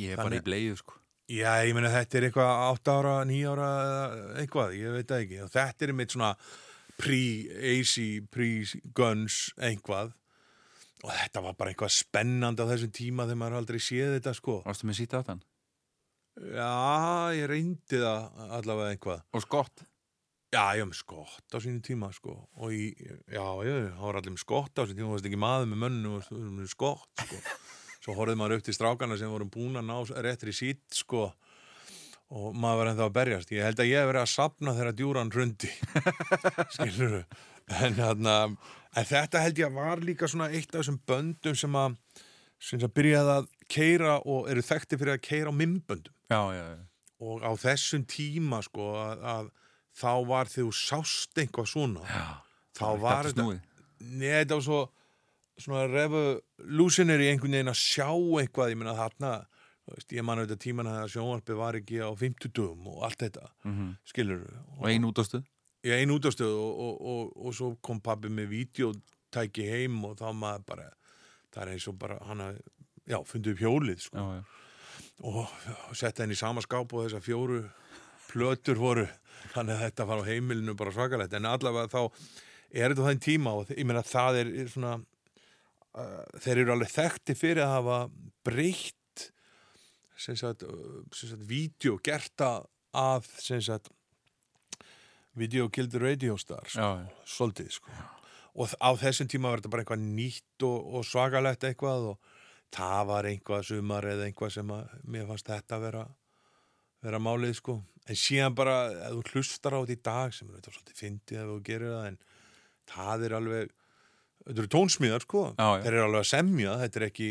Ég 0.00 0.14
er 0.14 0.20
bara 0.22 0.40
í 0.40 0.44
bleið, 0.44 0.76
sko. 0.82 0.96
já, 1.30 1.52
ég 1.64 1.74
meina 1.76 1.90
þetta 1.92 2.18
er 2.18 2.26
eitthvað 2.28 2.52
8 2.74 2.94
ára, 2.98 3.14
9 3.28 3.46
ára 3.52 3.68
eitthvað, 4.42 4.74
ég 4.80 4.96
veit 4.98 5.08
það 5.12 5.22
ekki 5.24 5.38
og 5.44 5.52
þetta 5.54 5.86
er 5.86 5.92
mitt 6.00 6.14
svona 6.16 6.32
pre-AC, 7.00 7.94
pre-guns 8.34 9.38
einhvað 9.58 10.12
og 11.04 11.10
þetta 11.12 11.42
var 11.44 11.56
bara 11.58 11.72
eitthvað 11.74 11.92
spennandi 11.96 12.64
á 12.64 12.70
þessum 12.70 12.92
tíma 12.96 13.26
þegar 13.28 13.40
maður 13.42 13.58
aldrei 13.60 13.80
séð 13.82 14.14
þetta 14.18 14.34
sko 14.38 14.58
Varstu 14.66 14.88
með 14.88 14.98
síta 15.02 15.20
á 15.20 15.26
þann? 15.30 15.42
já, 16.34 16.70
ég 17.38 17.44
reyndi 17.50 18.00
það 18.02 18.46
allavega 18.58 18.94
einhvað 18.94 19.20
Og 19.38 19.44
skott. 19.44 19.84
Já, 20.54 20.62
ég 20.78 20.84
var 20.84 20.88
með 20.90 20.98
skott 21.00 21.54
á 21.54 21.58
sínu 21.62 21.82
tíma 21.86 22.08
sko 22.14 22.34
og 22.62 22.74
í, 22.74 22.88
já, 23.30 23.44
ég, 23.66 23.88
það 23.94 24.04
var 24.08 24.18
allir 24.20 24.34
með 24.36 24.42
skott 24.44 24.78
á 24.78 24.82
sínu 24.86 24.98
tíma, 25.00 25.08
þú 25.12 25.16
veist 25.18 25.28
ekki 25.30 25.40
maður 25.44 25.70
með 25.72 25.82
mönnu 25.84 26.14
og 26.18 26.68
skott 26.70 27.24
sko 27.26 27.40
svo 28.04 28.14
horfði 28.18 28.36
maður 28.40 28.58
upp 28.58 28.66
til 28.66 28.76
strákana 28.76 29.16
sem 29.20 29.32
voru 29.32 29.48
búin 29.48 29.80
að 29.80 29.88
ná 29.88 29.96
réttri 30.26 30.52
sít 30.56 30.82
sko 30.92 31.30
og 32.34 32.54
maður 32.56 32.80
var 32.80 32.90
ennþá 32.92 33.06
að 33.08 33.16
berjast 33.18 33.52
ég 33.54 33.64
held 33.66 33.80
að 33.80 33.90
ég 33.90 34.00
hef 34.00 34.10
verið 34.10 34.24
að 34.24 34.32
sapna 34.34 34.74
þegar 34.76 34.96
djúran 34.98 35.32
hrundi 35.34 35.70
skilur 36.74 37.18
en, 37.20 37.98
hérna, 37.98 38.36
en 38.96 39.08
þetta 39.08 39.42
held 39.44 39.60
ég 39.60 39.68
að 39.70 39.78
var 39.80 40.04
líka 40.04 40.28
svona 40.30 40.50
eitt 40.52 40.70
af 40.72 40.80
þessum 40.82 41.00
böndum 41.08 41.58
sem 41.58 41.76
að 41.80 41.98
sem 42.64 42.80
að 42.80 42.94
byrjaði 42.96 43.32
að 43.38 43.48
keira 43.74 44.16
og 44.30 44.48
eru 44.52 44.62
þekkti 44.64 44.98
fyrir 45.00 45.16
að 45.18 45.24
keira 45.26 45.52
á 45.52 45.54
mimböndum 45.58 46.12
Já, 46.32 46.40
já, 46.56 46.64
já. 46.74 46.80
og 47.28 47.44
á 47.44 47.50
þessum 47.60 48.04
tíma 48.08 48.60
sko 48.64 48.88
að, 49.00 49.24
að 49.34 49.50
þá 49.94 50.10
var 50.30 50.50
þú 50.50 50.68
sást 50.74 51.38
eitthvað 51.38 51.68
svona 51.70 52.04
Já. 52.08 52.24
þá 52.74 52.86
var 53.04 53.28
þetta. 53.28 53.44
Nei, 54.00 54.30
þetta 54.32 54.56
var 54.58 54.64
svo 54.66 54.80
svona 55.60 55.86
revolutionary 55.90 57.28
einhvern 57.30 57.54
veginn 57.56 57.72
að 57.72 57.80
sjá 57.80 58.08
eitthvað. 58.40 58.72
Ég 58.72 58.80
meina 58.80 58.96
þarna 58.98 59.32
veist, 59.92 60.12
ég 60.16 60.24
man 60.24 60.40
auðvitað 60.40 60.62
tíman 60.64 60.90
að 60.90 61.10
sjónvarpið 61.14 61.58
var 61.60 61.78
ekki 61.80 62.00
á 62.00 62.10
50 62.10 62.52
dögum 62.56 62.86
og 62.94 63.02
allt 63.04 63.24
þetta 63.26 63.50
Mm 63.64 63.96
skilur 64.08 64.44
Og 64.78 64.88
ein 64.88 65.04
útastuð. 65.04 65.44
ég 65.84 66.00
ein 66.00 66.10
útastöð 66.10 66.54
og, 66.56 66.78
og, 66.86 67.00
og, 67.12 67.32
og 67.46 67.54
svo 67.54 67.76
kom 67.84 68.00
pabbi 68.00 68.28
með 68.32 68.48
vídeotæki 68.54 69.66
heim 69.68 70.04
og 70.04 70.16
þá 70.16 70.32
maður 70.32 70.64
bara 70.66 70.90
það 71.52 71.62
er 71.62 71.72
eins 71.74 71.88
og 71.88 71.98
bara 71.98 72.18
hann 72.24 72.40
að 72.40 72.60
já, 73.06 73.18
fundið 73.28 73.52
upp 73.52 73.60
hjólið 73.60 74.00
sko. 74.00 74.16
Já, 74.16 74.40
já. 74.40 74.42
og 75.28 75.94
setta 75.94 76.24
henni 76.24 76.34
í 76.34 76.40
sama 76.40 76.64
skáp 76.64 76.92
og 76.92 77.04
þessar 77.04 77.22
fjóru 77.22 77.60
plötur 78.32 78.80
voru. 78.80 79.06
Þannig 79.52 79.76
að 79.76 79.82
þetta 79.84 80.06
var 80.08 80.22
á 80.24 80.28
heimilinu 80.30 80.74
bara 80.74 80.92
svakalegt. 80.94 81.34
En 81.36 81.46
allavega 81.46 81.92
þá 81.92 82.00
er 82.72 82.90
þetta 82.94 83.04
þann 83.10 83.20
tíma 83.22 83.52
og 83.60 83.70
ég 83.70 83.84
meina 83.86 84.02
það 84.02 84.40
er 84.40 84.52
svona 84.72 84.94
uh, 84.96 85.04
þeir 86.44 86.60
eru 86.64 86.72
alveg 86.74 86.90
þekkti 86.90 87.36
fyrir 87.38 87.62
að 87.64 87.74
hafa 87.78 87.98
breytt 88.44 89.28
sem 90.18 90.36
sagt, 90.38 90.62
uh, 90.66 91.02
sem 91.14 91.30
sagt 91.34 91.44
vídeo 91.50 91.98
gert 92.02 92.42
að 92.44 92.66
að 92.94 93.28
sem 93.42 93.60
sagt 93.62 93.90
Video 95.34 95.68
Killed 95.68 95.90
the 95.90 95.98
Radio 95.98 96.36
Star 96.38 96.62
sko, 96.70 96.78
Já, 96.78 96.90
já. 97.02 97.08
svolítið 97.26 97.70
sko. 97.74 97.90
Og 98.54 98.68
þ- 98.70 98.78
á 98.78 98.90
þessum 99.02 99.26
tíma 99.32 99.50
var 99.50 99.58
þetta 99.60 99.70
bara 99.72 99.82
eitthvað 99.82 100.04
nýtt 100.14 100.62
og, 100.62 100.84
og 100.94 101.02
svakalegt 101.08 101.64
eitthvað 101.66 102.04
og 102.12 102.28
það 102.74 103.00
var 103.08 103.26
einhvað 103.26 103.64
sumar 103.66 104.06
eða 104.06 104.28
einhvað 104.28 104.52
sem 104.54 104.70
að 104.70 104.92
mér 105.10 105.26
fannst 105.26 105.50
þetta 105.50 105.80
vera 105.82 106.04
vera 107.04 107.18
málið 107.20 107.56
sko. 107.58 107.74
En 108.06 108.16
síðan 108.16 108.54
bara, 108.54 108.76
ef 109.08 109.16
þú 109.18 109.34
hlustar 109.34 109.74
á 109.74 109.80
þetta 109.82 109.96
í 109.98 110.02
dag 110.06 110.34
sem 110.36 110.48
er 110.52 110.60
þetta 110.60 110.72
svolítið 110.76 111.00
fyndið 111.02 111.40
ef 111.42 111.50
þú 111.50 111.58
gerir 111.66 111.90
það 111.96 112.06
en 112.12 112.18
það 112.94 113.24
er 113.26 113.34
alveg 113.40 113.74
þetta 114.46 114.58
eru 114.62 114.68
tónsmíðar 114.74 115.22
sko 115.24 115.42
Já, 115.58 115.68
já. 115.78 115.82
þeir 115.84 115.92
eru 115.94 116.04
alveg 116.08 116.20
að 116.24 116.30
semja, 116.32 116.76
þetta 116.84 116.96
er 117.00 117.06
ekki 117.10 117.28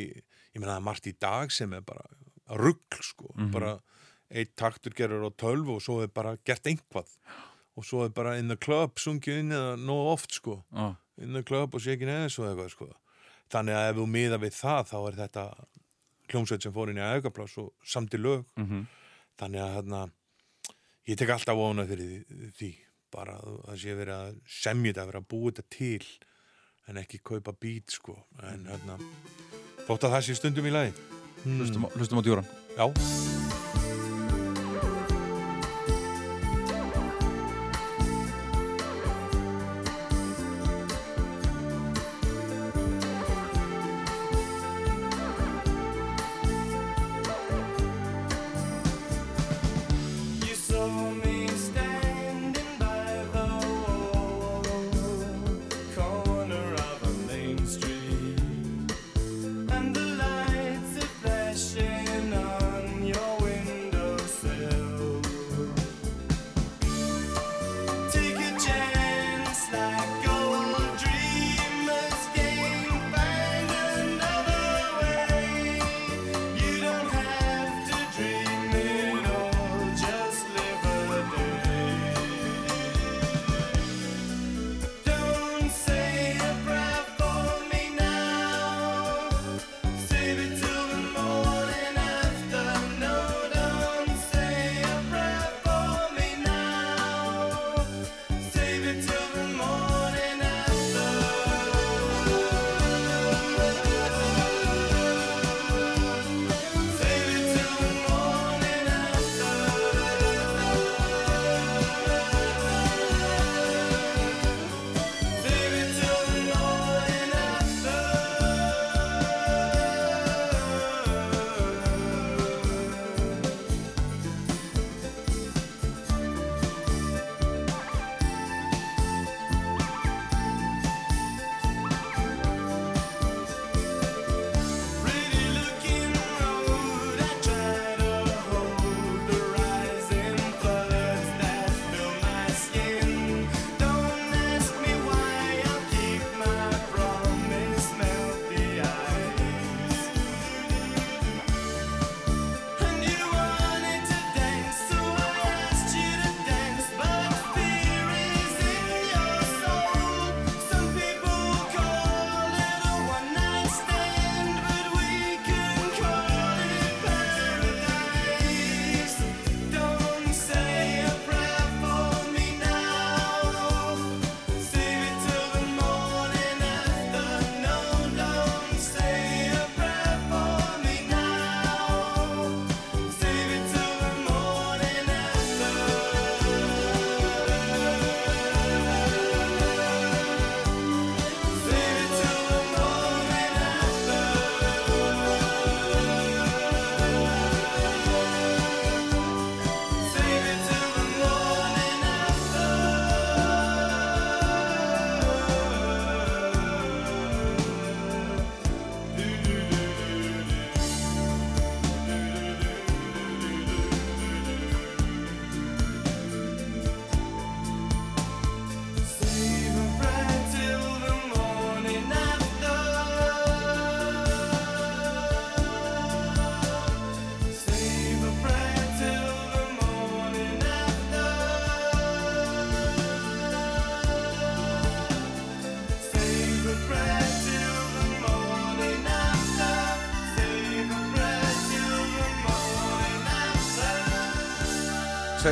ég 0.54 0.60
meina 0.62 0.72
það 0.74 0.78
er 0.82 0.88
margt 0.90 1.08
í 1.08 1.14
dag 1.20 1.52
sem 1.52 1.74
er 1.74 1.82
bara 1.82 2.06
rugl 2.50 3.02
sko, 3.02 3.34
Mhm. 3.38 3.52
bara 3.52 3.80
eitt 4.32 4.56
taktur 4.56 4.94
gerur 4.94 5.26
á 5.26 5.32
tölvu 5.38 5.76
og 5.76 5.82
svo 5.82 6.02
er 6.04 6.08
bara 6.08 6.38
gert 6.46 6.64
einhvað 6.66 7.08
og 7.78 7.84
svo 7.86 8.04
er 8.06 8.10
bara 8.10 8.36
in 8.38 8.48
the 8.48 8.56
club 8.58 8.96
sungið 8.96 9.40
inn 9.40 9.50
eða 9.52 9.78
nóg 9.78 10.12
oft 10.14 10.32
sko 10.32 10.64
Já. 10.74 10.96
in 11.18 11.34
the 11.34 11.44
club 11.44 11.74
og 11.76 11.82
shaking 11.82 12.10
ass 12.10 12.40
og 12.40 12.46
eitthvað 12.50 12.70
sko. 12.72 12.90
þannig 13.50 13.74
að 13.78 13.90
ef 13.92 13.96
þú 13.98 14.06
miða 14.10 14.40
við 14.42 14.54
það 14.58 14.90
þá 14.90 14.98
er 15.08 15.16
þetta 15.28 15.66
hljómsveit 16.30 16.64
sem 16.64 16.74
fór 16.74 16.90
inn 16.90 16.98
í 16.98 17.06
aukapláss 17.14 17.58
og 17.62 17.74
samt 17.86 18.14
í 18.14 18.18
lög 18.18 18.46
Mhm. 18.58 18.88
þannig 19.38 19.62
að 19.62 19.74
hérna 19.78 20.12
ég 21.08 21.18
tek 21.18 21.30
alltaf 21.30 21.56
vona 21.56 21.86
fyrir 21.86 22.26
því, 22.58 22.76
bara 23.12 23.38
að 23.38 23.66
það 23.66 23.78
sé 23.78 23.96
verið 23.98 24.16
að 24.18 24.40
semja 24.48 24.94
þetta 24.94 25.08
verið 25.12 25.22
að 25.22 25.28
búa 25.28 25.52
þetta 25.52 25.70
til 25.70 26.06
en 26.88 26.98
ekki 26.98 27.20
kaupa 27.24 27.54
bít 27.54 27.90
sko. 27.96 28.18
En 28.44 28.66
hérna 28.68 28.98
þótt 29.88 30.08
að 30.08 30.16
það 30.18 30.22
sé 30.28 30.36
stundum 30.40 30.66
í 30.68 30.72
lagi. 30.74 30.94
Hlustum, 31.44 31.86
á- 31.88 31.92
hlustum 31.98 32.20
á 32.20 32.24
djúran. 32.24 32.48
já 32.78 33.53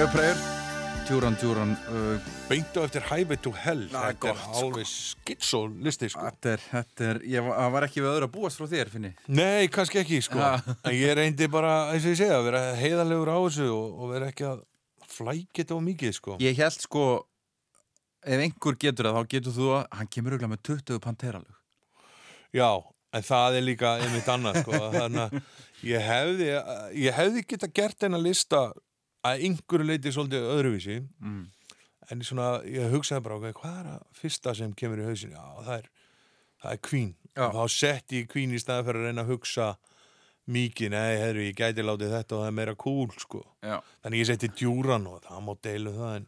Prayer 0.10 0.38
Djúran, 1.06 1.36
djúran 1.38 1.72
uh, 1.92 2.30
Beintu 2.50 2.82
eftir 2.82 3.04
Highway 3.06 3.38
to 3.38 3.52
Hell 3.54 3.84
Það 3.92 4.06
er 4.08 4.16
Þetta 4.16 4.30
er 4.32 4.34
gott, 4.34 4.40
sko. 4.42 4.62
alveg 4.62 4.88
skitsó 4.90 5.60
listi 5.86 6.10
sko. 6.10 6.24
Þetta 6.26 6.50
er, 6.56 6.64
þetta 6.72 7.06
er 7.10 7.20
Ég 7.30 7.46
var, 7.46 7.86
ekki 7.86 8.02
við 8.02 8.10
öðru 8.10 8.28
að 8.30 8.34
búast 8.34 8.58
frá 8.58 8.66
þér, 8.72 8.92
finni 8.94 9.12
Nei, 9.30 9.68
kannski 9.74 10.02
ekki 10.02 10.22
sko. 10.26 10.42
En 10.42 10.96
ég 10.96 11.14
reyndi 11.20 11.50
bara, 11.54 11.76
eins 11.94 12.08
og 12.08 12.16
ég 12.16 12.20
segja, 12.24 12.40
að 12.40 12.48
vera 12.50 12.64
heiðarlegur 12.80 13.30
á 13.30 13.38
þessu 13.46 13.68
og, 13.76 13.88
og 14.02 14.14
vera 14.16 14.30
ekki 14.34 14.48
að 14.50 14.64
flækja 15.12 15.62
þetta 15.62 15.78
á 15.78 15.82
mikið 15.92 16.16
sko. 16.18 16.38
Ég 16.42 16.62
held 16.64 16.86
sko 16.88 17.08
Ef 18.22 18.46
einhver 18.48 18.78
getur 18.82 19.10
það, 19.10 19.18
þá 19.20 19.34
getur 19.36 19.58
þú 19.58 19.72
að 19.78 19.84
Hann 20.00 20.14
kemur 20.18 20.38
auðvitað 20.38 20.54
með 20.56 20.64
20 20.72 21.04
panteralög 21.06 21.58
Já, 22.58 22.70
en 23.14 23.28
það 23.30 23.60
er 23.60 23.68
líka 23.70 23.98
einmitt 24.02 24.32
annað 24.34 24.64
sko. 24.64 24.86
Þannig 24.98 25.28
að 25.28 25.36
ég 25.92 26.08
hefði 26.10 26.48
ég 27.06 27.20
hefði 27.22 27.44
geta 27.54 27.70
gert 27.82 28.08
eina 28.08 28.20
lista 28.22 28.70
að 29.28 29.44
einhverju 29.48 29.88
leiti 29.88 30.14
svolítið 30.14 30.48
öðruvísi. 30.56 31.02
Mm. 31.22 31.50
en 32.12 32.24
svona, 32.28 32.48
ég 32.68 32.92
hugsaði 32.92 33.24
bara 33.24 33.38
okay, 33.38 33.54
hvað 33.56 33.76
er 33.80 33.90
að 33.94 34.02
fyrsta 34.18 34.54
sem 34.58 34.74
kemur 34.76 35.00
í 35.00 35.06
hausin 35.06 35.32
já, 35.32 35.44
það 35.64 35.76
er, 35.78 35.86
það 36.64 36.74
er 36.74 36.80
Queen 36.88 37.12
Já. 37.38 37.46
og 37.46 37.54
þá 37.56 37.76
sett 37.78 38.16
ég 38.18 38.28
Queen 38.28 38.52
í 38.52 38.60
staði 38.60 38.88
fyrir 38.88 39.00
að 39.00 39.08
reyna 39.08 39.24
að 39.24 39.32
hugsa 39.32 39.68
mikið, 40.52 40.90
nei, 40.92 41.14
herru, 41.22 41.46
ég 41.46 41.56
gæti 41.56 41.86
látið 41.86 42.12
þetta 42.18 42.36
og 42.36 42.42
það 42.42 42.50
er 42.50 42.58
meira 42.58 42.74
cool, 42.82 43.14
sko. 43.22 43.44
Já, 43.64 43.78
þannig 44.04 44.24
ég 44.24 44.28
setti 44.32 44.50
djúran 44.60 45.08
og 45.08 45.22
það 45.24 45.46
má 45.46 45.54
deilu 45.64 45.94
það 45.96 46.16
en 46.18 46.28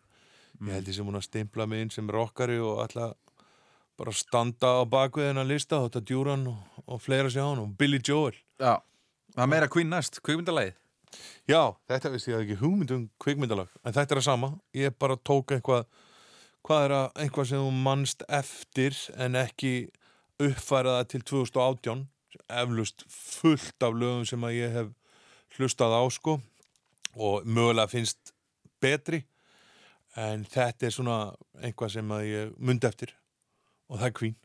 ég 0.69 0.77
held 0.77 0.93
ég 0.93 0.97
sem 0.99 1.09
hún 1.09 1.19
að 1.19 1.25
stimpla 1.27 1.67
mig 1.67 1.83
inn 1.83 1.91
sem 1.91 2.13
rockari 2.13 2.59
og 2.63 2.83
alltaf 2.85 3.17
bara 3.99 4.13
standa 4.15 4.71
á 4.79 4.81
bakvið 4.89 5.31
hennar 5.31 5.49
lista 5.49 5.81
þetta 5.83 6.05
djúran 6.07 6.47
og, 6.53 6.79
og 6.87 7.01
fleira 7.03 7.33
sér 7.33 7.43
á 7.43 7.49
hann 7.51 7.65
og 7.65 7.75
Billy 7.77 7.99
Joel. 7.99 8.37
Já. 8.61 8.77
Það 9.33 9.43
er 9.43 9.51
meira 9.51 9.69
Queen 9.73 9.91
næst, 9.91 10.21
kvikmyndalæð 10.23 10.77
Já, 11.49 11.75
þetta 11.91 12.11
veist 12.13 12.29
ég 12.29 12.37
hafði 12.37 12.47
ekki 12.47 12.61
hugmynd 12.61 12.95
um 12.95 13.03
kvikmyndalag, 13.19 13.71
en 13.83 13.95
þetta 13.95 14.15
er 14.15 14.21
að 14.21 14.27
sama. 14.29 14.53
Ég 14.77 14.95
bara 14.99 15.19
tók 15.19 15.51
eitthvað 15.55 15.85
hvað 16.63 16.85
er 16.85 16.95
að 16.95 17.07
eitthvað 17.25 17.49
sem 17.49 17.63
þú 17.65 17.71
mannst 17.85 18.23
eftir 18.31 18.97
en 19.19 19.35
ekki 19.35 19.73
uppfæra 20.41 20.99
það 20.99 21.09
til 21.11 21.23
2018 21.33 22.05
eflust 22.61 23.03
fullt 23.11 23.85
af 23.85 23.97
lögum 23.99 24.23
sem 24.27 24.45
að 24.47 24.55
ég 24.57 24.77
hef 24.77 24.93
hlustað 25.57 25.95
á 25.99 26.03
sko 26.13 26.37
og 27.13 27.45
mögulega 27.45 27.91
finnst 27.91 28.33
betri 28.81 29.21
en 30.19 30.45
þetta 30.47 30.87
er 30.87 30.95
svona 30.95 31.17
eitthvað 31.61 31.93
sem 31.97 32.15
að 32.15 32.25
ég 32.29 32.55
mundi 32.57 32.89
eftir 32.89 33.13
og 33.89 33.99
það 33.99 34.07
er 34.07 34.17
Queen. 34.17 34.39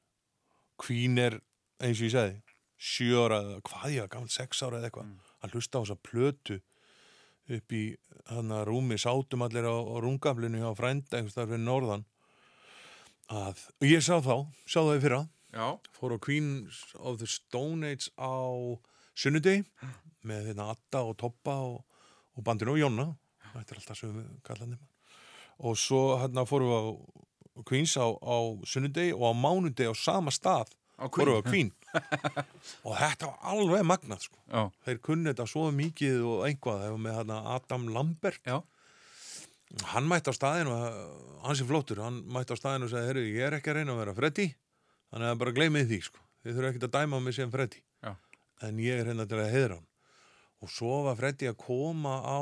Queen 0.78 1.18
er, 1.22 1.38
eins 1.80 2.00
og 2.00 2.08
ég 2.08 2.14
sagði 2.14 2.36
sjö 2.78 3.24
ára 3.24 3.40
eða 3.42 3.62
hvað 3.66 3.94
ég 3.94 4.04
var 4.04 4.12
gammal, 4.12 4.30
sex 4.32 4.62
ára 4.62 4.78
eða 4.78 4.90
eitthvað 4.90 5.14
að 5.44 5.56
hlusta 5.56 5.80
á 5.80 5.82
þessa 5.82 5.98
plötu 6.08 6.58
upp 7.48 7.72
í 7.72 7.82
hann 8.28 8.52
að 8.52 8.66
rúmi 8.68 8.98
sátum 9.00 9.44
allir 9.46 9.68
á, 9.68 9.76
á 9.76 9.96
rungaflinu 10.04 10.60
hjá 10.60 10.72
frænda 10.76 11.18
einhvers 11.18 11.36
þar 11.36 11.50
fyrir 11.52 11.64
norðan. 11.64 12.04
Að, 13.28 13.62
ég 13.84 14.04
sá 14.04 14.18
þá, 14.24 14.36
sá 14.64 14.80
það 14.80 14.94
í 14.96 15.02
fyrra. 15.04 15.22
Já, 15.52 15.66
fór 15.96 16.16
á 16.16 16.18
Queens 16.20 16.82
of 17.00 17.18
the 17.22 17.28
Stone 17.28 17.88
Age 17.88 18.12
á 18.20 18.36
sunnudegi 19.16 19.64
með 20.28 20.50
hérna 20.50 20.68
Atta 20.74 21.06
og 21.08 21.16
Toppa 21.20 21.56
og, 21.64 21.80
og 22.36 22.44
bandinu 22.44 22.74
og 22.76 22.82
Jonna. 22.82 23.08
Þetta 23.54 23.74
er 23.74 23.80
alltaf 23.80 24.00
sömu 24.02 24.24
kallandi 24.44 24.78
og 25.58 25.78
svo 25.78 26.18
hérna 26.20 26.44
fórum 26.46 26.68
við 26.70 26.78
á 27.58 27.62
Queens 27.66 27.96
á, 27.98 28.06
á 28.06 28.36
sunnudegi 28.68 29.14
og 29.16 29.24
á 29.26 29.32
mánudegi 29.34 29.90
á 29.90 29.94
sama 29.96 30.30
stað 30.34 30.70
Á 30.98 31.10
fórum 31.10 31.38
við 31.38 31.42
á 31.42 31.48
Queen 31.48 31.72
og 32.86 32.94
þetta 32.98 33.30
var 33.30 33.52
alveg 33.52 33.84
magnað 33.88 34.26
sko. 34.26 34.40
Þeir 34.86 35.00
kunni 35.08 35.30
þetta 35.32 35.46
svo 35.50 35.68
mikið 35.74 36.24
og 36.28 36.46
einhvað 36.48 36.84
þegar 36.84 37.02
með 37.04 37.18
hérna 37.18 37.40
Adam 37.56 37.88
Lambert. 37.94 38.40
Já. 38.46 38.58
Hann 39.92 40.08
mætti 40.08 40.32
á 40.32 40.34
staðinu 40.36 40.76
hans 41.44 41.60
er 41.60 41.68
flottur, 41.68 42.00
hann 42.04 42.22
mætti 42.32 42.56
á 42.56 42.60
staðinu 42.60 42.88
og 42.88 42.92
sagði, 42.94 43.10
herru, 43.10 43.26
ég 43.28 43.44
er 43.48 43.58
ekki 43.58 43.72
að 43.72 43.80
reyna 43.80 43.94
að 43.94 44.02
vera 44.04 44.16
Freddy. 44.16 44.48
Þannig 45.12 45.32
að 45.32 45.42
bara 45.42 45.54
gleymið 45.56 45.92
því, 45.92 46.00
sko. 46.08 46.24
Þið 46.44 46.56
þurfa 46.56 46.72
ekki 46.72 46.82
að 46.86 46.96
dæma 46.96 47.20
mig 47.24 47.36
sem 47.36 47.52
Freddy. 47.52 47.84
Já. 48.04 48.14
en 48.62 48.78
ég 48.82 49.00
er 49.00 49.08
hérna 49.10 49.26
til 49.28 49.38
að 49.38 49.52
heiðra 49.52 49.78
hann. 49.78 49.86
Og 50.58 50.72
svo 50.74 51.02
var 51.06 51.18
Freddy 51.18 51.46
að 51.46 51.60
koma 51.62 52.16
á 52.26 52.40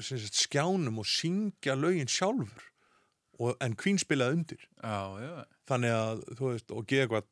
sagt, 0.00 0.38
skjánum 0.40 1.02
og 1.02 1.08
syngja 1.08 1.76
lögin 1.76 2.08
sjálfur. 2.08 2.64
Og, 3.38 3.52
en 3.62 3.76
Queen 3.78 4.00
spilaði 4.00 4.38
undir. 4.38 4.62
Já, 4.80 5.44
þannig 5.68 5.92
að, 5.94 6.22
þú 6.38 6.48
veist, 6.48 6.72
og 6.74 6.86
geða 6.90 7.04
eitthvað 7.04 7.28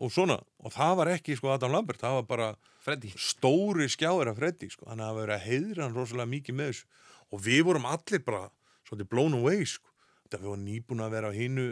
og 0.00 0.12
svona, 0.14 0.38
og 0.64 0.72
það 0.72 0.94
var 1.00 1.10
ekki 1.14 1.36
sko 1.36 1.52
Adam 1.52 1.74
Lambert, 1.74 2.00
það 2.00 2.16
var 2.20 2.26
bara 2.28 2.48
Freddy 2.80 3.12
stóri 3.20 3.88
skjáir 3.92 4.30
af 4.30 4.38
Freddy 4.40 4.70
sko. 4.72 4.88
hann 4.88 5.02
hafa 5.04 5.20
verið 5.20 5.36
að 5.36 5.46
heiðra 5.46 5.84
hann 5.84 5.96
rosalega 5.96 6.32
mikið 6.32 6.56
með 6.56 6.72
þessu 6.72 6.86
og 7.30 7.44
við 7.44 7.60
vorum 7.68 7.88
allir 7.90 8.24
bara 8.24 8.46
svolítið 8.88 9.10
blown 9.12 9.36
away 9.36 9.66
sko. 9.68 9.92
þetta 10.24 10.40
við 10.40 10.50
vorum 10.52 10.66
nýbúin 10.68 11.04
að 11.04 11.14
vera 11.16 11.32
á 11.32 11.36
hinu 11.36 11.68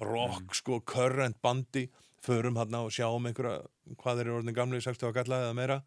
rock, 0.00 0.54
sko, 0.56 0.80
current 0.80 1.40
bandi 1.42 1.88
förum 2.24 2.60
hann 2.60 2.76
og 2.76 2.92
sjáum 2.92 3.28
einhverja 3.28 3.64
hvað 4.00 4.22
eru 4.24 4.36
orðin 4.38 4.56
gamlega 4.56 4.90
60 4.90 5.08
að 5.08 5.16
galla 5.16 5.42
eða 5.46 5.56
meira 5.56 5.80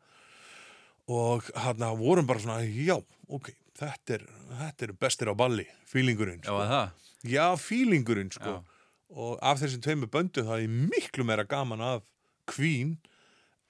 og 1.14 1.50
hann 1.60 1.86
vorum 2.00 2.26
bara 2.26 2.42
svona 2.42 2.64
já, 2.66 2.98
ok, 3.28 3.54
þetta 3.78 4.18
er 4.18 4.28
þetta 4.64 4.88
er 4.88 4.94
bestir 4.98 5.30
á 5.30 5.36
balli, 5.38 5.66
feelingurinn 5.90 6.42
sko. 6.42 6.58
að 6.58 6.74
það 6.74 7.34
já, 7.34 7.46
feelingurinn 7.60 8.32
sko. 8.34 8.58
Já. 8.58 8.73
Og 9.14 9.38
af 9.46 9.62
þessum 9.62 9.84
tveimu 9.86 10.10
böndum 10.12 10.48
það 10.48 10.64
er 10.66 10.76
miklu 10.94 11.26
meira 11.28 11.46
gaman 11.46 11.84
af 11.86 12.04
Queen 12.50 12.98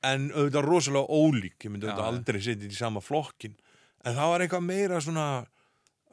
en 0.04 0.30
auðvitað 0.32 0.68
rosalega 0.68 1.08
ólík. 1.12 1.58
Ég 1.64 1.72
myndi 1.72 1.88
auðvitað 1.88 2.10
aldrei 2.10 2.40
setja 2.42 2.64
þetta 2.64 2.78
í 2.78 2.80
sama 2.80 3.04
flokkin 3.04 3.56
en 4.04 4.18
það 4.18 4.32
var 4.34 4.44
eitthvað 4.46 4.68
meira 4.68 5.00
svona 5.04 5.28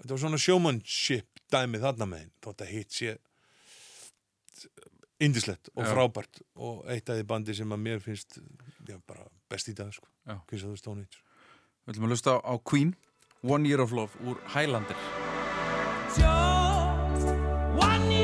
þetta 0.00 0.12
var 0.14 0.22
svona 0.24 0.40
showmanship 0.44 1.42
dæmið 1.50 1.86
þarna 1.86 2.08
með 2.10 2.24
hinn 2.24 2.32
þótt 2.44 2.64
að 2.64 2.72
hitt 2.74 2.94
sé 2.94 3.16
indislegt 5.20 5.70
og 5.74 5.84
Já. 5.84 5.90
frábært. 5.92 6.42
Og 6.56 6.84
eitt 6.90 7.10
af 7.10 7.18
því 7.18 7.26
bandi 7.28 7.54
sem 7.54 7.72
að 7.74 7.82
mér 7.84 8.00
finnst 8.00 8.38
já, 8.88 8.96
bara 9.06 9.26
best 9.50 9.68
í 9.68 9.74
dag 9.76 9.92
sko. 9.92 10.08
Kings 10.48 10.64
of 10.64 10.70
the 10.74 10.80
Stone 10.80 11.04
Age. 11.04 11.20
Við 11.84 11.94
ætlum 11.94 12.08
að 12.08 12.14
lusta 12.14 12.38
á 12.40 12.54
Queen 12.64 12.94
One 13.42 13.68
Year 13.68 13.80
of 13.80 13.92
Love 13.92 14.16
úr 14.24 14.40
Highlander. 14.54 14.96
Just 16.10 17.26
one 17.80 18.10
year 18.10 18.19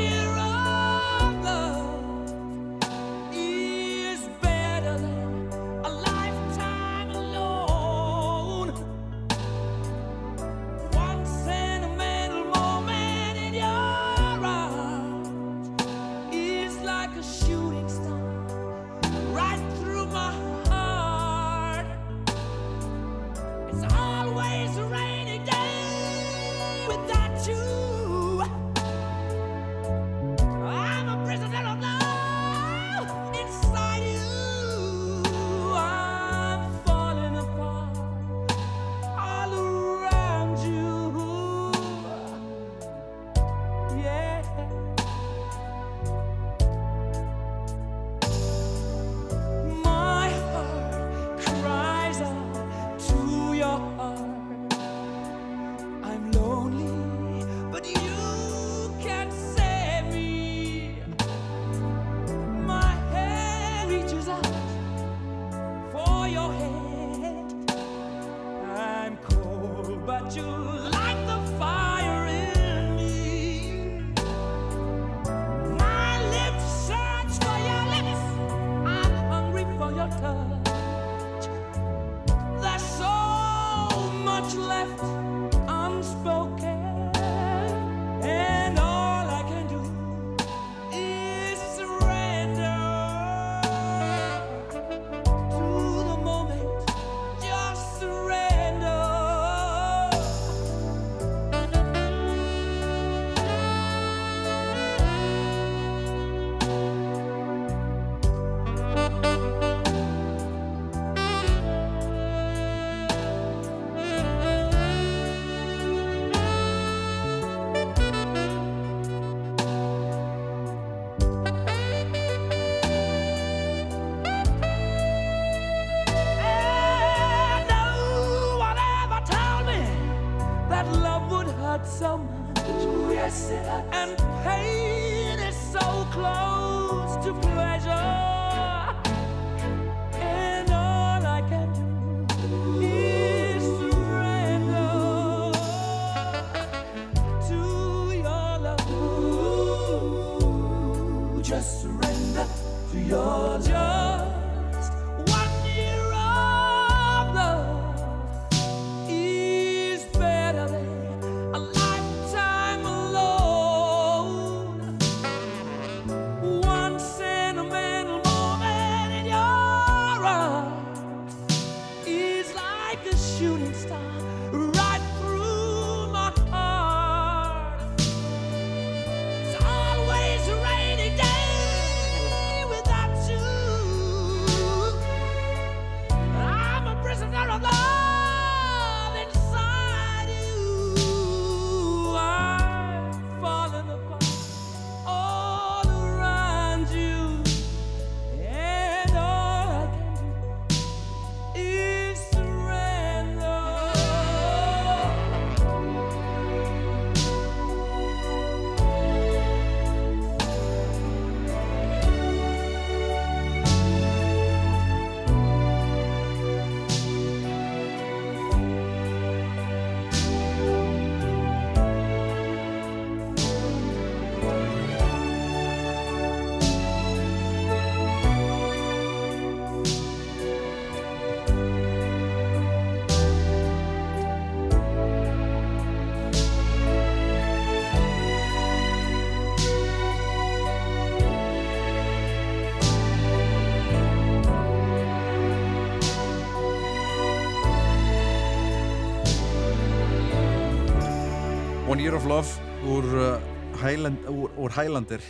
One 251.97 252.05
Year 252.05 252.15
of 252.15 252.27
Love 252.27 252.49
úr, 252.85 253.05
uh, 253.17 253.41
Highland, 253.81 254.19
úr, 254.29 254.51
úr 254.61 254.73
Highlander. 254.77 255.23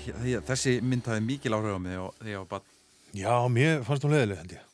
Þessi 0.48 0.80
mynd 0.82 1.06
hafði 1.06 1.22
mikil 1.22 1.54
áhrif 1.54 1.76
á 1.78 1.80
mig 1.84 2.00
því 2.18 2.32
ég 2.32 2.40
var 2.40 2.48
bara 2.56 3.14
Já, 3.14 3.34
mér 3.54 3.84
fannst 3.86 4.02
hún 4.02 4.16
leðileg 4.16 4.40
held 4.40 4.54
ég. 4.56 4.64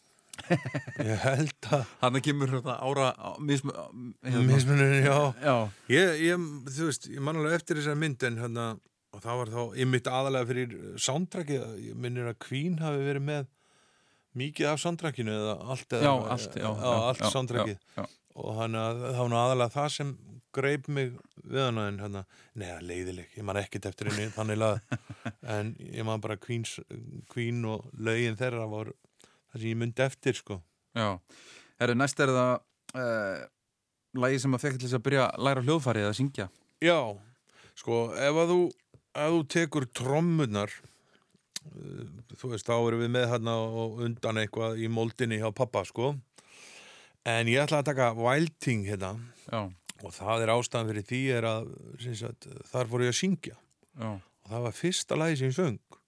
Ég 1.11 1.21
held 1.21 1.69
að 1.69 1.85
Þannig 2.01 2.25
kemur 2.31 2.55
þetta 2.55 2.79
ára 2.81 3.11
hérna. 3.13 4.47
Mismunin, 4.49 4.97
já. 5.05 5.19
Já, 5.45 5.55
Ég, 5.93 6.25
ég, 6.31 6.49
þú 6.71 6.89
veist, 6.89 7.11
ég 7.13 7.27
man 7.29 7.43
alveg 7.43 7.59
eftir 7.59 7.83
þessar 7.83 8.01
mynd 8.07 8.27
en 8.31 8.41
hérna, 8.41 8.67
og 9.13 9.25
það 9.29 9.43
var 9.43 9.55
þá 9.59 9.79
ymmit 9.85 10.13
aðalega 10.17 10.53
fyrir 10.55 10.75
soundtrackið, 11.11 11.71
ég 11.91 12.03
minnir 12.09 12.33
að 12.33 12.41
Queen 12.49 12.81
hafi 12.81 13.05
verið 13.05 13.29
með 13.29 13.49
mikið 14.41 14.73
af 14.73 14.85
soundtrackinu 14.89 15.37
eða 15.37 15.61
allt 15.77 16.01
eða, 16.01 16.09
já, 16.09 16.13
allt 16.41 16.61
allt 17.29 17.57
já. 18.01 18.05
og 18.33 18.61
hann 18.63 18.81
að 18.81 19.11
það 19.11 19.27
var 19.27 19.41
aðalega 19.45 19.75
það 19.77 19.97
sem 20.01 20.19
greip 20.55 20.89
mig 20.93 21.15
við 21.43 21.65
hana 21.67 21.87
en 21.91 22.01
hérna, 22.03 22.23
neða 22.59 22.81
leiðileg, 22.89 23.33
ég 23.37 23.47
man 23.47 23.61
ekkert 23.61 23.89
eftir 23.91 24.11
henni 24.11 24.29
þannig 24.35 24.61
lað, 24.61 24.81
en 25.55 25.73
ég 25.83 26.07
man 26.09 26.23
bara 26.25 26.39
Queens, 26.41 26.77
Queen 27.33 27.63
og 27.69 27.89
lögin 27.99 28.39
þeirra 28.41 28.69
var 28.71 28.93
það 28.93 29.59
sem 29.59 29.73
ég 29.73 29.81
myndi 29.81 30.05
eftir 30.05 30.39
sko. 30.39 30.61
Já, 30.97 31.09
herru, 31.81 31.99
næst 31.99 32.21
er 32.21 32.33
það 32.37 32.55
uh, 33.01 33.43
lagi 34.23 34.41
sem 34.43 34.57
að 34.57 34.65
fekk 34.67 34.79
til 34.79 34.89
þess 34.89 35.01
að 35.01 35.05
byrja 35.09 35.27
að 35.29 35.45
læra 35.49 35.67
hljóðfærið 35.67 36.09
að 36.09 36.17
syngja. 36.21 36.49
Já, 36.83 36.99
sko, 37.79 38.01
ef 38.17 38.41
að 38.45 38.55
þú, 38.55 38.63
ef 39.13 39.37
þú 39.37 39.45
tekur 39.57 39.89
trommunar, 40.01 40.75
uh, 41.71 42.03
þú 42.37 42.53
veist, 42.53 42.69
þá 42.69 42.77
erum 42.77 43.05
við 43.07 43.15
með 43.17 43.31
hérna 43.33 43.57
og 43.65 44.05
undan 44.09 44.43
eitthvað 44.43 44.83
í 44.83 44.91
moldinni 44.93 45.41
hjá 45.41 45.49
pappa, 45.57 45.87
sko. 45.89 46.15
En 47.29 47.47
ég 47.47 47.63
ætla 47.63 47.85
að 47.85 47.93
taka 47.93 48.09
Wilding 48.19 48.89
hérna. 48.89 49.13
Já, 49.47 49.69
og 50.03 50.15
það 50.15 50.45
er 50.45 50.53
ástæðan 50.57 50.91
fyrir 50.91 51.07
því 51.07 51.23
er 51.37 51.47
að, 51.49 51.73
sagt, 52.19 52.49
þar 52.73 52.91
fór 52.91 53.05
ég 53.07 53.13
að 53.13 53.19
syngja. 53.21 53.57
Já, 53.93 54.11
og 54.19 54.51
það 54.51 54.67
var 54.67 54.77
fyrsta 54.77 55.19
lagi 55.19 55.39
sem 55.39 55.53
ég 55.53 55.57
söng. 55.59 55.99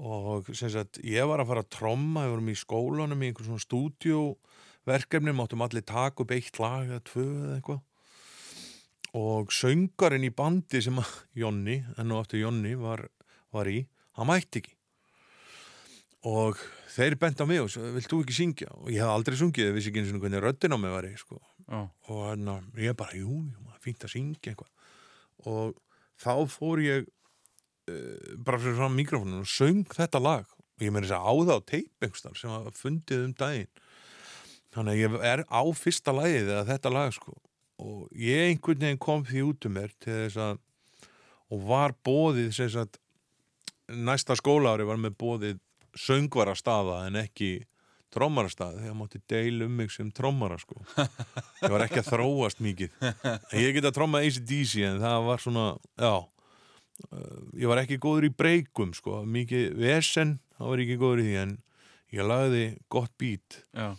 Og 0.00 0.50
sagt, 0.56 1.00
ég 1.04 1.28
var 1.28 1.42
að 1.42 1.50
fara 1.50 1.64
að 1.64 1.72
tromma, 1.74 2.24
við 2.24 2.34
vorum 2.36 2.50
í 2.52 2.56
skólanum 2.56 3.22
í 3.22 3.30
einhver 3.30 3.48
svona 3.48 3.64
stúdíóverkefni, 3.66 5.34
máttum 5.36 5.64
allir 5.66 5.84
taka 5.86 6.24
upp 6.24 6.34
eitt 6.36 6.60
lag 6.62 6.86
eða 6.88 7.04
tvö 7.10 7.26
eða 7.26 7.54
eitthvað. 7.58 7.86
Og 9.20 9.50
söngarinn 9.52 10.28
í 10.28 10.32
bandi 10.32 10.80
sem 10.84 11.00
að 11.02 11.14
Jonni, 11.42 11.80
enn 11.98 12.14
og 12.14 12.22
aftur 12.22 12.44
Jonni 12.44 12.76
var, 12.78 13.08
var 13.50 13.68
í, 13.68 13.82
hann 14.16 14.30
mætti 14.30 14.62
ekki. 14.62 14.76
Og 16.30 16.60
þeir 16.94 17.16
bent 17.18 17.40
á 17.42 17.48
mig 17.48 17.62
og 17.64 17.70
svo, 17.72 17.90
vilt 17.96 18.10
þú 18.12 18.22
ekki 18.22 18.36
syngja? 18.36 18.70
Og 18.78 18.92
ég 18.92 19.02
hef 19.02 19.10
aldrei 19.10 19.40
sungið, 19.40 19.70
ég 19.72 19.74
vissi 19.74 19.90
ekki 19.90 20.04
eins 20.04 20.12
og 20.14 20.22
hvernig 20.22 20.44
röddin 20.44 20.76
á 20.76 20.78
mig 20.78 20.94
var 20.94 21.08
í, 21.08 21.16
sko 21.18 21.40
já, 21.70 21.80
og 21.80 22.22
hérna, 22.26 22.58
ég 22.80 22.96
bara, 22.98 23.16
jú, 23.16 23.40
jú, 23.46 23.70
fínt 23.80 24.04
að 24.04 24.14
syngja 24.14 24.52
eitthvað. 24.52 24.70
Og 25.48 25.76
þá 26.20 26.32
fór 26.52 26.82
ég 26.84 27.06
uh, 27.08 28.32
bara 28.44 28.60
fyrir 28.60 28.78
fram 28.80 28.96
mikrofónum 28.98 29.44
og 29.44 29.50
söng 29.50 29.86
þetta 29.96 30.22
lag. 30.22 30.48
Og 30.76 30.84
ég 30.84 30.94
meiri 30.94 31.08
þess 31.08 31.16
að 31.16 31.28
á 31.28 31.32
það 31.40 31.54
á 31.56 31.68
teip 31.72 32.04
einhverstar 32.04 32.40
sem 32.40 32.56
var 32.56 32.76
fundið 32.76 33.28
um 33.28 33.36
daginn. 33.40 33.70
Þannig 34.70 34.92
að 34.92 35.00
ég 35.00 35.30
er 35.32 35.44
á 35.50 35.62
fyrsta 35.74 36.14
lagið 36.14 36.52
eða 36.52 36.66
þetta 36.68 36.92
lag 36.94 37.14
sko. 37.16 37.36
Og 37.80 38.02
ég 38.12 38.50
einhvern 38.50 38.84
veginn 38.84 39.00
kom 39.00 39.24
því 39.26 39.46
út 39.48 39.66
um 39.66 39.74
mér 39.78 39.94
til 39.98 40.18
þess 40.26 40.42
að 40.44 40.60
og 41.50 41.64
var 41.66 41.94
bóðið 42.06 42.52
sem 42.54 42.68
sagt 42.70 43.00
næsta 43.90 44.36
skólaári 44.38 44.86
var 44.86 45.00
með 45.02 45.16
bóðið 45.18 45.58
söngvarastaða 45.98 47.00
en 47.08 47.18
ekki 47.24 47.64
trommarastaði 48.14 48.82
þegar 48.84 48.98
mátti 48.98 49.20
deil 49.30 49.64
um 49.66 49.72
mig 49.80 49.92
sem 49.94 50.10
trommara 50.14 50.58
sko. 50.60 50.80
Ég 51.62 51.72
var 51.72 51.84
ekki 51.86 52.02
að 52.02 52.10
þróast 52.10 52.62
mikið. 52.64 52.94
Ég 53.56 53.74
get 53.76 53.88
að 53.88 53.96
tromma 53.96 54.22
ACDC 54.26 54.76
en 54.88 55.02
það 55.04 55.26
var 55.28 55.42
svona, 55.44 55.66
já 56.00 56.12
uh, 56.18 57.40
ég 57.56 57.70
var 57.70 57.82
ekki 57.84 58.00
góður 58.02 58.30
í 58.30 58.34
breykum 58.42 58.94
sko. 58.96 59.22
Mikið 59.26 59.74
vesen, 59.80 60.38
það 60.58 60.72
var 60.74 60.84
ekki 60.86 61.00
góður 61.00 61.24
í 61.24 61.28
því 61.28 61.36
en 61.44 61.58
ég 62.16 62.30
lagði 62.32 62.64
gott 62.92 63.12
beat. 63.20 63.60
Já. 63.76 63.92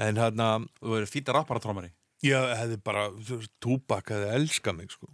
En 0.00 0.20
hérna, 0.20 0.52
Þú 0.80 0.94
verður 0.94 1.12
fýta 1.12 1.34
rapparatrómari 1.36 1.90
ég 2.24 2.50
hefði 2.58 2.78
bara 2.84 3.06
túbak 3.62 4.10
hefði 4.12 4.30
elskað 4.36 4.76
mig 4.76 4.92
sko. 4.92 5.08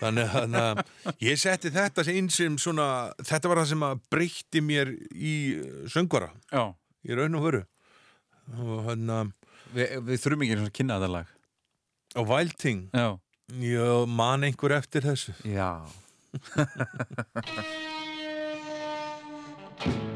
Þannig 0.00 0.34
að 0.60 0.82
ég 1.24 1.40
setti 1.40 1.72
þetta 1.74 2.04
inn 2.12 2.30
sem 2.32 2.58
svona, 2.60 3.12
þetta 3.18 3.50
var 3.50 3.62
það 3.62 3.70
sem 3.72 3.86
að 3.88 4.02
breytti 4.14 4.62
mér 4.64 4.92
í 5.10 5.36
uh, 5.58 5.78
söngvara. 5.92 6.30
Já, 6.52 6.70
í 7.06 7.14
raun 7.18 7.38
og 7.38 7.46
veru. 7.46 7.62
Og 8.56 8.84
hérna 8.90 9.16
Vi, 9.74 9.82
við 10.06 10.20
þurfum 10.22 10.42
ekki 10.46 10.58
að 10.60 10.72
kynna 10.78 10.98
þetta 11.00 11.12
lag. 11.16 11.26
og 12.16 12.28
Wild 12.30 12.54
Thing. 12.58 12.84
Já, 12.94 13.18
ég 13.62 14.06
man 14.08 14.44
einhver 14.46 14.72
eftir 14.78 15.02
þessu. 15.06 15.34
Já 15.46 15.70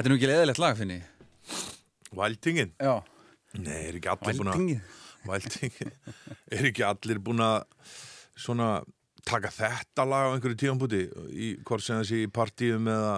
Þetta 0.00 0.08
er 0.08 0.12
nú 0.14 0.16
ekki 0.16 0.28
leðilegt 0.30 0.58
lag, 0.62 0.76
finni. 0.78 0.94
Væltingin? 2.16 2.70
Já, 2.80 3.02
Nei, 3.60 3.82
er 3.90 3.98
ekki 3.98 4.08
allir 4.08 4.38
búin 4.38 4.48
að 4.48 4.54
Væltingið. 4.56 4.94
Væltingin 5.28 5.90
Er 6.56 6.68
ekki 6.70 6.84
allir 6.88 7.20
búin 7.20 7.42
að 7.44 7.58
svona 8.40 8.68
taka 9.28 9.50
þetta 9.52 10.06
lag 10.08 10.24
á 10.24 10.32
einhverju 10.32 10.56
tíðanbúti 10.62 11.02
í 11.36 11.50
hvort 11.68 11.84
sem 11.84 12.00
þessi 12.00 12.22
í 12.24 12.32
partíum 12.32 12.88
eða 12.88 13.12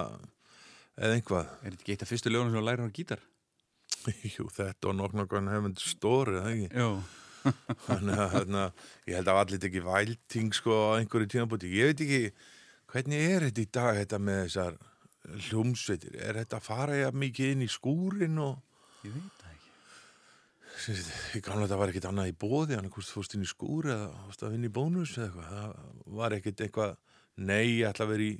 eða 0.99 1.15
einhvað 1.21 1.55
Er 1.55 1.71
þetta 1.71 1.79
ekki 1.85 1.95
eitt 1.95 2.03
af 2.03 2.11
fyrstu 2.11 2.35
lögunum 2.35 2.51
sem 2.51 2.59
þú 2.59 2.67
lærir 2.67 2.83
á 2.83 2.97
gítar? 2.99 3.25
Jú, 4.35 4.51
þetta 4.59 4.91
og 4.91 4.99
nokk 4.99 5.19
nokk 5.21 5.39
hefund 5.39 5.87
stóri, 5.87 6.35
eða 6.41 6.51
ekki? 6.51 6.71
Jú 6.83 6.93
Þannig 7.87 8.25
að 8.27 8.39
hérna, 8.41 8.71
ég 9.07 9.21
held 9.21 9.31
að 9.31 9.45
allir 9.45 9.69
ekki 9.71 9.87
vælting 9.87 10.51
sko 10.59 10.81
á 10.91 10.99
einhverju 10.99 11.31
tíðanbúti 11.31 11.71
Ég 11.79 11.93
veit 11.93 12.03
ekki, 12.09 12.49
hvernig 12.91 13.29
er 13.31 13.47
þetta 13.47 13.63
í 13.69 13.71
dag 13.79 14.03
þetta 14.03 14.25
með 14.27 14.49
þessar 14.49 14.83
hljómsveitir. 15.23 16.17
Er 16.19 16.39
þetta 16.41 16.59
að 16.59 16.67
fara 16.67 16.99
ég 16.99 17.17
mikið 17.17 17.53
inn 17.55 17.65
í 17.65 17.71
skúrin 17.71 18.39
og 18.43 18.61
Ég 19.03 19.11
veit 19.11 19.39
það 19.41 19.49
ekki. 19.51 19.71
Sagt, 20.83 21.09
Í 21.35 21.41
gamla 21.43 21.65
þetta 21.65 21.79
var 21.81 21.91
ekkert 21.91 22.09
annað 22.09 22.31
í 22.31 22.35
bóði 22.43 22.77
hann 22.77 22.89
hvort 22.91 23.07
þú 23.09 23.17
fórst 23.17 23.35
inn 23.35 23.43
í 23.43 23.49
skúr 23.49 23.89
eða 23.91 24.09
fórst 24.27 24.45
að 24.45 24.55
vinna 24.55 24.69
í 24.69 24.75
bónus 24.77 25.15
eða 25.17 25.25
eitthvað. 25.27 25.49
Það 25.53 26.15
var 26.19 26.37
ekkert 26.37 26.63
eitthvað 26.63 26.93
nei, 27.35 27.65
ég 27.81 27.89
ætla 27.89 28.07
að 28.07 28.13
vera 28.13 28.27
í 28.29 28.33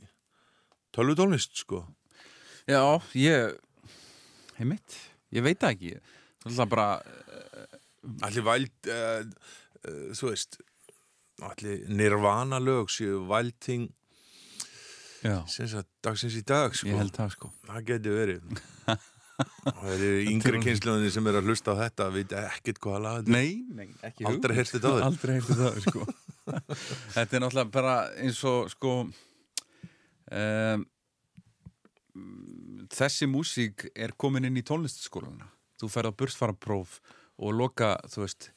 tölvutónlist 0.96 1.64
sko. 1.64 1.82
Já, 2.70 2.84
ég 3.20 3.58
Heimitt, 4.60 4.96
ég 5.34 5.44
veit 5.44 5.60
það 5.60 5.76
ekki. 5.76 5.94
Það 6.46 6.64
er 6.64 6.72
bara 6.72 6.88
allir 8.28 8.46
væld 8.46 8.92
uh, 8.92 9.24
uh, 9.88 10.08
þú 10.16 10.30
veist 10.30 10.60
allir 11.44 11.84
nirvana 11.92 12.60
lög 12.62 12.92
séu 12.94 13.24
vælting 13.28 13.90
Sem 15.52 15.68
sagt 15.72 15.90
dagsins 16.04 16.36
í 16.40 16.44
dag 16.48 16.76
sko. 16.76 16.90
Ég 16.92 17.00
held 17.00 17.16
það 17.16 17.34
sko. 17.38 17.52
Það 17.70 17.86
getur 17.90 18.18
verið. 18.20 18.62
Það 19.34 19.88
eru 19.96 20.10
yngri 20.30 20.60
kynsluðinni 20.62 21.10
sem 21.12 21.28
er 21.28 21.38
að 21.40 21.48
hlusta 21.50 21.74
á 21.74 21.76
þetta 21.80 22.06
ekkert 22.54 22.80
að 22.86 23.00
laga 23.02 23.22
þetta 23.24 23.32
er. 23.32 23.34
Nei, 23.34 23.64
nei, 23.74 23.88
ekki 24.06 24.28
Aldrei 24.30 24.54
heyrst 24.60 24.76
þetta 24.76 24.92
áður. 24.92 25.06
Aldrei 25.08 25.32
heyrst 25.34 25.50
þetta 25.50 25.70
áður, 25.72 25.86
sko. 25.88 26.06
Þetta 27.16 27.38
er 27.38 27.42
náttúrulega 27.42 27.72
bara 27.74 27.96
eins 28.20 28.42
og 28.48 28.70
sko 28.74 28.94
um, 29.08 30.84
Þessi 32.94 33.30
músík 33.32 33.88
er 33.96 34.14
komin 34.20 34.50
inn 34.50 34.60
í 34.60 34.66
tónlistaskólana 34.68 35.48
Þú 35.82 35.90
ferð 35.96 36.12
á 36.12 36.18
burstfarapróf 36.20 37.00
og 37.44 37.56
loka, 37.58 37.96
þú 38.12 38.26
veist 38.26 38.52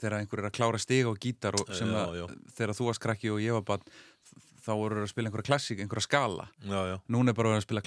þegar 0.00 0.18
einhver 0.20 0.42
er 0.42 0.48
að 0.50 0.56
klára 0.58 0.78
stiga 0.80 1.10
og 1.10 1.18
gítar 1.22 1.56
og 1.58 1.72
sem 1.74 1.90
Já, 1.90 1.98
að, 2.04 2.18
já. 2.20 2.26
þegar 2.56 2.76
þú 2.76 2.86
varst 2.90 3.02
krakki 3.02 3.32
og 3.32 3.40
ég 3.42 3.56
var 3.56 3.64
bara 3.66 3.98
þá 4.70 4.76
voru 4.78 5.02
að 5.02 5.10
spila 5.10 5.30
einhverja 5.30 5.50
klassík, 5.50 5.82
einhverja 5.82 6.06
skala. 6.06 6.46
Já, 6.62 6.78
já, 6.92 6.96
Núna 7.10 7.34
er 7.34 7.40
bara 7.40 7.56
að 7.58 7.66
spila 7.66 7.82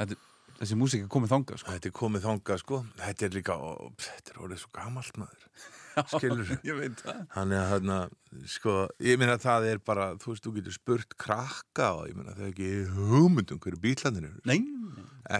Þetta, 0.00 0.18
Þessi 0.60 0.76
músík 0.76 1.04
er 1.06 1.08
komið 1.08 1.30
þangað, 1.32 1.60
sko. 1.62 1.72
Þetta 1.72 1.88
er 1.88 1.92
komið 1.96 2.24
þangað 2.26 2.58
sko. 2.60 2.78
Þetta 3.00 3.24
er 3.24 3.36
líka, 3.38 3.54
ó, 3.56 3.70
þetta 4.04 4.32
er 4.34 4.40
orðið 4.44 4.58
svo 4.60 4.72
gamalt 4.76 5.20
maður. 5.20 5.46
Skilur 6.10 6.50
Þannig 7.34 7.56
að 7.56 7.70
hérna, 7.70 7.96
sko, 8.52 8.74
ég 9.08 9.20
meina 9.20 9.38
að 9.38 9.46
það 9.46 9.68
er 9.70 9.80
bara, 9.88 10.08
þú 10.20 10.34
veist, 10.34 10.44
þú 10.44 10.52
getur 10.58 10.76
spurt 10.76 11.16
krakka 11.24 11.88
og 11.96 12.10
ég 12.10 12.18
meina 12.18 12.34
það 12.36 12.44
er 12.44 12.52
ekki 12.52 12.68
hugmyndum 12.92 13.62
hverju 13.64 13.80
bílandir 13.86 14.28
eru. 14.28 14.42
Nei, 14.50 14.60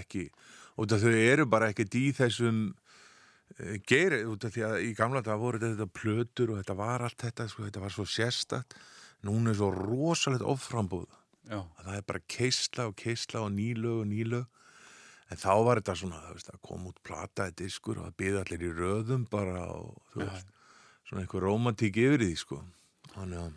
Ekki. 0.00 0.24
Af 0.80 0.88
þau 1.04 1.12
eru 1.12 1.46
bara 1.52 1.68
ekkert 1.74 1.98
í 2.00 2.06
þessum 2.16 2.62
uh, 2.70 3.76
geiri, 3.90 4.22
út 4.30 4.48
af 4.48 4.54
því 4.54 4.64
að 4.70 4.76
í 4.86 4.90
gamla 4.96 5.20
það 5.26 5.44
voru 5.44 5.60
þetta 5.66 5.88
plötur 6.00 6.54
og 6.54 6.62
þetta 6.62 6.78
var 6.80 7.04
allt 7.04 7.26
þetta, 7.26 7.48
sko, 7.52 7.66
þetta 7.68 7.84
var 7.84 7.92
svo 7.92 8.08
sérstætt. 8.08 8.78
Núna 9.26 9.50
er 9.52 9.58
svo 9.58 9.70
rosalegt 9.74 10.42
offrambúð. 10.46 11.06
já, 11.50 11.58
Að 11.78 11.84
það 11.84 11.96
er 11.98 12.06
bara 12.08 12.20
keisla 12.28 12.86
og 12.88 12.96
keisla 12.96 13.40
og 13.44 13.50
nýlög 13.52 14.00
og 14.00 14.06
nýlög. 14.08 14.46
En 15.30 15.36
þá 15.38 15.52
var 15.64 15.78
þetta 15.80 15.94
svona, 16.00 16.20
veist, 16.34 16.48
að 16.50 16.60
koma 16.66 16.88
út 16.90 17.02
plataði 17.06 17.52
diskur 17.64 17.98
og 18.00 18.08
það 18.08 18.16
byði 18.18 18.38
allir 18.40 18.64
í 18.66 18.70
röðum 18.74 19.26
bara 19.30 19.60
og 19.70 19.98
þú 20.14 20.24
veist, 20.24 20.48
svona 21.06 21.22
einhver 21.22 21.44
romantík 21.46 21.96
yfir 22.02 22.18
því, 22.24 22.32
sko. 22.40 22.58
Þannig 23.14 23.38
að, 23.44 23.52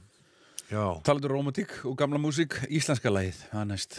já, 0.69 0.83
Talaðu 1.07 1.31
romantík 1.31 1.73
og 1.89 1.95
gamla 1.97 2.19
músík, 2.21 2.59
íslenska 2.69 3.09
lagið, 3.13 3.39
það 3.51 3.61
er 3.63 3.71
næst. 3.71 3.97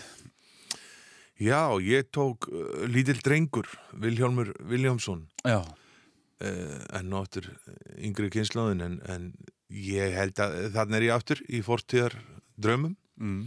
já, 1.41 1.61
ég 1.83 2.11
tók 2.15 2.47
uh, 2.51 2.85
lítill 2.87 3.19
drengur, 3.25 3.67
Vilhjálmur 3.93 4.53
Viljámsson, 4.71 5.27
Já, 5.45 5.59
uh, 5.65 6.79
en 6.95 7.13
áttur 7.19 7.51
yngri 7.99 8.31
kynslaðin, 8.31 8.83
en, 8.87 9.01
en 9.11 9.29
ég 9.71 10.13
held 10.19 10.41
að 10.45 10.59
þannig 10.75 10.97
er 11.01 11.07
ég 11.09 11.15
áttur 11.15 11.41
í 11.49 11.63
fortíðar 11.65 12.19
draumum. 12.57 12.97
mm. 13.21 13.47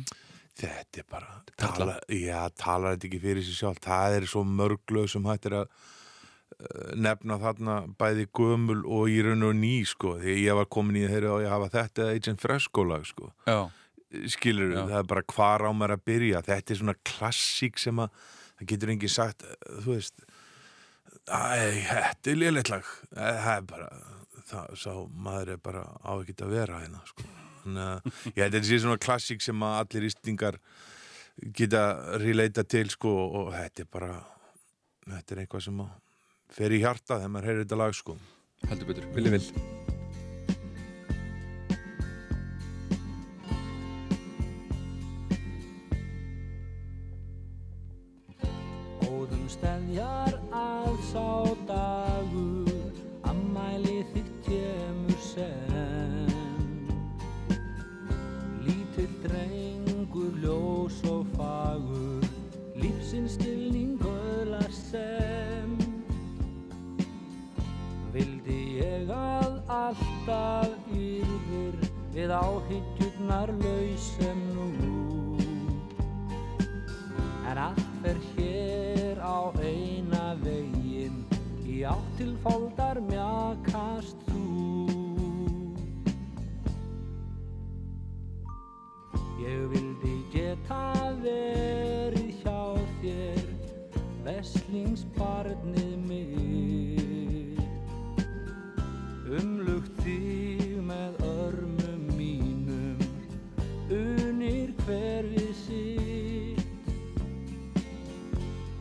Þetta 0.57 1.03
er 1.03 1.05
bara, 1.05 1.35
tala, 1.53 1.99
já, 2.09 2.39
talar 2.57 2.95
þetta 2.95 3.05
ekki 3.11 3.19
fyrir 3.21 3.43
sig 3.45 3.59
sjálf, 3.59 3.77
það 3.85 4.15
er 4.17 4.23
svo 4.25 4.41
mörglög 4.41 5.05
sem 5.11 5.27
hættir 5.29 5.53
að 5.53 5.67
uh, 5.67 6.95
nefna 6.97 7.37
þarna 7.43 7.75
bæði 7.99 8.25
gömul 8.33 8.79
og 8.89 9.11
í 9.13 9.19
raun 9.21 9.45
og 9.45 9.53
ný, 9.59 9.83
sko, 9.85 10.15
því 10.17 10.33
ég 10.47 10.57
var 10.57 10.65
komin 10.73 10.97
í 10.97 11.03
þeirra 11.11 11.35
og 11.35 11.43
ég 11.45 11.53
hafa 11.53 11.69
þetta 11.75 12.07
eða 12.07 12.15
Agent 12.17 12.41
Fresco 12.41 12.87
lag, 12.89 13.05
sko, 13.05 13.29
já, 13.45 13.59
skilur 14.33 14.73
Já. 14.73 14.81
það 14.87 14.97
er 15.03 15.07
bara 15.13 15.25
hvar 15.35 15.67
á 15.69 15.71
mér 15.77 15.93
að 15.99 16.03
byrja, 16.09 16.41
þetta 16.49 16.73
er 16.73 16.81
svona 16.81 16.97
klassík 17.05 17.77
sem 17.85 18.01
að, 18.01 18.09
það 18.57 18.71
getur 18.73 18.95
enginn 18.95 19.13
sagt, 19.19 19.45
uh, 19.45 19.77
þú 19.85 19.93
veist, 19.93 20.25
æ, 21.29 21.41
þetta 21.85 22.33
er 22.33 22.41
léleitt 22.41 22.73
lag, 22.73 22.89
Eh, 23.13 23.43
það 23.45 23.53
er 23.59 23.69
bara, 23.69 23.91
það, 24.47 24.77
sá 24.79 24.91
maður 25.27 25.53
er 25.55 25.61
bara 25.63 25.83
á 26.01 26.11
ekkert 26.17 26.45
að 26.45 26.55
vera 26.55 26.81
hérna, 26.83 27.03
sko. 27.09 27.27
Þannig 27.63 27.83
að 27.83 28.07
ég 28.07 28.41
held 28.41 28.47
að 28.47 28.57
þetta 28.57 28.69
sé 28.69 28.79
svona 28.83 29.03
klassík 29.07 29.43
sem 29.43 29.67
að 29.67 29.77
allir 29.81 30.07
ístingar 30.07 30.59
geta 31.57 31.83
relata 32.21 32.63
til 32.65 32.87
sko 32.89 33.13
og 33.41 33.51
þetta 33.53 33.83
er 33.83 33.91
bara 33.93 34.13
þetta 35.07 35.35
er 35.35 35.43
eitthvað 35.43 35.67
sem 35.67 35.83
að 35.83 35.93
fer 36.57 36.73
í 36.73 36.81
hjarta 36.81 37.19
þegar 37.19 37.33
maður 37.35 37.49
heyrir 37.51 37.65
þetta 37.65 37.81
lag 37.83 37.97
sko 37.97 38.17
heldur 38.65 38.87
betur, 38.89 39.05
villi 39.13 39.29
vill. 39.29 39.51
Óðum 49.07 49.45
stefjar 49.51 50.26
alltaf 69.77 70.91
yrðir 70.93 71.75
við 72.15 72.31
áhyggjurnar 72.33 73.51
laus 73.61 74.07
sem 74.15 74.39
nú. 74.55 74.67
En 77.47 77.61
allt 77.61 77.83
fer 78.01 78.19
hér 78.33 79.21
á 79.21 79.53
eina 79.61 80.33
veginn 80.41 81.21
í 81.65 81.83
átt 81.87 82.13
til 82.19 82.33
fóldar 82.43 83.01
mjakast 83.09 84.25
þú. 84.31 84.45
Ég 89.47 89.67
vildi 89.73 90.15
geta 90.33 90.83
verið 91.23 92.33
hjá 92.41 92.61
þér 93.01 93.43
Veslingsbarnið 94.27 95.93
mitt 96.09 97.06
Umlugt 99.27 99.97
þig 100.05 100.77
með 100.87 101.17
örmum 101.27 102.03
mínum 102.15 103.01
Unir 103.91 104.69
hver 104.85 105.27
við 105.33 105.49
sitt. 105.65 106.87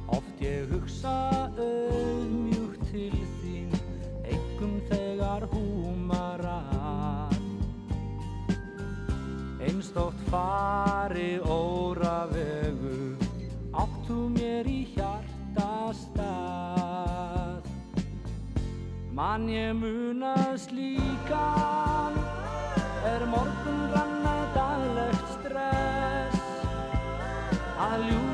Oft 0.06 0.44
ég 0.44 0.70
hugsa 0.70 1.16
auðmjúkt 1.59 2.85
til 2.93 3.18
þín 3.40 3.74
Einkum 4.23 4.77
þegar 4.86 5.48
húmarar 5.51 7.35
Einstótt 9.66 10.23
fari 10.31 11.40
óra 11.43 12.20
vegu 12.31 13.16
Áttu 13.74 14.28
mér 14.39 14.65
Man 19.16 19.47
ég 19.48 19.70
munað 19.72 20.59
slíkan 20.60 22.18
Er 23.09 23.22
morgun 23.32 23.80
ranna 23.94 24.34
daglegt 24.52 25.32
stress. 25.38 26.44
Að 27.80 28.09
ljúfur 28.10 28.25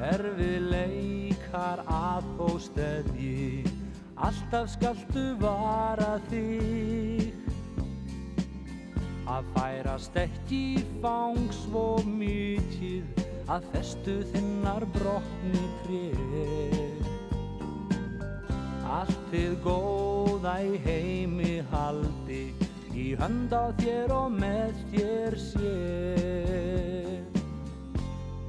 Erfileikar 0.00 1.84
að 1.84 2.32
þó 2.38 2.48
steðji 2.64 3.66
Alltaf 4.20 4.70
skaltu 4.72 5.26
vara 5.40 6.14
þig. 6.30 7.36
Að 9.30 9.50
færast 9.54 10.16
ekki 10.18 10.60
í 10.74 10.84
fang 11.02 11.52
svo 11.54 12.00
mikið 12.04 13.20
Að 13.50 13.66
festu 13.74 14.16
þinnar 14.32 14.86
brotni 14.96 15.62
tré 15.84 16.02
Allt 18.90 19.22
þið 19.30 19.54
góða 19.64 20.56
í 20.66 20.80
heimi 20.84 21.54
haldi 21.70 22.42
Í 22.90 23.12
hönd 23.14 23.52
á 23.54 23.70
þér 23.78 24.12
og 24.14 24.32
með 24.34 24.78
þér 24.90 25.36
sé. 25.38 25.74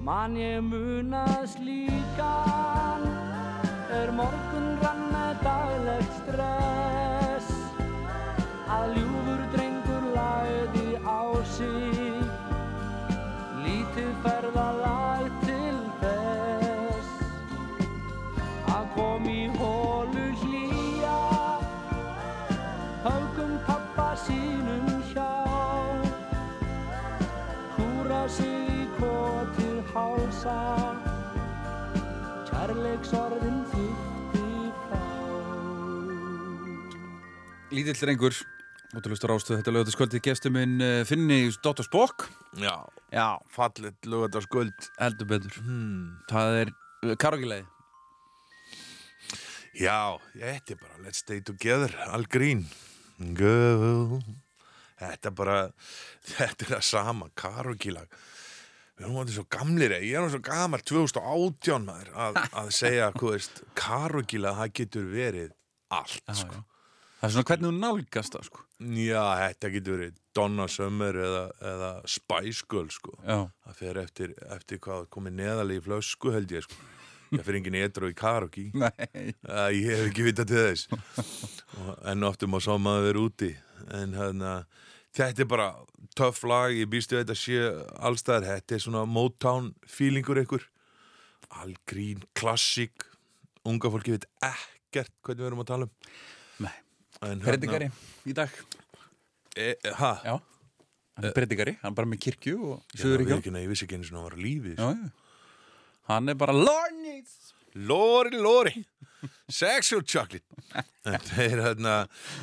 Man 0.01 0.33
ég 0.39 0.63
munað 0.65 1.45
slíkan 1.53 3.05
Er 3.91 4.09
morgun 4.17 4.69
rann 4.81 5.03
með 5.13 5.43
daglegt 5.45 6.17
stress. 6.23 7.51
Að 8.71 8.97
ljúfur 8.97 9.45
drengur 9.53 10.09
lagði 10.15 10.87
á 11.05 11.21
sig 11.53 12.25
Lítið 13.61 14.11
ferðalag 14.25 15.40
hálsa 29.91 30.55
Kærleiksorðin 32.47 33.59
þýtti 33.71 34.45
frá 34.85 35.01
Lítill 37.71 37.97
drengur, 37.99 38.35
ótrúlustur 38.95 39.33
ástöð, 39.35 39.61
þetta 39.61 39.73
lögðu 39.75 39.95
skvöldið 39.95 40.23
gestur 40.27 40.53
minn 40.55 40.79
uh, 40.83 41.01
Finni 41.07 41.45
Dóttar 41.63 41.87
Spokk. 41.87 42.27
Já, 42.59 42.75
Já, 43.11 43.39
fallit 43.51 44.07
lögða 44.07 44.41
skuld 44.43 44.89
heldur 44.99 45.29
betur. 45.31 45.55
Hmm. 45.63 46.17
Það 46.31 46.57
er 46.61 46.73
uh, 46.73 47.15
karaoke-leið. 47.19 47.69
Já, 49.79 50.19
þetta 50.35 50.75
er 50.75 50.81
bara 50.83 50.99
Let's 51.05 51.23
Stay 51.23 51.39
Together, 51.47 51.95
Al 52.11 52.27
Green 52.27 52.65
Girl 53.17 54.19
Þetta 54.99 55.31
er 55.31 55.35
bara, 55.35 55.55
þetta 56.35 56.67
er 56.67 56.73
það 56.75 56.83
sama 56.91 57.31
karaoke-lag 57.39 58.19
Við 59.01 59.07
erum 59.07 59.21
áttið 59.23 59.37
svo 59.39 59.43
gamlir, 59.49 59.93
ég 60.05 60.13
er 60.13 60.21
nú 60.21 60.29
svo 60.29 60.39
gammal 60.45 60.79
2018 60.85 61.85
maður 61.87 62.11
að, 62.21 62.35
að 62.61 62.67
segja, 62.77 63.07
hvað 63.15 63.31
veist, 63.33 63.61
karaoke-lag, 63.79 64.59
það 64.59 64.75
getur 64.77 65.07
verið 65.09 65.55
allt, 65.97 66.35
sko. 66.37 66.59
Það 67.17 67.25
er 67.27 67.33
svona 67.33 67.47
hvernig 67.49 67.67
þú 67.67 67.71
nálgast 67.79 68.37
það, 68.37 68.45
sko. 68.51 68.65
Já, 69.01 69.23
þetta 69.41 69.71
getur 69.73 69.97
verið 69.97 70.19
Donna 70.37 70.67
Summer 70.69 71.17
eða, 71.25 71.41
eða 71.71 71.89
Spice 72.13 72.69
Girl, 72.69 72.93
sko. 72.93 73.15
Já. 73.25 73.39
Það 73.65 73.81
fer 73.81 74.01
eftir, 74.03 74.35
eftir 74.53 74.81
hvað 74.85 75.09
komið 75.17 75.37
neðalegi 75.41 75.81
í 75.81 75.85
flösku, 75.89 76.35
held 76.37 76.53
ég, 76.53 76.69
sko. 76.69 76.91
Það 77.31 77.43
fer 77.47 77.57
engin 77.57 77.79
edru 77.81 78.11
í. 78.11 78.15
Æ, 78.21 79.65
ég 79.73 79.89
hef 79.89 80.05
ekki 80.11 80.29
vitað 80.29 80.51
til 80.51 80.63
þess 80.67 81.57
enn 82.11 82.27
oftum 82.27 82.57
að 82.57 82.65
sá 82.67 82.73
maður 82.77 83.07
vera 83.07 83.21
úti 83.25 83.51
en 83.97 84.15
hérna 84.17 84.53
þetta 85.17 85.43
er 85.43 85.49
bara 85.49 85.69
töff 86.17 86.43
lag, 86.47 86.73
ég 86.75 86.89
býstu 86.91 87.17
að 87.17 87.25
þetta 87.25 87.37
sé 87.39 87.57
allstæðar, 88.09 88.47
þetta 88.55 88.77
er 88.77 88.83
svona 88.85 89.05
Motown 89.09 89.71
feelingur 89.89 90.41
ykkur 90.43 90.67
algrín, 91.61 92.23
klassík 92.37 93.07
unga 93.67 93.91
fólki 93.91 94.15
veit 94.15 94.27
ekkert 94.45 95.11
hvernig 95.25 95.43
við 95.43 95.49
erum 95.51 95.63
að 95.63 95.71
tala 95.73 95.87
um 95.89 96.63
Nei. 96.65 96.75
En 97.27 97.43
Predikari 97.43 97.89
í 98.27 98.33
dag. 98.37 98.53
e, 99.57 99.75
ha? 99.99 100.13
Já. 100.25 100.35
Hann 101.17 101.27
er 101.27 101.35
predikari, 101.35 101.75
hann 101.81 101.91
er 101.91 101.97
bara 101.99 102.09
með 102.09 102.21
kirkju 102.23 102.55
og 102.71 102.95
sögur 102.95 103.25
ekki 103.35 103.51
á. 103.51 103.53
nei, 103.53 103.65
ég 103.65 103.71
vissi 103.73 103.85
ekki 103.85 103.99
svona 104.07 104.21
að 104.21 104.23
hann 104.23 104.29
var 104.29 104.37
á 104.39 104.45
lífi 104.45 104.75
Já, 104.77 104.87
já. 104.95 105.09
Hann 106.09 106.31
er 106.31 106.37
bara 106.39 106.55
Lornitz. 106.55 107.53
Lóri, 107.75 108.39
lóri 108.41 108.85
Sexual 109.51 110.03
chocolate. 110.05 110.45
Þeir, 111.31 111.61
hérna, 111.65 111.95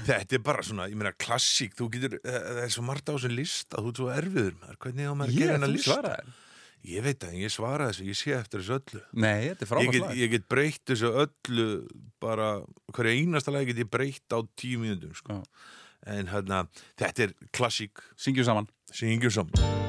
Þetta 0.06 0.36
er 0.38 0.42
bara 0.44 0.64
svona, 0.66 0.88
ég 0.90 0.98
meina 0.98 1.14
klassík. 1.16 1.76
Þú 1.78 1.88
getur, 1.94 2.18
eh, 2.22 2.36
það 2.36 2.60
er 2.66 2.74
svo 2.74 2.84
margt 2.86 3.08
á 3.10 3.14
þessu 3.14 3.32
lista. 3.32 3.80
Þú 3.80 3.92
ert 3.92 4.02
svo 4.02 4.10
erfiður 4.14 4.60
maður, 4.60 4.78
hvernig 4.84 5.08
á 5.08 5.14
maður 5.14 5.32
að 5.32 5.40
gera 5.42 5.56
hennar 5.56 5.72
þú 5.72 5.78
lista? 5.78 5.96
svaraðir. 5.96 6.36
Ég 6.88 7.02
veit 7.02 7.18
það, 7.18 7.34
ég 7.42 7.50
svara 7.52 7.88
þessu, 7.90 8.04
ég 8.06 8.18
sé 8.18 8.34
eftir 8.36 8.62
þessu 8.62 8.76
öllu. 8.78 9.02
Nei, 9.18 9.48
þetta 9.50 9.66
er 9.66 9.82
ég 9.82 9.96
get, 9.96 10.14
ég 10.20 10.30
get 10.36 10.46
breytt 10.48 10.84
þessu 10.92 11.10
öllu 11.24 11.66
bara, 12.22 12.52
hverja 12.94 13.18
einasta 13.18 13.54
lag 13.54 13.66
get 13.66 13.82
ég 13.82 13.90
breytt 13.90 14.30
á 14.30 14.38
tíu 14.54 14.78
mínútum 14.78 15.12
sko. 15.18 15.42
En 16.06 16.30
hérna, 16.30 16.64
þetta 16.96 17.28
er 17.28 17.36
klassík. 17.50 17.98
Syngjum 18.16 18.46
saman. 18.46 18.72
syngjum 18.94 19.34
saman 19.34 19.87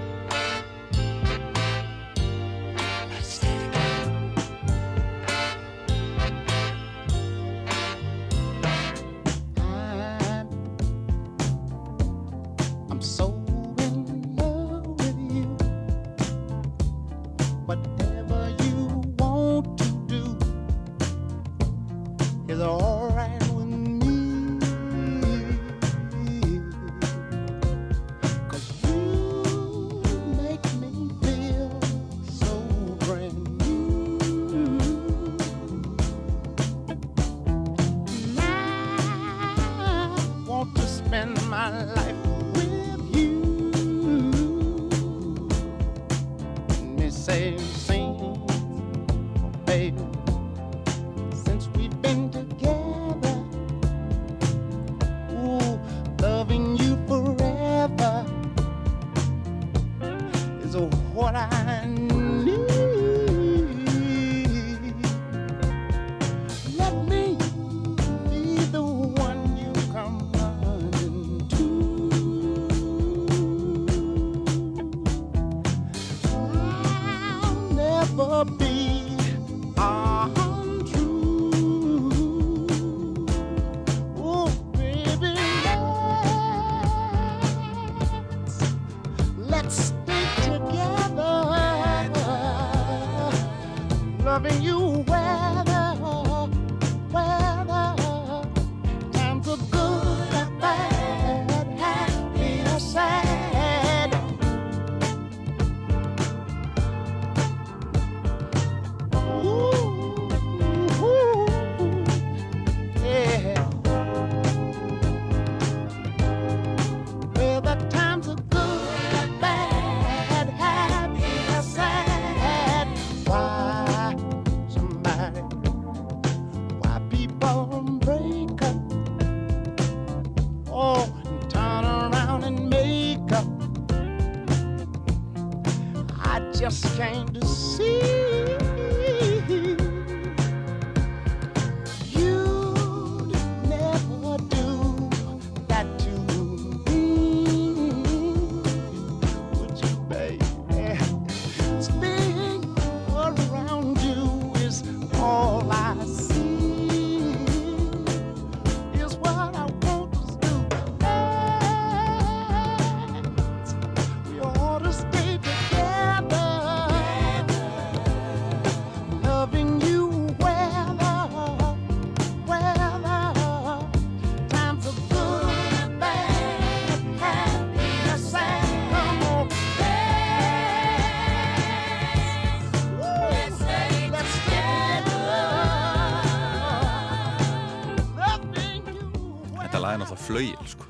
flauil, 190.40 190.68
sko. 190.72 190.86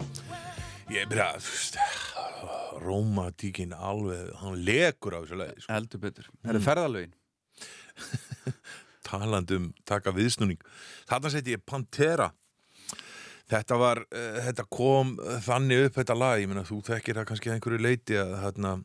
Ég 0.94 1.10
þú 1.10 1.16
veist, 1.18 1.78
rómatíkin 2.84 3.72
alveg, 3.74 4.28
hann 4.44 4.60
lekur 4.62 5.16
á 5.18 5.20
þessu 5.24 5.40
leið, 5.40 5.56
sko. 5.64 5.74
Heldur 5.74 6.02
betur. 6.04 6.28
Það 6.44 6.52
eru 6.54 6.62
ferðalögin. 6.66 7.16
talandi 9.10 9.58
um 9.58 9.66
taka 9.90 10.14
viðsnúning 10.14 10.60
þarna 11.10 11.32
seti 11.34 11.56
ég 11.56 11.64
Pantera 11.66 12.30
þetta 13.50 13.80
var, 13.82 14.04
uh, 14.06 14.38
þetta 14.46 14.68
kom 14.70 15.16
þannig 15.42 15.88
upp 15.88 15.98
þetta 15.98 16.20
lag, 16.20 16.44
ég 16.44 16.52
meina 16.52 16.68
þú 16.68 16.84
þekkir 16.92 17.20
það 17.20 17.28
kannski 17.32 17.50
að 17.50 17.58
einhverju 17.58 17.82
leiti 17.82 18.20
að 18.22 18.36
þarna 18.44 18.76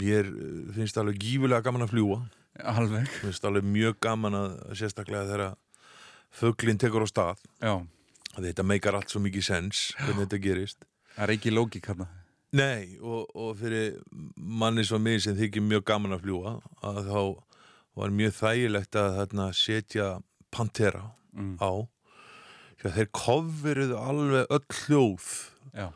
mér 0.00 0.32
uh, 0.32 0.72
finnst 0.78 1.02
alveg 1.02 1.20
gífulega 1.20 1.66
gaman 1.68 1.84
að 1.84 1.92
fljúa 1.92 2.22
Alveg. 2.64 3.04
mér 3.04 3.28
finnst 3.28 3.44
alveg 3.44 3.68
mjög 3.76 4.00
gaman 4.08 4.40
að 4.40 4.58
sérstaklega 4.80 5.28
þegar 5.28 5.54
fuglinn 6.40 6.80
tekur 6.80 7.04
á 7.04 7.08
stað 7.12 7.46
Já. 7.60 7.76
Þetta 8.46 8.64
meikar 8.64 8.94
allt 8.94 9.10
svo 9.10 9.20
mikið 9.24 9.44
sens 9.44 9.80
hvernig 9.98 10.24
þetta 10.26 10.38
gerist 10.44 10.84
Það 11.18 11.24
er 11.24 11.32
ekki 11.34 11.50
lógík 11.50 11.86
hérna. 11.90 12.06
Nei, 12.54 12.96
og, 13.02 13.26
og 13.34 13.56
fyrir 13.58 13.96
manni 14.36 14.84
svo 14.86 14.98
mig 15.02 15.18
sem 15.24 15.34
þykir 15.36 15.64
mjög 15.66 15.82
gaman 15.90 16.14
að 16.14 16.22
fljúa 16.22 16.52
að 16.86 17.00
þá 17.10 17.22
var 17.98 18.12
mjög 18.14 18.36
þægilegt 18.38 18.96
að 19.00 19.16
þarna, 19.18 19.48
setja 19.52 20.06
Pantera 20.54 21.02
á 21.58 21.72
því 22.78 22.86
að 22.88 22.94
þeir 23.00 23.10
coveruðu 23.18 23.98
alveg 23.98 24.54
öll 24.54 24.78
hljóð 24.84 25.26
Já. 25.74 25.88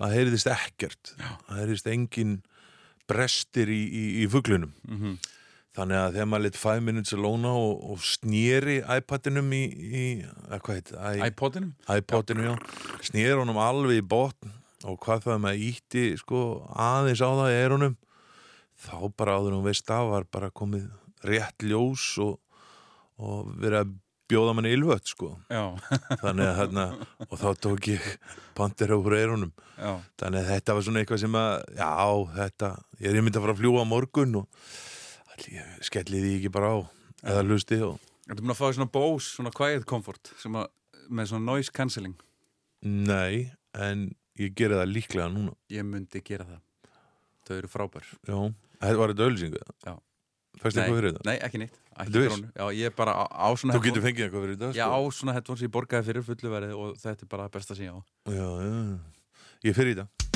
það 0.00 0.14
heyrðist 0.16 0.48
ekkert 0.56 1.12
Já. 1.20 1.28
það 1.46 1.60
heyrðist 1.60 1.90
engin 1.92 2.32
brestir 3.12 3.68
í, 3.68 3.82
í, 3.84 4.04
í 4.24 4.26
fuglunum 4.32 4.72
Mhm. 4.88 5.18
Þannig 5.76 5.96
að 5.98 6.16
þegar 6.16 6.28
maður 6.28 6.44
lit 6.46 6.58
5 6.60 6.82
minutes 6.88 7.14
alone 7.16 7.52
og, 7.62 7.84
og 7.94 8.02
snýri 8.04 8.78
iPadinum 8.98 9.52
í, 9.56 9.62
í 9.72 10.04
að 10.52 10.58
hvað 10.66 10.78
heit, 10.80 10.92
I, 10.92 11.14
iPodinum? 11.30 11.72
iPodinum, 11.96 12.50
já, 12.50 12.54
snýri 13.08 13.38
honum 13.40 13.60
alveg 13.62 14.02
í 14.02 14.06
botn 14.12 14.52
og 14.88 14.98
hvað 15.04 15.26
það 15.28 15.42
með 15.46 15.64
ítti 15.70 16.04
sko 16.20 16.42
aðeins 16.74 17.22
á 17.24 17.30
það 17.30 17.52
í 17.54 17.58
erunum 17.62 17.96
þá 18.82 18.96
bara 19.16 19.38
áður 19.38 19.56
hún 19.56 19.66
veist 19.66 19.90
að 19.94 20.08
var 20.10 20.28
bara 20.34 20.50
komið 20.50 20.88
rétt 21.22 21.64
ljós 21.64 22.06
og, 22.22 22.38
og 23.22 23.52
verið 23.62 23.84
að 23.84 23.92
bjóða 24.32 24.54
manni 24.56 24.72
ylvött 24.74 25.12
sko 25.12 25.32
Já. 25.52 25.64
þannig 26.22 26.46
að 26.48 26.56
hérna 26.58 26.86
og 27.28 27.34
þá 27.38 27.48
tók 27.64 27.88
ég 27.92 28.06
panter 28.58 28.92
úr 28.96 29.16
eyrunum 29.18 29.52
Já. 29.78 29.96
þannig 30.20 30.40
að 30.42 30.50
þetta 30.52 30.76
var 30.76 30.86
svona 30.86 31.02
eitthvað 31.02 31.22
sem 31.24 31.36
að 31.38 31.52
já, 31.78 31.90
þetta, 32.38 32.72
ég 33.02 33.12
er 33.12 33.22
myndið 33.24 33.40
að 33.40 33.46
fara 33.46 33.54
að 33.56 33.62
fljúa 33.62 33.84
á 33.84 33.92
morgun 33.92 34.40
og 34.42 34.64
allir, 35.42 35.58
ég 35.58 35.86
skelli 35.86 36.22
því 36.22 36.32
ekki 36.38 36.52
bara 36.52 36.72
á 36.74 36.78
eða 37.22 37.44
hlusti 37.46 37.78
og 37.82 37.98
Ertu 38.30 38.44
búin 38.44 38.54
að 38.54 38.60
fá 38.60 38.68
svona 38.70 38.90
Bose, 38.92 39.32
svona 39.34 39.50
quiet 39.50 39.84
comfort 39.84 40.30
sem 40.38 40.54
að, 40.54 40.68
með 41.10 41.32
svona 41.32 41.44
noise 41.48 41.72
cancelling? 41.74 42.14
Nei, 42.86 43.50
en 43.74 44.12
ég 44.38 44.54
geri 44.54 44.78
það 44.78 44.92
líklega 44.92 45.26
núna. 45.32 45.54
Ég 45.74 45.84
myndi 45.86 46.22
gera 46.24 46.46
það. 46.46 46.60
Þau 47.42 47.54
eru 47.56 47.70
frábær. 47.72 48.06
Já, 48.22 48.38
þetta 48.78 49.00
var 49.02 49.12
þetta 49.12 49.26
ölsingu 49.26 49.58
Já. 49.58 49.92
eitthvað 50.62 51.08
þetta? 51.08 51.26
Nei, 51.26 51.34
ekki 51.42 51.62
neitt. 51.64 51.78
Ekki 51.92 52.14
Þú. 52.14 52.38
Já, 52.54 52.64
ég 52.78 52.96
bara 52.96 53.18
á, 53.18 53.24
á 53.26 53.48
svona 53.58 53.74
þú 53.74 53.84
getur 53.88 54.06
fengið 54.06 54.28
eitthvað 54.28 54.46
fyrir 54.46 54.60
þetta? 54.62 54.72
Já, 54.78 54.86
á 54.86 55.00
sko? 55.02 55.14
svona 55.18 55.36
headphones 55.36 55.64
sem 55.64 55.68
ég 55.68 55.74
borgaði 55.74 56.12
fyrir 56.12 56.28
fullu 56.30 56.54
verið 56.54 56.76
og 56.78 56.94
þetta 57.02 57.26
er 57.26 57.34
bara 57.34 57.50
besta 57.52 57.74
sem 57.76 57.90
ég 57.90 57.98
á. 57.98 58.00
Já, 58.30 58.48
já, 58.62 58.76
ég 59.66 59.76
fyrir 59.76 59.98
þetta 59.98 60.31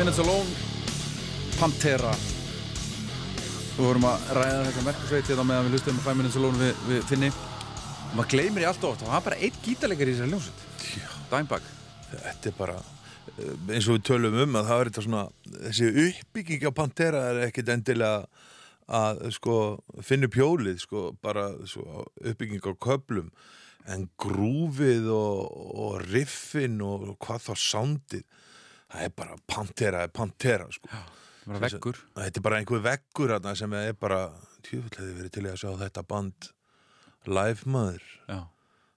Minutes 0.00 0.20
Alone. 0.22 0.52
Pantera. 1.58 2.10
Við 3.74 3.80
vorum 3.84 4.06
að 4.08 4.30
ræða 4.38 4.62
þessa 4.64 4.84
merkusveiti 4.86 5.36
þá 5.36 5.42
meðan 5.44 5.66
við 5.66 5.74
hlustum 5.76 5.98
um 5.98 6.00
5 6.06 6.16
Minutes 6.16 6.38
Alone 6.40 6.60
við, 6.62 6.80
við 6.86 7.02
Finni. 7.10 7.28
Og 7.34 8.14
maður 8.14 8.30
gleymir 8.32 8.64
í 8.64 8.68
allt 8.70 8.86
og 8.86 8.94
oft 8.94 9.04
það 9.04 9.12
var 9.12 9.26
bara 9.26 9.38
eitt 9.44 9.58
gítarleikar 9.60 10.08
í 10.08 10.14
þessari 10.14 10.32
ljónsett 10.32 10.64
Dimebag. 11.28 11.68
Þetta 12.14 12.48
er 12.48 12.56
bara 12.56 12.78
eh, 12.78 13.52
eins 13.76 13.90
og 13.90 13.98
við 13.98 14.06
tölum 14.08 14.40
um 14.46 14.58
að 14.62 14.70
það 14.70 14.80
er 14.80 14.90
þetta 14.90 15.06
svona 15.10 15.26
þessi 15.68 15.92
uppbygging 16.06 16.64
á 16.64 16.72
Pantera 16.80 17.22
er 17.34 17.44
ekkit 17.50 17.76
endilega 17.76 18.16
að 19.02 19.24
sko 19.36 19.60
finna 20.00 20.32
pjólið 20.32 20.80
sko 20.86 21.06
bara 21.20 21.50
sko, 21.68 22.06
uppbygging 22.24 22.64
á 22.64 22.72
köplum 22.88 23.28
en 23.84 24.08
grúfið 24.16 25.12
og, 25.12 25.64
og 25.76 26.00
riffin 26.08 26.80
og, 26.80 27.10
og 27.12 27.20
hvað 27.20 27.50
þá 27.50 27.66
sándið 27.68 28.39
það 28.90 29.06
er 29.06 29.16
bara 29.16 29.40
pantera, 29.50 30.04
pantera 30.12 30.68
sko. 30.74 30.88
bara 31.46 31.60
veggur. 31.66 31.98
Þetta 32.18 32.40
er 32.40 32.46
bara 32.46 32.60
einhver 32.60 32.82
veggur 32.84 33.34
aðna 33.36 33.56
sem 33.58 33.74
er 33.78 33.92
bara 33.98 34.22
tjúfulleði 34.66 35.16
verið 35.18 35.34
til 35.36 35.44
að 35.48 35.60
sjá 35.62 35.70
þetta 35.84 36.06
band 36.06 36.50
live 37.30 37.70
maður. 37.70 38.08
Já. 38.28 38.40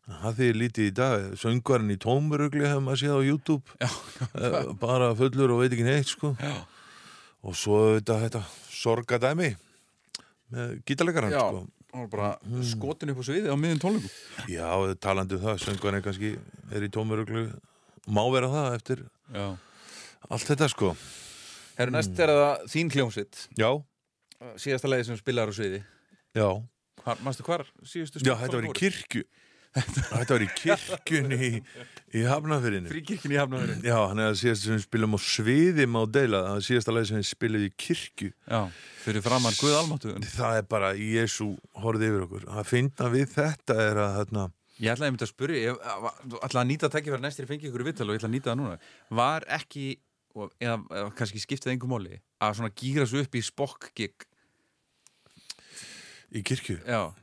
Það 0.04 0.40
því 0.40 0.48
lítið 0.58 0.88
í 0.90 0.94
dag, 0.98 1.26
söngvarinn 1.40 1.94
í 1.94 2.00
tómurugli 2.04 2.66
hefur 2.68 2.84
maður 2.84 3.00
séð 3.00 3.14
á 3.16 3.22
YouTube. 3.24 3.78
Já, 3.80 3.90
já, 4.20 4.48
eh, 4.50 4.74
bara 4.82 5.14
fullur 5.16 5.54
og 5.56 5.62
veit 5.64 5.72
ekki 5.72 5.86
neitt 5.88 6.12
sko. 6.12 6.34
Já. 6.40 6.56
og 7.44 7.56
svo 7.60 7.78
þetta, 7.98 8.20
þetta 8.24 8.42
sorgadæmi 8.72 9.50
með 10.54 10.76
gítalega 10.88 11.24
rann 11.26 11.34
sko. 11.36 11.64
og 11.94 12.06
bara 12.12 12.30
mm. 12.40 12.62
skotin 12.68 13.12
upp 13.12 13.20
á 13.20 13.24
sviði 13.28 13.52
á 13.52 13.56
miðun 13.60 13.82
tónleikum. 13.84 14.14
Já, 14.52 14.68
talandi 15.04 15.38
um 15.38 15.44
það, 15.44 15.60
söngvarinn 15.66 16.06
kannski 16.06 16.34
er 16.72 16.88
í 16.88 16.92
tómurugli. 16.92 17.46
Má 18.12 18.24
vera 18.32 18.52
það 18.52 18.78
eftir 18.80 19.06
allt 20.30 20.48
þetta 20.52 20.70
sko 20.72 20.94
Herru, 21.74 21.92
næst 21.96 22.20
er 22.22 22.30
það 22.30 22.66
þín 22.70 22.92
hljómsitt. 22.94 23.48
Já, 23.58 23.70
Síðasta 24.62 24.90
leiði 24.92 25.08
sem 25.08 25.18
spilar 25.18 25.50
á 25.50 25.54
sviði. 25.56 25.80
já 26.38 26.50
Hvar, 27.04 27.18
mástu 27.26 27.44
hvar 27.44 27.64
síðustu 27.84 28.22
Já, 28.24 28.36
þetta 28.38 28.60
var 28.60 28.68
í 28.70 28.76
kirkju 28.78 29.24
Þetta 29.74 30.36
var 30.36 30.44
í 30.46 30.48
kirkjunni 30.54 31.38
í, 31.48 31.52
í 32.14 32.22
Hafnafyrinu 32.30 32.92
Fríkirkjunni 32.92 33.34
í 33.34 33.40
Hafnafjörðin. 33.42 33.80
Já, 33.90 33.96
hann 34.06 34.22
er 34.22 34.28
að 34.30 34.38
síðast 34.44 34.68
sem 34.68 34.76
við 34.78 34.84
spilum 34.86 35.18
á 35.18 35.20
sviði 35.26 35.88
má 35.90 36.02
deila, 36.14 36.44
það 36.46 36.60
er 36.60 36.66
síðasta 36.68 36.94
leið 36.94 37.08
sem 37.10 37.18
við 37.18 37.26
spilum 37.32 37.64
í 37.66 37.72
kirkju 37.82 38.30
Já, 38.30 38.60
fyrir 39.02 39.26
framann 39.26 39.58
Guð 39.58 39.78
Almáttu. 39.80 40.14
Það 40.36 40.60
er 40.60 40.68
bara, 40.70 40.92
Jésu 40.94 41.48
horfði 41.82 42.12
yfir 42.12 42.28
okkur 42.28 42.46
að 42.54 42.70
finna 42.70 43.10
við 43.18 43.34
þetta 43.34 43.80
er 43.90 44.04
að 44.06 44.20
þarna, 44.20 44.46
Ég 44.84 44.90
ætlaði 44.94 45.10
einmitt 45.12 45.24
að 45.26 45.30
spyrja, 45.30 45.60
ég 45.64 45.84
ætlaði 46.44 46.62
að 46.64 46.70
nýta 46.70 46.88
tækifæri 46.94 47.22
næstir 47.26 47.46
fengi 47.50 47.68
ykkur 47.70 47.84
í 47.84 47.86
vittal 47.90 48.08
og 48.10 48.16
ég 48.16 48.22
ætla 48.22 48.30
að 48.30 48.34
nýta 48.34 48.50
það 48.52 48.58
núna. 48.62 48.78
Var 49.20 49.46
ekki, 49.58 49.84
og, 50.34 50.54
eða, 50.62 50.80
eða 50.90 51.10
kannski 51.18 51.42
skiptið 51.42 51.74
einhver 51.74 51.92
móli, 51.92 52.22
að 52.44 52.60
svona 52.60 52.74
gýra 52.78 53.08
svo 53.10 53.24
upp 53.24 53.36
í 53.38 53.44
spokkgig? 53.46 54.30
í 56.34 56.42
kirkju? 56.42 56.80
Já, 56.90 57.14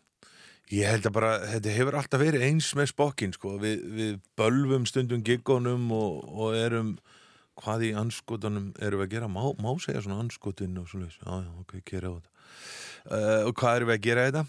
Ég 0.71 0.87
held 0.87 1.07
að 1.09 1.15
bara, 1.17 1.31
þetta 1.51 1.73
hefur 1.75 1.97
alltaf 1.99 2.21
verið 2.23 2.45
eins 2.47 2.69
með 2.79 2.93
spokkin 2.93 3.33
sko, 3.35 3.57
við, 3.59 3.81
við 3.91 4.19
bölvum 4.39 4.85
stundum 4.87 5.25
giggunum 5.27 5.89
og, 5.97 6.21
og 6.31 6.55
erum 6.55 6.93
hvað 7.59 7.89
í 7.89 7.91
anskotunum 7.99 8.69
erum 8.79 9.03
við 9.03 9.09
að 9.09 9.15
gera? 9.17 9.31
Má, 9.35 9.43
má 9.59 9.73
segja 9.83 10.05
svona 10.05 10.21
anskotin 10.23 10.79
og 10.79 10.87
svona 10.89 11.11
já, 11.11 11.27
já, 11.27 11.51
ok, 11.65 11.75
gera 11.91 12.13
þetta. 12.15 12.45
Uh, 13.11 13.41
og 13.49 13.53
hvað 13.59 13.81
erum 13.81 13.91
við 13.91 13.97
að 13.97 14.07
gera 14.07 14.29
þetta? 14.29 14.45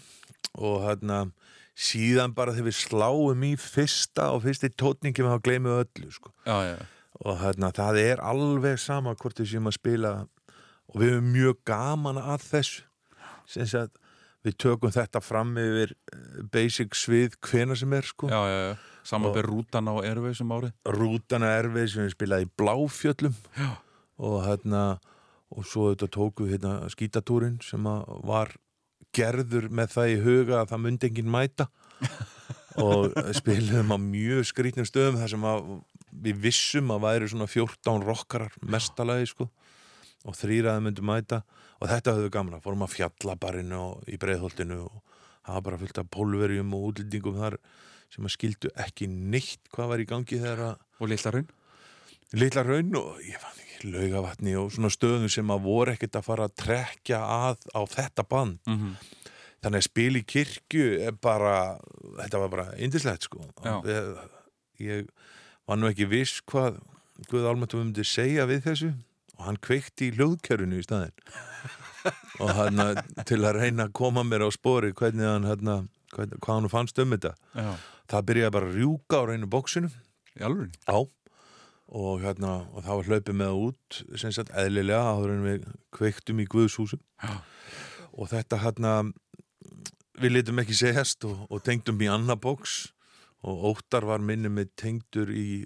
Og 0.62 0.78
hérna 0.86 1.18
síðan 1.90 2.36
bara 2.38 2.54
þegar 2.54 2.68
við 2.70 2.78
sláum 2.78 3.44
í 3.48 3.52
fyrsta 3.58 4.30
og 4.36 4.44
fyrsti 4.46 4.70
tótningi 4.78 5.26
með 5.26 5.36
að 5.40 5.44
gleymu 5.48 5.76
öllu 5.80 6.14
sko. 6.14 6.30
já, 6.46 6.56
já. 6.70 6.78
Og 7.22 7.38
hérna 7.42 7.70
það 7.74 7.98
er 8.02 8.22
alveg 8.24 8.80
sama 8.82 9.14
hvort 9.14 9.38
við 9.38 9.52
séum 9.52 9.70
að 9.70 9.78
spila 9.78 10.14
og 10.90 10.96
við 11.00 11.14
hefum 11.14 11.28
mjög 11.34 11.60
gaman 11.68 12.20
að 12.20 12.46
þessu. 12.50 12.86
Sem 13.48 13.68
sagt 13.68 13.98
við 14.42 14.56
tökum 14.64 14.92
þetta 14.94 15.22
fram 15.22 15.54
yfir 15.60 15.94
eh, 15.94 16.42
basic 16.52 16.96
svið 16.98 17.38
hvena 17.46 17.76
sem 17.78 17.94
er 17.94 18.08
sko. 18.08 18.30
Já, 18.30 18.40
já, 18.50 18.58
já. 18.70 18.74
Samanber 19.06 19.46
rútan 19.50 19.90
á 19.90 19.94
Airways 19.98 20.40
um 20.42 20.52
árið. 20.54 20.74
rútana 20.86 21.48
erfið 21.58 21.88
sem 21.90 22.06
við 22.06 22.12
spilaði 22.14 22.46
í 22.46 22.52
Bláfjöllum. 22.58 23.38
Og 24.22 24.36
hérna 24.46 24.82
og 25.52 25.66
svo 25.68 25.88
þetta 25.90 26.08
tóku 26.12 26.46
hérna 26.48 26.76
skítatúrin 26.92 27.58
sem 27.64 27.86
að 27.86 28.12
var 28.28 28.54
gerður 29.12 29.66
með 29.74 29.96
það 29.96 30.12
í 30.12 30.20
huga 30.22 30.60
að 30.60 30.70
það 30.70 30.84
myndi 30.86 31.10
enginn 31.10 31.32
mæta. 31.34 31.68
Og 32.82 33.12
spilum 33.36 33.90
á 33.92 33.98
mjög 34.00 34.46
skrítnum 34.48 34.86
stöðum 34.88 35.18
þar 35.20 35.32
sem 35.34 35.42
að 35.44 35.66
við 36.12 36.40
vissum 36.46 36.92
að 36.94 37.04
væri 37.06 37.28
svona 37.32 37.48
14 37.50 38.04
rockarar 38.06 38.56
mestalagi 38.62 39.30
sko 39.32 39.48
og 40.22 40.36
þrýraði 40.38 40.84
myndi 40.84 41.04
mæta. 41.06 41.42
Og 41.82 41.88
þetta 41.90 42.14
höfðu 42.14 42.30
gaman 42.34 42.58
að 42.58 42.66
fórum 42.66 42.84
að 42.86 42.92
fjallabarinu 42.94 43.78
og 43.80 44.10
í 44.12 44.18
breiðholtinu 44.22 44.76
og 44.84 45.00
var 45.48 45.64
bara 45.66 45.80
fullt 45.80 45.98
af 45.98 46.10
pólverjum 46.14 46.76
og 46.76 46.92
útlendingum 46.92 47.40
þar 47.40 47.56
sem 48.12 48.28
að 48.28 48.34
skildu 48.36 48.70
ekki 48.84 49.08
neitt 49.10 49.66
hvað 49.72 49.90
var 49.90 50.02
í 50.04 50.06
gangi 50.06 50.38
þegar 50.38 50.62
að 50.68 50.88
Og 51.02 51.10
Lilla 51.10 51.32
Raun. 51.34 51.48
litla 52.38 52.62
raun 52.62 52.94
og 52.94 53.18
ég 53.26 53.40
fann 53.42 53.58
ekki 53.64 53.90
laugavatni 53.90 54.54
og 54.56 54.70
svona 54.70 54.92
stöðum 54.94 55.32
sem 55.32 55.50
að 55.50 55.64
voru 55.66 55.92
ekkert 55.96 56.20
að 56.20 56.28
fara 56.28 56.46
að 56.46 56.54
trekja 56.62 57.18
að 57.18 57.66
á 57.74 57.80
þetta 57.90 58.28
band. 58.28 58.60
Mm 58.70 58.94
þannig 59.62 59.78
að 59.78 59.86
spil 59.86 60.18
í 60.18 60.24
kirkju 60.26 60.86
er 61.06 61.16
bara, 61.22 61.78
þetta 62.18 62.40
var 62.42 62.52
bara 62.52 62.64
indislegt 62.82 63.28
sko. 63.28 63.44
Ég, 63.86 64.08
ég 64.82 65.12
var 65.72 65.80
nú 65.80 65.88
ekki 65.88 66.04
viss 66.10 66.42
hvað 66.50 66.82
Guð 67.30 67.46
Almættu 67.48 67.78
myndi 67.80 68.04
segja 68.04 68.44
við 68.50 68.66
þessu. 68.66 68.90
Og 69.38 69.46
hann 69.46 69.58
kveikti 69.62 70.10
í 70.10 70.14
hljóðkerfinu 70.18 70.80
í 70.80 70.84
staðinn. 70.84 71.14
Og 72.42 72.50
hann 72.56 72.82
til 73.28 73.40
að 73.46 73.60
reyna 73.60 73.86
að 73.86 73.94
koma 73.96 74.24
mér 74.26 74.44
á 74.44 74.50
spori 74.52 74.90
hvernig 74.98 75.28
hann 75.28 75.46
hérna, 75.46 75.76
hvernig, 76.12 76.40
hvað 76.42 76.58
hann 76.58 76.72
fannst 76.72 76.98
um 76.98 77.14
þetta. 77.14 77.32
Já. 77.54 77.70
það 78.10 78.26
byrjaði 78.28 78.54
bara 78.56 78.68
að 78.68 78.78
rjúka 78.80 79.20
á 79.22 79.28
reynu 79.30 79.48
bóksinu? 79.52 79.92
Já. 80.34 80.48
Og 81.92 82.24
hérna 82.24 82.52
og 82.72 82.84
það 82.84 82.98
var 82.98 83.08
hlaupið 83.08 83.38
með 83.38 83.58
út 83.68 84.02
sem 84.20 84.34
sagt 84.34 84.52
eðlilega 84.56 85.12
áður 85.12 85.34
en 85.36 85.46
við 85.46 85.66
kveiktum 85.94 86.40
í 86.40 86.48
Guðshúsum 86.52 87.00
Já. 87.20 87.34
og 88.16 88.30
þetta 88.32 88.60
hérna 88.64 88.94
við 90.20 90.38
litum 90.38 90.62
ekki 90.62 90.76
segjast 90.76 91.24
og, 91.28 91.44
og 91.52 91.60
tengdum 91.64 92.00
í 92.00 92.08
annar 92.08 92.40
bóks 92.40 92.94
og 93.42 93.64
Óttar 93.72 94.06
var 94.06 94.22
minni 94.22 94.50
með 94.52 94.70
tengdur 94.78 95.32
í 95.34 95.64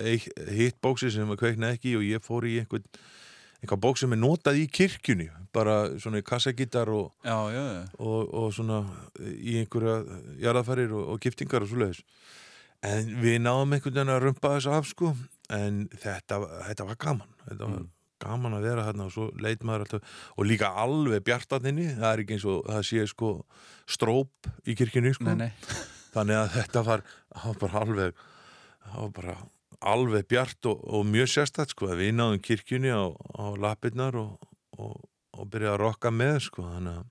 eh, 0.00 0.28
hitt 0.56 0.80
bóksi 0.82 1.10
sem 1.12 1.28
var 1.28 1.40
kveikna 1.40 1.74
ekki 1.76 1.96
og 1.98 2.06
ég 2.06 2.24
fór 2.24 2.46
í 2.48 2.58
einhvern 2.62 2.86
einhvað 3.60 3.82
bóks 3.84 4.04
sem 4.04 4.14
er 4.16 4.20
notað 4.20 4.62
í 4.62 4.66
kirkjunni 4.72 5.28
bara 5.52 5.76
svona 6.00 6.22
í 6.22 6.26
kassagittar 6.26 6.88
og, 6.94 7.10
og, 8.00 8.32
og 8.32 8.52
svona 8.56 8.80
í 9.20 9.58
einhverja 9.60 9.98
jarðafarir 10.40 10.94
og, 10.96 11.10
og 11.12 11.20
giftingar 11.20 11.66
og 11.66 11.72
svoleiðis. 11.72 12.00
En 12.86 13.10
við 13.20 13.40
náðum 13.44 13.76
einhvern 13.76 13.98
veginn 13.98 14.14
að 14.14 14.22
rumpa 14.24 14.54
þessu 14.56 14.72
af 14.72 14.88
sko 14.88 15.12
en 15.52 15.82
þetta, 15.92 16.40
þetta 16.70 16.88
var 16.88 17.00
gaman. 17.04 17.34
Þetta 17.44 17.68
var 17.74 17.88
gaman 18.20 18.56
að 18.56 18.66
vera 18.68 18.86
þarna 18.88 19.08
og 19.08 19.14
svo 19.14 19.28
leit 19.40 19.62
maður 19.64 19.86
alltaf 19.86 20.18
og 20.36 20.48
líka 20.48 20.72
alveg 20.80 21.24
bjartatninni 21.24 21.86
það 21.98 22.10
er 22.10 22.22
ekki 22.24 22.36
eins 22.36 22.48
og 22.48 22.66
það 22.68 22.82
sé 22.88 23.06
sko 23.12 23.30
stróp 23.88 24.52
í 24.64 24.76
kirkjunni 24.78 25.12
sko. 25.16 25.28
Nei, 25.28 25.48
nei. 25.48 25.52
Þannig 26.14 26.40
að 26.40 26.52
þetta 26.58 26.84
var, 26.88 27.04
var 27.44 27.58
bara 27.60 27.82
alveg 27.84 28.22
var 28.90 29.14
bara 29.16 29.36
alveg 29.80 30.26
bjart 30.28 30.66
og, 30.68 30.82
og 30.84 31.06
mjög 31.08 31.30
sérstætt 31.32 31.72
sko 31.74 31.88
við 31.96 32.12
náðum 32.18 32.42
kirkjunni 32.44 32.92
á, 32.92 33.08
á 33.14 33.44
lappirnar 33.60 34.18
og, 34.20 34.36
og, 34.76 34.98
og 35.36 35.50
byrjaði 35.52 35.76
að 35.76 35.82
rokka 35.84 36.12
með 36.12 36.40
sko 36.50 36.66
þannig 36.68 37.00
að 37.00 37.08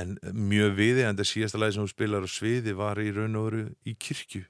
en 0.00 0.14
mjög 0.50 0.76
viði 0.78 1.04
en 1.06 1.18
það 1.18 1.28
síðasta 1.32 1.58
lagi 1.58 1.74
sem 1.74 1.82
hún 1.82 1.90
spilar 1.90 2.26
á 2.26 2.30
sviði 2.30 2.74
var 2.78 3.00
í 3.02 3.10
raun 3.14 3.38
og 3.40 3.48
veru 3.48 3.62
í 3.82 3.96
kirkju 3.98 4.44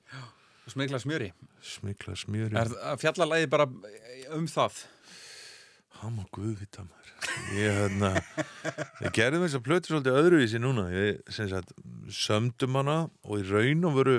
Smegla 0.70 1.01
smjöri. 1.02 1.32
smikla 1.64 2.14
smjöri 2.14 2.59
Er 2.60 2.68
fjallalæði 3.01 3.48
bara 3.51 3.66
um 4.36 4.44
það? 4.47 4.85
Hann 6.01 6.16
má 6.16 6.24
guðvita 6.35 6.85
maður? 6.85 7.10
Ég 7.56 7.77
hérna 7.77 8.10
við 9.01 9.12
gerðum 9.16 9.44
þess 9.44 9.59
að 9.59 9.64
plötu 9.66 9.93
svolítið 9.93 10.18
öðruvísi 10.20 10.60
núna. 10.62 10.86
Ég 10.94 11.20
sagt 11.36 11.74
sömdum 12.14 12.78
hana 12.81 12.97
og 13.27 13.43
í 13.43 13.47
raun 13.51 13.89
og 13.90 13.98
veru 13.98 14.16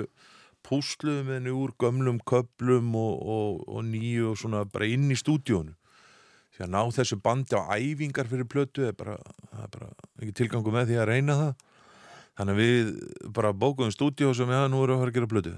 púsluðum 0.66 1.32
henni 1.34 1.54
úr 1.54 1.74
gömlum 1.82 2.20
köplum 2.28 2.94
og, 2.98 3.14
og, 3.22 3.62
og 3.66 3.86
nýju 3.88 4.30
og 4.32 4.38
svona 4.38 4.62
bara 4.70 4.88
inn 4.90 5.10
í 5.10 5.18
stúdíónu 5.18 5.74
því 6.52 6.66
að 6.66 6.72
ná 6.74 6.80
þessu 6.94 7.18
bandi 7.24 7.58
á 7.58 7.62
æfingar 7.74 8.28
fyrir 8.30 8.46
plötu 8.46 8.86
er 8.86 8.96
bara, 8.96 9.16
það 9.50 9.66
er 9.66 9.74
bara 9.76 9.92
ekki 10.20 10.34
tilgangu 10.42 10.74
með 10.74 10.90
því 10.90 10.98
að 11.00 11.08
reyna 11.08 11.38
það. 11.38 11.68
Þannig 12.38 12.54
að 12.54 12.62
við 12.62 12.90
bara 13.36 13.52
bókuðum 13.56 13.92
stúdíó 13.92 14.32
sem 14.36 14.52
já, 14.52 14.62
nú 14.68 14.84
erum 14.84 14.94
við 14.94 14.98
að 14.98 15.02
fara 15.02 15.12
að 15.12 15.16
gera 15.18 15.32
plötu 15.32 15.54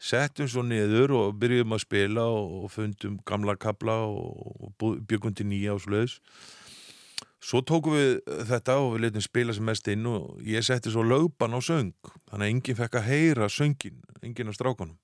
settum 0.00 0.48
svo 0.50 0.64
niður 0.66 1.14
og 1.18 1.38
byrjuðum 1.40 1.76
að 1.76 1.84
spila 1.84 2.26
og, 2.34 2.66
fundum 2.72 3.16
gamla 3.26 3.56
kabla 3.60 4.00
og, 4.08 4.74
bjöggum 4.80 5.34
til 5.36 5.48
nýja 5.48 5.76
og 5.76 5.82
svoleiðis. 5.84 6.18
Svo 7.44 7.60
tókum 7.60 7.92
við 7.92 8.22
þetta 8.48 8.78
og 8.80 8.94
við 8.94 9.04
letum 9.04 9.24
spila 9.24 9.52
sem 9.52 9.66
mest 9.68 9.88
inn 9.92 10.06
og 10.08 10.38
ég 10.48 10.64
setti 10.64 10.92
svo 10.92 11.04
lögban 11.04 11.52
á 11.52 11.60
söng 11.60 11.92
þannig 12.30 12.40
að 12.40 12.50
enginn 12.50 12.78
fekk 12.78 13.00
að 13.00 13.08
heyra 13.10 13.48
söngin 13.52 13.98
enginn 14.24 14.48
af 14.48 14.56
strákunum. 14.56 14.96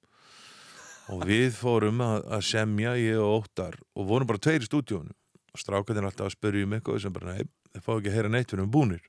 Og 1.10 1.24
við 1.26 1.50
fórum 1.58 2.00
að, 2.04 2.22
að 2.30 2.44
semja 2.46 2.94
ég 2.96 3.18
og 3.20 3.42
Óttar 3.42 3.76
og 3.98 4.06
vorum 4.08 4.30
bara 4.30 4.40
tveir 4.40 4.64
í 4.64 4.68
stúdíónu 4.68 5.12
og 5.12 5.60
strákarnir 5.60 6.06
alltaf 6.06 6.30
að 6.30 6.36
spyrja 6.36 6.64
um 6.64 6.76
eitthvað 6.76 7.02
sem 7.02 7.12
bara, 7.12 7.34
nei, 7.34 7.48
þeir 7.74 7.84
fá 7.84 7.90
ekki 7.96 8.12
að 8.12 8.16
heyra 8.16 8.30
neitt 8.32 8.52
við 8.52 8.60
erum 8.60 8.72
búnir. 8.72 9.02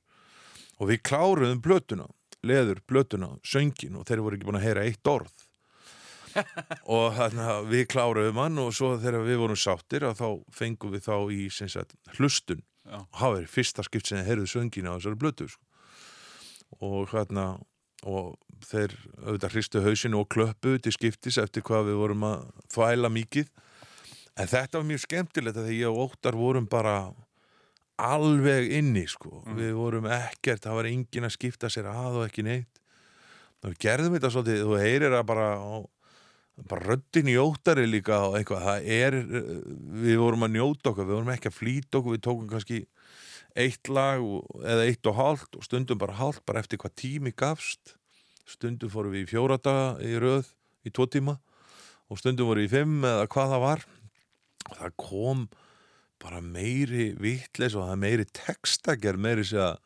Og 0.82 0.90
við 0.90 1.02
kláruðum 1.06 1.62
plötuna 1.62 2.08
leður 2.42 2.82
plötuna, 2.86 3.30
söngin 3.46 3.96
og 3.98 4.06
þeir 4.08 4.22
voru 4.24 4.36
ekki 4.36 4.48
búin 4.48 4.58
að 4.58 4.66
heyra 4.66 4.84
eitt 4.88 5.08
orð 5.08 5.41
og 6.96 7.16
þannig 7.18 7.50
að 7.54 7.70
við 7.72 7.84
kláruðum 7.92 8.40
hann 8.42 8.62
og 8.62 8.70
svo 8.76 8.94
þegar 9.00 9.26
við 9.26 9.42
vorum 9.42 9.58
sáttir 9.58 10.06
að 10.08 10.20
þá 10.20 10.28
fengum 10.54 10.94
við 10.94 11.08
þá 11.08 11.16
í 11.34 11.40
sagt, 11.52 11.96
hlustun. 12.18 12.62
Og 12.92 13.20
hafa 13.20 13.36
verið 13.36 13.52
fyrsta 13.52 13.84
skipt 13.86 14.08
sem 14.08 14.18
þeir 14.18 14.30
heyrðu 14.32 14.48
söngin 14.50 14.88
á 14.90 14.96
þessari 14.96 15.20
blötu 15.20 15.48
sko. 15.48 15.62
og 16.82 17.12
hérna 17.12 17.60
og 18.02 18.38
þeir 18.66 18.94
auðvitað 19.22 19.52
hristu 19.54 19.82
hausinu 19.84 20.22
og 20.22 20.30
klöppu 20.32 20.78
til 20.82 20.92
skiptis 20.94 21.38
eftir 21.38 21.62
hvað 21.66 21.90
við 21.90 22.00
vorum 22.00 22.24
að 22.26 22.46
þvæla 22.74 23.10
mikið. 23.12 23.52
En 24.40 24.48
þetta 24.48 24.80
var 24.80 24.88
mjög 24.88 25.02
skemmtilegt 25.04 25.60
því 25.60 25.78
ég 25.78 25.92
og 25.92 26.08
Óttar 26.08 26.38
vorum 26.38 26.66
bara 26.70 26.96
alveg 28.02 28.70
inni 28.78 29.04
sko. 29.10 29.42
Við 29.56 29.74
vorum 29.76 30.08
ekkert, 30.10 30.64
það 30.64 30.78
var 30.78 30.90
enginn 30.90 31.28
að 31.28 31.34
skipta 31.36 31.70
sér 31.70 31.90
að 31.92 32.22
og 32.22 32.26
ekki 32.26 32.46
neitt. 32.46 32.80
Og 33.62 33.70
við 33.70 33.82
gerðum 33.84 34.16
þetta 34.16 34.30
svolítið, 34.34 34.62
þú 34.66 34.78
heyrir 34.80 35.14
að 35.14 35.26
bara 35.28 35.48
á, 35.54 35.74
bara 36.68 36.84
röddin 36.92 37.30
í 37.32 37.36
Óttari 37.40 37.86
líka 37.88 38.18
og 38.28 38.36
eitthvað, 38.38 38.66
það 38.66 38.88
er 38.92 39.16
við 40.04 40.18
vorum 40.20 40.44
að 40.46 40.52
njóta 40.58 40.90
okkur, 40.92 41.06
við 41.08 41.16
vorum 41.16 41.32
ekki 41.34 41.48
að 41.50 41.56
flýta 41.58 41.98
okkur 42.00 42.16
við 42.16 42.22
tókum 42.26 42.50
kannski 42.50 42.80
eitt 43.56 43.88
lag 43.92 44.20
og- 44.20 44.60
eða 44.64 44.84
eitt 44.88 45.06
og 45.10 45.16
hálft 45.16 45.56
og 45.56 45.64
stundum 45.64 45.98
bara 45.98 46.16
hálft 46.20 46.44
bara 46.46 46.60
eftir 46.60 46.78
hvað 46.78 46.94
tími 46.96 47.32
gafst. 47.36 47.96
Stundum 48.46 48.90
fórum 48.90 49.12
við 49.12 49.24
í 49.26 49.30
fjóra 49.32 49.56
daga 49.62 49.98
í 50.02 50.12
röð 50.20 50.46
í 50.84 50.90
tvo 50.92 51.06
tíma 51.06 51.38
og 52.10 52.18
stundum 52.18 52.46
voru 52.48 52.64
í 52.64 52.70
fimm 52.70 53.00
eða 53.04 53.26
hvað 53.28 53.52
það 53.54 53.60
var. 53.66 53.84
Og 54.70 54.76
það 54.76 54.96
kom 54.96 55.48
bara 56.22 56.40
meiri 56.40 57.14
vitleis 57.18 57.74
og 57.74 57.88
það 57.88 57.98
meiri 57.98 58.24
textagerð 58.32 59.18
meiri 59.18 59.44
segja 59.44 59.76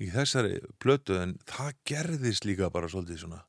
í 0.00 0.08
þessari 0.10 0.58
plötu 0.80 1.20
en 1.20 1.36
það 1.46 1.72
gerðist 1.84 2.44
líka 2.48 2.70
bara 2.72 2.88
svolítið 2.88 3.18
svona. 3.24 3.42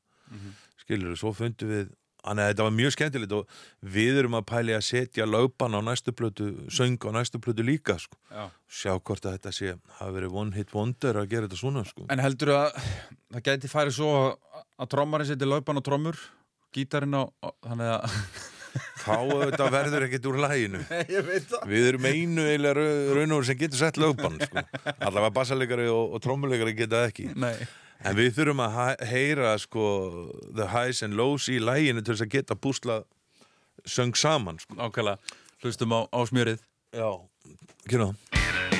Skilur 0.84 1.16
svo 1.16 1.32
fundum 1.34 1.68
við 1.70 1.90
Þannig 2.20 2.44
að 2.44 2.50
þetta 2.52 2.66
var 2.66 2.74
mjög 2.76 2.94
skemmtilegt 2.96 3.34
og 3.36 3.54
við 3.96 4.20
erum 4.20 4.36
að 4.38 4.46
pæli 4.50 4.76
að 4.76 4.84
setja 4.86 5.26
lögban 5.28 5.76
á 5.76 5.80
næstu 5.86 6.14
plötu, 6.16 6.50
söng 6.72 7.00
á 7.00 7.10
næstu 7.16 7.40
plötu 7.42 7.64
líka, 7.66 7.96
sko. 8.02 8.18
Já. 8.28 8.44
Sjá 8.70 8.92
hvort 8.98 9.24
að 9.24 9.38
þetta 9.38 9.54
sé, 9.56 9.74
hafi 9.98 10.16
verið 10.18 10.36
one 10.42 10.56
hit 10.58 10.74
wonder 10.76 11.22
að 11.22 11.32
gera 11.32 11.48
þetta 11.48 11.60
svona, 11.62 11.84
sko. 11.88 12.06
En 12.12 12.22
heldur 12.22 12.54
að 12.58 12.70
það 13.32 13.44
gæti 13.48 13.72
farið 13.72 13.98
svo 13.98 14.12
að, 14.20 14.86
trommarinn 14.92 15.30
seti 15.32 15.48
laupan 15.48 15.80
á 15.80 15.82
trommur, 15.86 16.22
gítarinn 16.76 17.16
á, 17.16 17.24
þannig 17.66 17.94
að... 17.96 18.22
Þá 19.00 19.64
verður 19.72 20.04
ekkert 20.06 20.26
úr 20.30 20.36
læginu. 20.44 20.80
Við 21.72 21.86
erum 21.88 22.04
einu 22.06 22.44
eiginlega 22.46 22.84
raunur 23.16 23.46
sem 23.48 23.58
getur 23.58 23.80
sett 23.80 23.98
lögbann, 23.98 24.36
sko. 24.44 24.62
Allavega 24.92 25.32
bassalegari 25.40 25.88
og, 25.90 26.14
og 26.14 26.22
trommulegari 26.22 26.76
geta 26.78 27.00
ekki. 27.08 27.32
Nei. 27.34 27.56
En 28.00 28.16
við 28.16 28.32
þurfum 28.38 28.62
að 28.64 29.02
heyra, 29.10 29.52
sko, 29.60 29.84
the 30.56 30.70
highs 30.72 31.02
and 31.04 31.18
lows 31.18 31.50
í 31.52 31.58
læginu 31.60 32.00
til 32.00 32.14
þess 32.14 32.24
að 32.24 32.34
geta 32.38 32.56
búsla 32.56 33.02
söng 33.84 34.16
saman, 34.16 34.60
sko. 34.62 34.78
Ákvæmlega. 34.80 35.36
Hlustum 35.60 35.92
á, 35.92 36.00
á 36.08 36.20
smjörið. 36.24 36.64
Já. 36.96 37.10
Kynna 37.84 38.12
það. 38.12 38.79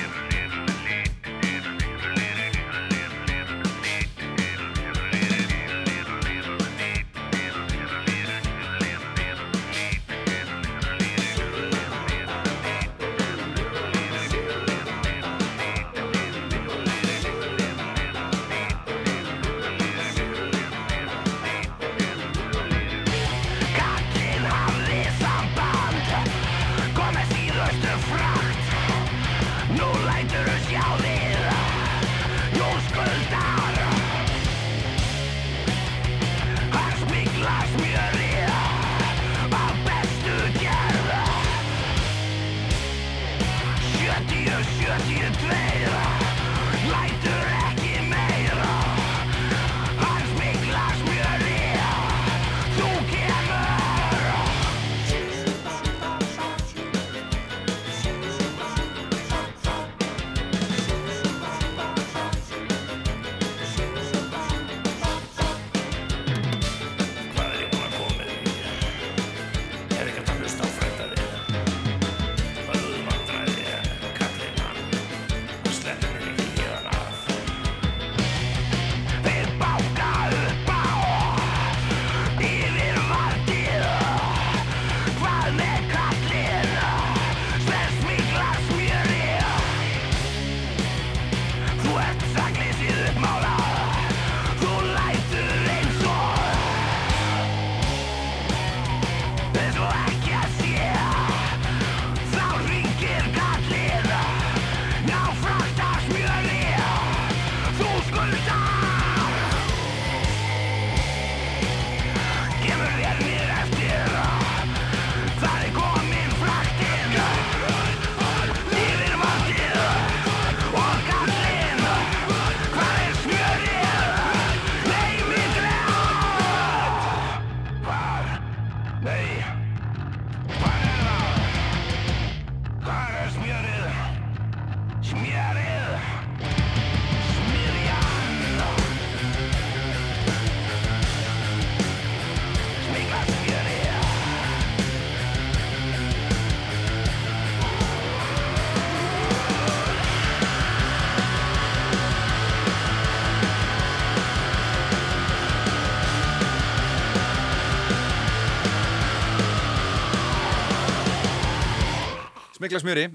Smikla 162.61 162.77
smjöri. 162.77 163.07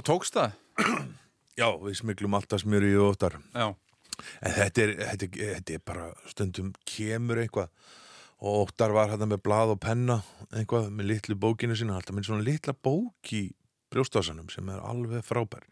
Og 0.00 0.04
tókst 0.08 0.32
það? 0.32 0.54
Já, 1.60 1.66
við 1.82 1.98
smiklum 1.98 2.36
alltaf 2.38 2.62
smjöri 2.62 2.94
í 2.94 2.96
óttar. 2.96 3.34
Já. 3.52 3.74
En 4.40 4.54
þetta 4.54 4.84
er, 4.86 4.92
þetta, 5.02 5.26
er, 5.28 5.50
þetta 5.58 5.74
er 5.74 5.82
bara 5.90 6.06
stundum 6.30 6.70
kemur 6.88 7.42
eitthvað 7.42 7.68
og 8.38 8.62
óttar 8.62 8.94
var 8.96 9.12
hérna 9.12 9.28
með 9.28 9.42
blað 9.44 9.74
og 9.74 9.82
penna 9.84 10.16
eitthvað 10.48 10.88
með 10.96 11.10
litlu 11.10 11.36
bókinu 11.44 11.76
sinna 11.76 11.98
alltaf 11.98 12.16
með 12.16 12.30
svona 12.30 12.46
litla 12.46 12.72
bók 12.72 13.34
í 13.36 13.42
brjóstásanum 13.92 14.48
sem 14.54 14.72
er 14.72 14.80
alveg 14.80 15.28
frábær 15.28 15.68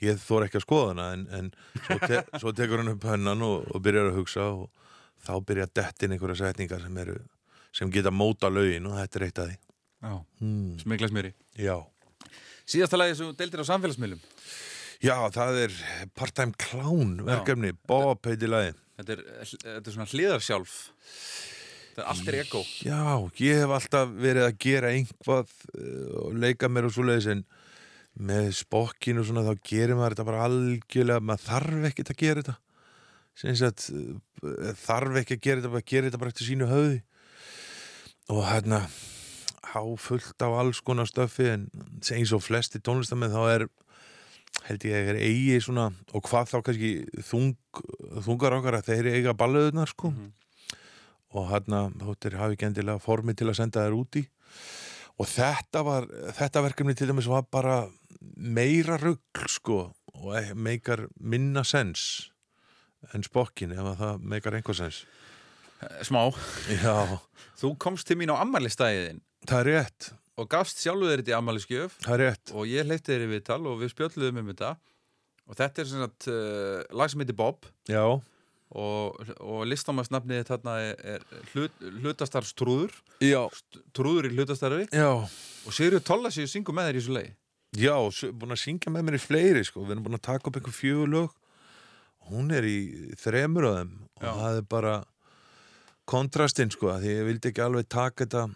ég 0.00 0.16
þór 0.24 0.46
ekki 0.46 0.62
að 0.62 0.64
skoða 0.64 0.90
hana 0.94 1.08
en, 1.12 1.28
en 1.28 1.52
svo, 1.76 2.00
te, 2.06 2.24
svo 2.40 2.54
tekur 2.56 2.80
hann 2.80 2.94
upp 2.94 3.04
pennan 3.04 3.44
og, 3.44 3.68
og 3.68 3.84
byrjar 3.84 4.14
að 4.14 4.20
hugsa 4.22 4.48
og 4.54 4.68
þá 5.28 5.34
byrja 5.44 5.68
að 5.68 5.76
dettin 5.82 6.16
einhverja 6.16 6.40
setningar 6.46 6.86
sem 6.86 7.00
eru 7.04 7.20
sem 7.76 7.92
geta 7.92 8.14
móta 8.14 8.48
lögin 8.48 8.88
og 8.88 8.96
þetta 9.02 9.20
er 9.20 9.28
eitt 9.28 9.42
af 9.44 9.50
því 9.52 9.64
Já. 9.98 10.24
hmm. 10.38 10.78
Smikla 10.78 11.08
smjöri. 11.08 11.32
Já, 11.58 11.82
Síðasta 12.68 13.00
lagi 13.00 13.16
sem 13.16 13.30
deildir 13.38 13.64
á 13.64 13.70
samfélagsmiðlum. 13.70 14.20
Já, 14.98 15.14
það 15.32 15.60
er 15.62 15.76
part-time 16.18 16.56
clown 16.58 17.20
verkefni, 17.26 17.70
Bob 17.86 18.26
heiti 18.26 18.50
lagi 18.50 18.74
Þetta 18.98 19.14
er, 19.14 19.20
þetta 19.46 19.78
er 19.78 19.94
svona 19.94 20.10
hliðarsjálf. 20.10 20.72
Þetta 21.92 22.02
er 22.02 22.08
allt 22.10 22.30
er 22.32 22.36
ego. 22.40 22.62
Já, 22.82 23.02
ég 23.38 23.60
hef 23.62 23.74
alltaf 23.76 24.14
verið 24.18 24.46
að 24.48 24.56
gera 24.64 24.90
einhvað 24.90 25.52
uh, 25.70 26.16
og 26.24 26.38
leika 26.42 26.70
mér 26.70 26.88
og 26.88 26.94
svoleiðis 26.96 27.28
en 27.30 27.44
með 28.18 28.48
spokkinu 28.58 29.22
og 29.22 29.28
svona 29.28 29.44
þá 29.46 29.68
gerir 29.70 29.94
maður 29.94 30.16
þetta 30.16 30.26
bara 30.32 30.48
algjörlega, 30.48 31.22
maður 31.22 31.44
þarf 31.46 31.86
ekkert 31.92 32.10
að 32.10 32.24
gera 32.24 32.42
þetta 32.42 32.56
sagt 33.38 33.84
uh, 33.94 34.72
þarf 34.82 35.20
ekki 35.22 35.38
að 35.38 35.44
gera 35.46 35.62
þetta, 35.62 35.74
bara 35.76 35.88
gera 35.92 36.08
þetta 36.08 36.22
bara 36.24 36.34
eftir 36.34 36.48
sínu 36.48 36.70
höfði 36.72 36.98
og 38.34 38.42
hérna 38.48 38.82
há 39.72 39.82
fullt 40.00 40.42
af 40.44 40.56
alls 40.60 40.80
konar 40.84 41.08
stöfi 41.08 41.48
en 41.52 41.68
eins 42.14 42.32
og 42.36 42.42
flesti 42.44 42.80
tónlistamenn 42.80 43.34
þá 43.34 43.42
er 43.52 43.66
held 44.68 44.84
ég 44.88 45.10
er 45.12 45.18
eigi 45.20 45.58
svona 45.62 45.90
og 46.16 46.24
hvað 46.28 46.50
þá 46.52 46.58
kannski 46.66 46.92
þung, 47.28 47.54
þungar 48.24 48.58
okkar 48.58 48.78
að 48.80 48.90
þeir 48.90 49.10
eiga 49.14 49.36
balluðunar 49.38 49.90
sko. 49.92 50.12
Og 51.36 51.50
hann 51.50 51.98
þóttir 52.00 52.38
hafi 52.40 52.56
ekki 52.56 52.70
endilega 52.70 53.02
formi 53.04 53.34
til 53.36 53.50
að 53.50 53.58
senda 53.60 53.84
þær 53.84 53.98
út 53.98 54.16
í. 54.16 54.24
Og 55.18 55.28
þetta 55.28 55.82
var 55.84 56.08
þetta 56.38 56.64
verkefni 56.64 56.96
til 56.96 57.10
dæmis 57.10 57.28
var 57.28 57.44
bara 57.52 57.82
meira 58.38 58.96
rugl 59.00 59.48
sko 59.50 59.80
og 60.18 60.34
e- 60.38 60.56
meikar 60.56 61.06
minna 61.20 61.62
sens 61.66 62.30
en 63.14 63.22
spokkin 63.22 63.74
ef 63.76 63.84
að 63.92 64.00
það 64.00 64.24
meikar 64.32 64.56
einhver 64.58 64.78
sens. 64.78 65.04
Smá. 66.02 66.24
Já, 66.82 67.18
Þú 67.58 67.74
komst 67.78 68.06
til 68.08 68.16
mín 68.18 68.30
á 68.34 68.38
ammælistæðin 68.42 69.20
það 69.48 69.60
er 69.60 69.70
rétt. 69.72 70.10
Og 70.38 70.46
gafst 70.52 70.82
sjálfu 70.84 71.08
þér 71.08 71.22
þetta 71.22 71.32
í 71.34 71.38
ammæliskjöf 71.38 71.98
það 72.04 72.14
er 72.14 72.24
rétt. 72.24 72.54
Og 72.54 72.68
ég 72.70 72.86
hleypti 72.88 73.14
þér 73.14 73.26
í 73.26 73.30
viðtal 73.32 73.62
og 73.66 73.80
við 73.82 73.94
spjöldluðum 73.94 74.42
um 74.42 74.50
þetta. 74.52 74.74
Og 75.48 75.56
þetta 75.58 75.82
er 75.82 75.88
sagt 75.90 76.28
uh, 76.30 76.82
lag 76.94 77.10
sem 77.10 77.24
heitir 77.24 77.38
Bob. 77.38 77.66
Já, 77.88 78.04
og, 78.68 79.20
og 79.40 79.62
listamannsnafnið 79.64 80.44
þarna 80.50 80.74
er, 80.84 80.98
er 81.16 81.44
hlut, 81.54 81.74
hlutastarfstrúður. 82.02 82.92
Já, 83.24 83.40
trúður 83.96 84.28
í 84.28 84.34
hlutastarfi. 84.36 84.88
Já. 84.92 85.08
Og 85.16 85.74
Sigurður 85.74 86.04
Tollasíu 86.04 86.48
syngur 86.50 86.76
með 86.76 86.90
þér 86.90 86.98
í 87.00 87.04
svo 87.06 87.16
leið 87.16 87.34
Já, 87.76 87.94
búin 88.32 88.54
að 88.54 88.62
syngja 88.62 88.92
með 88.92 89.04
mér 89.04 89.18
í 89.18 89.20
fleiri 89.20 89.62
sko. 89.66 89.82
við 89.84 89.96
erum 89.96 90.06
búin 90.06 90.16
að 90.16 90.24
taka 90.24 90.48
upp 90.48 90.56
einhver 90.56 90.72
fjögur 90.72 91.10
lög. 91.12 91.34
Hún 92.28 92.52
er 92.52 92.64
í 92.64 92.78
þremur 93.20 93.66
af 93.68 93.74
þeim. 93.80 93.90
Og 94.18 94.24
Já. 94.24 94.32
það 94.38 94.60
er 94.60 94.68
bara 94.72 94.94
kontrastinn 96.08 96.72
sko, 96.72 96.94
því 96.96 97.12
ég 97.12 97.26
vildi 97.28 97.50
ekki 97.50 97.64
alveg 97.64 97.88
taka 97.92 98.24
þetta 98.24 98.46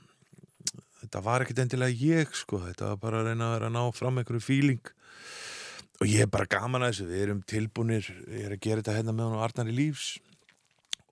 þetta 1.13 1.25
var 1.27 1.43
ekkert 1.45 1.59
endilega 1.61 1.93
ég 2.09 2.31
sko, 2.33 2.63
þetta 2.65 2.87
var 2.95 3.01
bara 3.03 3.19
að 3.21 3.27
reyna 3.29 3.51
að 3.51 3.55
vera 3.59 3.67
að 3.69 3.75
ná 3.75 3.83
fram 3.93 4.21
einhverju 4.23 4.41
fíling 4.41 4.93
og 6.01 6.09
ég 6.09 6.25
er 6.25 6.31
bara 6.33 6.49
gaman 6.49 6.87
að 6.87 6.95
þessu, 6.95 7.09
við 7.11 7.25
erum 7.27 7.43
tilbúnir 7.53 8.07
ég 8.09 8.47
er 8.47 8.55
að 8.55 8.63
gera 8.65 8.81
þetta 8.81 8.95
hérna 8.97 9.13
með 9.13 9.29
hann 9.29 9.37
og 9.37 9.43
Arnari 9.45 9.75
Lífs. 9.77 10.07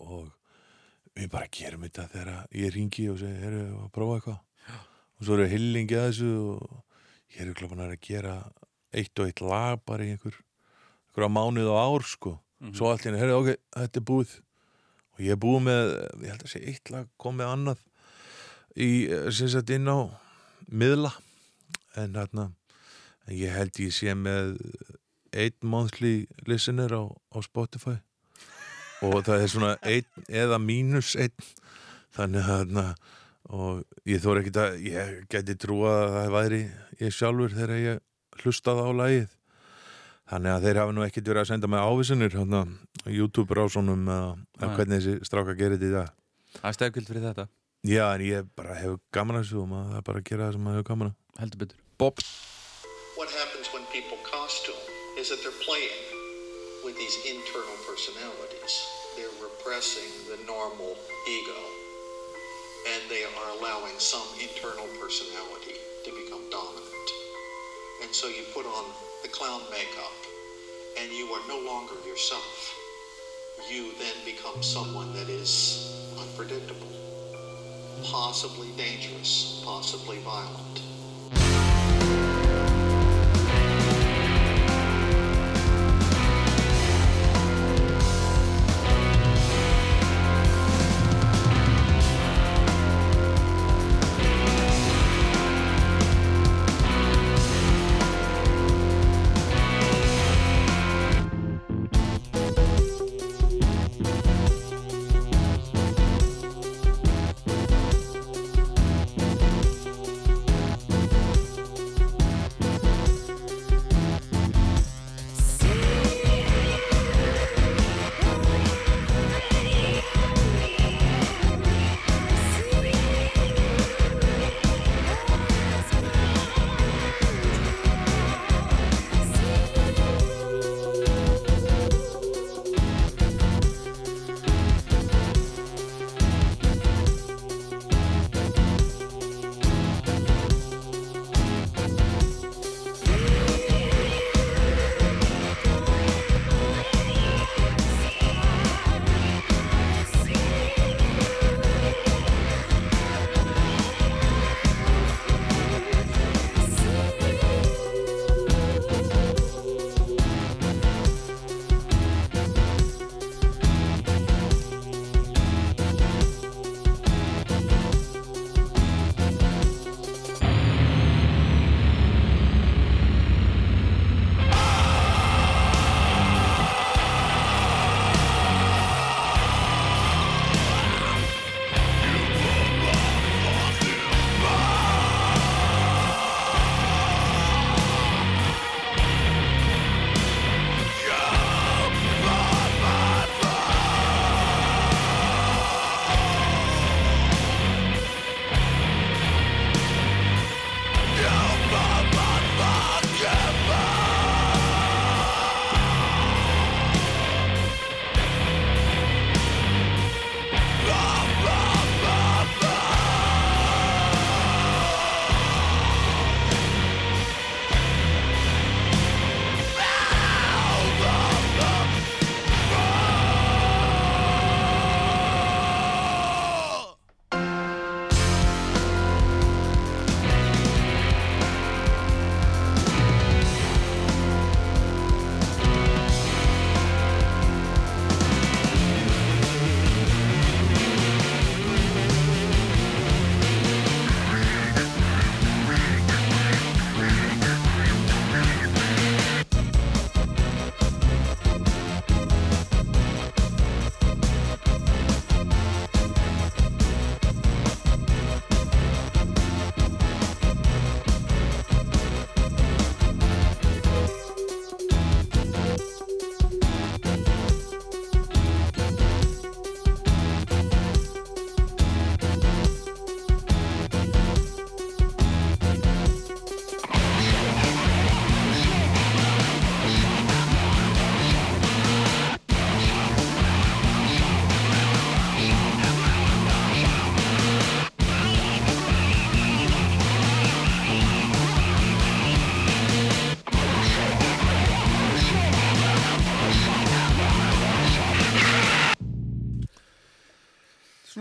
Og 0.01 0.31
við 1.15 1.29
bara 1.35 1.51
gerum 1.53 1.85
þetta 1.85 2.07
þegar 2.15 2.31
ég 2.57 2.73
ringi 2.75 3.05
og 3.13 3.21
segi, 3.21 3.45
erum 3.45 3.61
við 3.61 3.77
að 3.77 3.93
prófa 3.99 4.17
eitthvað? 4.17 4.41
Og 5.21 5.29
svo 5.29 5.37
eru 5.37 5.51
hillingi 5.53 5.99
að 6.01 6.09
þessu 6.09 6.31
og 6.41 7.37
ég 7.37 7.45
er 7.45 7.69
búin 7.69 7.85
að 7.85 7.95
gera 8.09 8.35
eitt 8.91 9.21
og 9.21 9.29
eitt 9.29 9.45
lag 9.45 9.85
bara 9.85 10.09
í 10.09 10.15
einhver 10.15 10.41
einhverja 10.41 11.31
mánuð 11.37 11.71
og 11.75 11.83
ár 11.85 12.09
sko. 12.09 12.35
Svo 12.73 12.89
allt 12.89 13.05
í 13.05 13.11
henni, 13.11 13.21
herri 13.21 13.37
ok, 13.37 13.53
þetta 13.77 14.01
er 14.01 14.09
búið. 14.09 14.35
Og 15.13 15.23
ég 15.29 15.37
er 15.37 15.43
búið 15.45 15.63
með, 15.69 15.95
ég 16.25 16.33
held 16.33 16.49
að 16.49 16.55
sé 16.55 16.65
eitt 16.73 16.91
lag 16.91 17.13
kom 17.21 17.37
með 17.37 17.53
annað 17.53 17.87
í, 18.77 19.09
eh, 19.11 19.31
sem 19.31 19.49
sagt 19.49 19.71
inn 19.71 19.89
á 19.89 20.11
miðla. 20.71 21.13
En 21.97 22.15
hérna 22.15 22.51
ég 23.31 23.53
held 23.55 23.79
ég 23.79 23.95
sé 23.95 24.15
með 24.15 24.59
eitt 25.33 25.63
monthly 25.63 26.27
listener 26.47 26.91
á, 26.91 27.03
á 27.07 27.39
Spotify. 27.43 27.99
Og 29.03 29.23
það 29.25 29.43
er 29.43 29.49
svona 29.49 29.73
einn 29.87 30.29
eða 30.29 30.59
mínus 30.61 31.15
einn. 31.17 31.35
Þannig 32.17 32.43
að 32.43 32.51
hérna 32.51 32.87
og 33.51 33.85
ég 34.07 34.23
þóra 34.23 34.43
ekki 34.43 34.55
að 34.61 34.79
ég 34.87 35.13
geti 35.31 35.57
trúa 35.59 35.93
að 36.05 36.17
það 36.17 36.33
væri 36.37 36.63
ég 37.01 37.15
sjálfur 37.15 37.55
þegar 37.55 37.79
ég 37.81 38.03
hlustaði 38.43 38.87
á 38.87 38.91
lagið. 39.01 39.31
Þannig 40.31 40.53
að 40.55 40.67
þeir 40.67 40.79
hafa 40.79 40.95
nú 40.95 41.05
ekkert 41.07 41.31
verið 41.31 41.43
að 41.43 41.49
senda 41.51 41.71
mig 41.71 41.81
ávísunir 41.83 42.37
hérna, 42.39 42.61
YouTube 43.11 43.57
rásunum 43.57 44.05
eða, 44.07 44.69
hvernig 44.77 45.01
þessi 45.01 45.27
stráka 45.27 45.57
gerir 45.59 45.81
þetta 45.81 45.89
í 45.89 45.97
dag. 45.97 46.13
Það 46.61 46.69
er 46.69 46.77
stefkvild 46.77 47.11
fyrir 47.11 47.25
þetta, 47.25 47.47
já 47.83 48.15
en 48.15 48.21
ég 48.21 48.49
bara 48.57 48.77
hefur 48.77 49.01
gaman 49.13 49.41
að 49.41 49.45
þessu 49.45 49.63
og 49.63 49.69
maður 49.73 49.91
það 49.91 49.99
er 50.01 50.07
bara 50.09 50.23
að 50.23 50.29
gera 50.31 50.47
það 50.47 50.57
sem 50.57 50.65
maður 50.67 50.81
hefur 50.81 50.91
gaman 50.93 51.11
að 51.11 51.43
heldur 51.43 51.63
betur 51.65 51.79
Bob 52.01 52.25
What 53.19 53.31
happens 53.37 53.69
when 53.75 53.85
people 53.93 54.19
costume 54.25 54.85
is 55.21 55.29
that 55.29 55.41
they're 55.43 55.63
playing 55.65 56.01
with 56.85 56.97
these 56.97 57.17
internal 57.29 57.77
personalities. 57.85 58.75
They're 59.17 59.37
repressing 59.43 60.09
the 60.31 60.39
normal 60.47 60.97
ego 61.29 61.61
and 62.89 63.03
they 63.11 63.25
are 63.25 63.49
allowing 63.59 63.99
some 63.99 64.25
internal 64.41 64.89
personality 64.97 65.77
to 66.05 66.11
become 66.17 66.41
dominant. 66.49 67.09
And 68.03 68.15
so 68.15 68.29
you 68.29 68.45
put 68.55 68.65
on 68.65 68.85
the 69.23 69.29
clown 69.29 69.61
makeup 69.71 70.17
and 70.99 71.13
you 71.13 71.27
are 71.37 71.45
no 71.49 71.61
longer 71.61 71.95
yourself. 72.09 72.75
You 73.71 73.93
then 74.01 74.17
become 74.25 74.63
someone 74.63 75.13
that 75.13 75.29
is 75.29 75.53
unpredictable, 76.19 76.89
possibly 78.05 78.69
dangerous, 78.77 79.61
possibly 79.65 80.19
violent. 80.19 80.90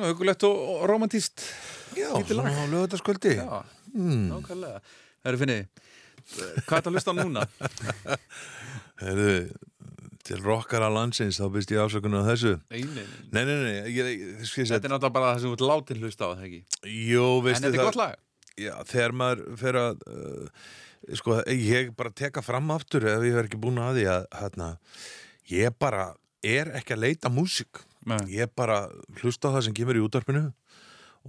Hugulegt 0.09 0.43
og, 0.49 0.59
romantíst 0.89 1.43
Já, 1.97 2.09
svona 2.21 2.51
á 2.53 2.63
lögutaskvöldi. 2.71 3.35
Já, 3.39 3.63
Mm. 3.89 4.27
nákvæmlega 4.29 4.81
Það 5.23 5.29
eru 5.31 5.37
finnið 5.41 5.63
Hvað 6.29 6.75
er 6.77 6.83
það 6.83 6.89
að 6.89 6.93
hlusta 6.93 7.09
á 7.09 7.15
núna? 7.17 7.45
Heyrðu, 9.01 9.35
til 10.27 10.39
rockara 10.43 10.89
landsins, 10.93 11.39
þá 11.39 11.47
byrst 11.55 11.71
ég 11.73 11.79
afsökunar 11.81 12.21
á 12.21 12.29
þessu. 12.29 12.51
Nei, 12.69 12.83
nei, 12.83 13.01
nei. 13.01 13.23
Nei, 13.33 13.43
nei, 13.47 13.55
nei, 13.63 13.93
ég, 13.95 14.11
Þetta 14.45 14.75
er 14.77 14.93
náttúrulega 14.93 15.15
bara 15.15 15.31
það 15.33 15.41
sem 15.41 15.49
þú 15.49 15.55
ert 15.57 15.65
látin 15.71 16.03
hlusta 16.03 16.27
á 16.27 16.29
það 16.35 16.45
ekki 16.49 16.59
En 16.59 17.43
veistu 17.47 17.65
þetta 17.65 17.79
er 17.81 17.87
gott 17.89 17.99
lag 18.03 18.15
Já, 18.59 18.73
þegar 18.91 19.13
maður 19.23 19.43
fer 19.63 19.79
að 19.79 20.01
uh, 20.11 20.63
sko, 21.15 21.37
ég 21.55 21.93
bara 21.97 22.11
teka 22.11 22.43
fram 22.43 22.69
aftur 22.75 23.05
ef 23.07 23.23
ég 23.23 23.37
verð 23.39 23.47
ekki 23.49 23.61
búin 23.63 23.79
að 23.81 24.01
því 24.01 24.07
að 24.13 24.25
hérna, 24.41 24.67
ég 25.55 25.77
bara 25.79 26.09
er 26.45 26.73
ekki 26.77 26.93
að 26.97 27.03
leita 27.07 27.31
músík 27.31 27.79
Nei. 28.07 28.21
ég 28.31 28.51
bara 28.55 28.85
hlusta 29.19 29.51
á 29.51 29.53
það 29.57 29.65
sem 29.67 29.75
kemur 29.75 29.99
í 29.99 30.03
útvarpinu 30.05 30.45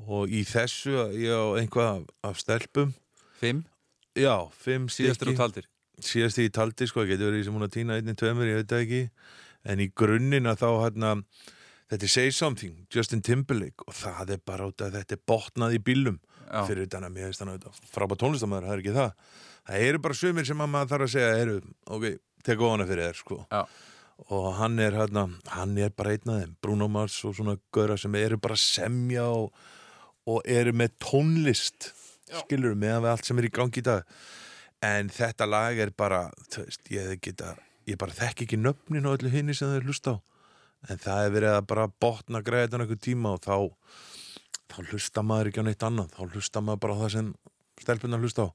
og 0.06 0.30
í 0.30 0.44
þessu 0.46 0.94
að 1.02 1.18
ég 1.18 1.34
á 1.34 1.46
einhvað 1.58 2.06
af 2.26 2.40
stelpum 2.40 2.94
Fimm, 3.40 3.64
já, 4.14 4.34
fimm 4.52 4.90
síðastur 4.92 5.32
og 5.32 5.38
taldir 5.40 5.68
síðast 6.04 6.40
í 6.40 6.48
taldi, 6.52 6.86
sko, 6.88 7.04
getur 7.08 7.30
verið 7.30 7.46
sem 7.48 7.56
hún 7.56 7.66
að 7.66 7.74
týna 7.74 7.96
einni, 7.98 8.14
tveimur, 8.16 8.48
ég 8.48 8.62
veit 8.62 8.70
það 8.70 8.84
ekki 8.86 9.00
en 9.70 9.82
í 9.84 9.88
grunninn 9.92 10.48
að 10.48 10.62
þá 10.62 10.68
hérna 10.84 11.12
þetta 11.90 12.06
er 12.06 12.12
Say 12.14 12.32
Something, 12.32 12.86
Justin 12.92 13.22
Timberlake 13.26 13.84
og 13.86 13.96
það 13.98 14.34
er 14.36 14.42
bara 14.46 14.68
út 14.70 14.84
að 14.84 14.96
þetta 15.00 15.20
botnað 15.28 15.76
í 15.76 15.82
bílum 15.84 16.20
Já. 16.46 16.64
fyrir 16.66 16.86
utan 16.88 17.06
að 17.06 17.14
mér 17.16 17.28
finnst 17.28 17.44
hann 17.44 17.52
auðvitað 17.52 17.80
frábæð 17.92 18.22
tónlistamæður, 18.22 18.68
það 18.68 18.76
er 18.76 18.82
ekki 18.84 18.96
það 18.96 19.12
það 19.70 19.86
eru 19.88 20.02
bara 20.06 20.18
sumir 20.20 20.48
sem 20.48 20.64
að 20.64 20.72
maður 20.72 20.92
þarf 20.94 21.06
að 21.06 21.14
segja 21.14 21.32
eru, 21.44 21.56
ok, 21.96 22.06
tek 22.46 22.64
ofana 22.64 22.86
fyrir 22.88 23.08
þér 23.10 23.20
sko. 23.20 23.40
Já. 23.50 23.60
Og 24.28 24.50
hann 24.58 24.78
er 24.82 24.94
hérna, 24.94 25.26
hann 25.54 25.78
er 25.78 25.92
bara 25.96 26.14
einn 26.14 26.32
af 26.32 26.42
þeim. 26.42 26.52
Bruno 26.62 26.88
Mars 26.92 27.16
og 27.24 27.36
svona 27.38 27.56
gauðra 27.72 27.96
sem 28.00 28.14
eru 28.20 28.38
bara 28.42 28.58
semja 28.60 29.24
og, 29.32 29.50
og 30.28 30.44
eru 30.44 30.74
með 30.76 30.94
tónlist 31.02 31.90
skilur 32.30 32.76
með 32.78 33.00
við 33.02 33.10
allt 33.12 33.26
sem 33.26 33.40
er 33.40 33.48
í 33.48 33.52
gangi 33.54 33.82
í 33.82 33.86
dag. 33.86 34.04
En 34.84 35.10
þetta 35.12 35.48
lag 35.48 35.78
er 35.80 35.92
bara 35.96 36.26
veist, 36.54 36.86
ég 36.92 37.16
geta, 37.24 37.54
ég 37.88 37.98
bara 38.00 38.16
þekki 38.16 38.46
ekki 38.46 38.60
nöfnin 38.60 39.08
og 39.08 39.18
öllu 39.18 39.32
hinni 39.32 39.56
sem 39.56 39.72
þau 39.72 39.88
hlusta 39.88 40.16
á. 40.16 40.16
En 40.88 41.00
það 41.00 41.24
er 41.24 41.34
verið 41.34 41.56
að 41.56 41.66
bara 41.72 41.90
botna 42.00 42.40
greiðan 42.44 42.86
einhver 42.86 43.00
tíma 43.00 43.34
og 43.36 43.42
þá 43.44 43.56
þá 44.70 44.78
hlusta 44.92 45.24
maður 45.26 45.50
ekki 45.50 45.64
á 45.64 45.66
neitt 45.66 45.84
annað. 45.84 46.14
Þá 46.14 46.36
hlusta 46.36 46.62
maður 46.64 46.82
bara 46.84 46.96
á 46.96 47.00
það 47.02 47.12
sem 47.16 47.34
stelpunar 47.80 48.22
hlusta 48.22 48.46
á. 48.46 48.50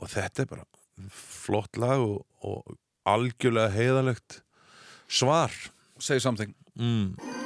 Og 0.00 0.12
þetta 0.12 0.44
er 0.44 0.50
bara 0.52 0.68
flott 1.10 1.80
lag 1.80 2.04
og, 2.04 2.22
og 2.44 2.76
algjörlega 3.08 3.72
heiðalegt 3.74 4.42
svar 5.10 5.50
Say 5.98 6.18
something 6.18 6.54
mm. 6.78 7.39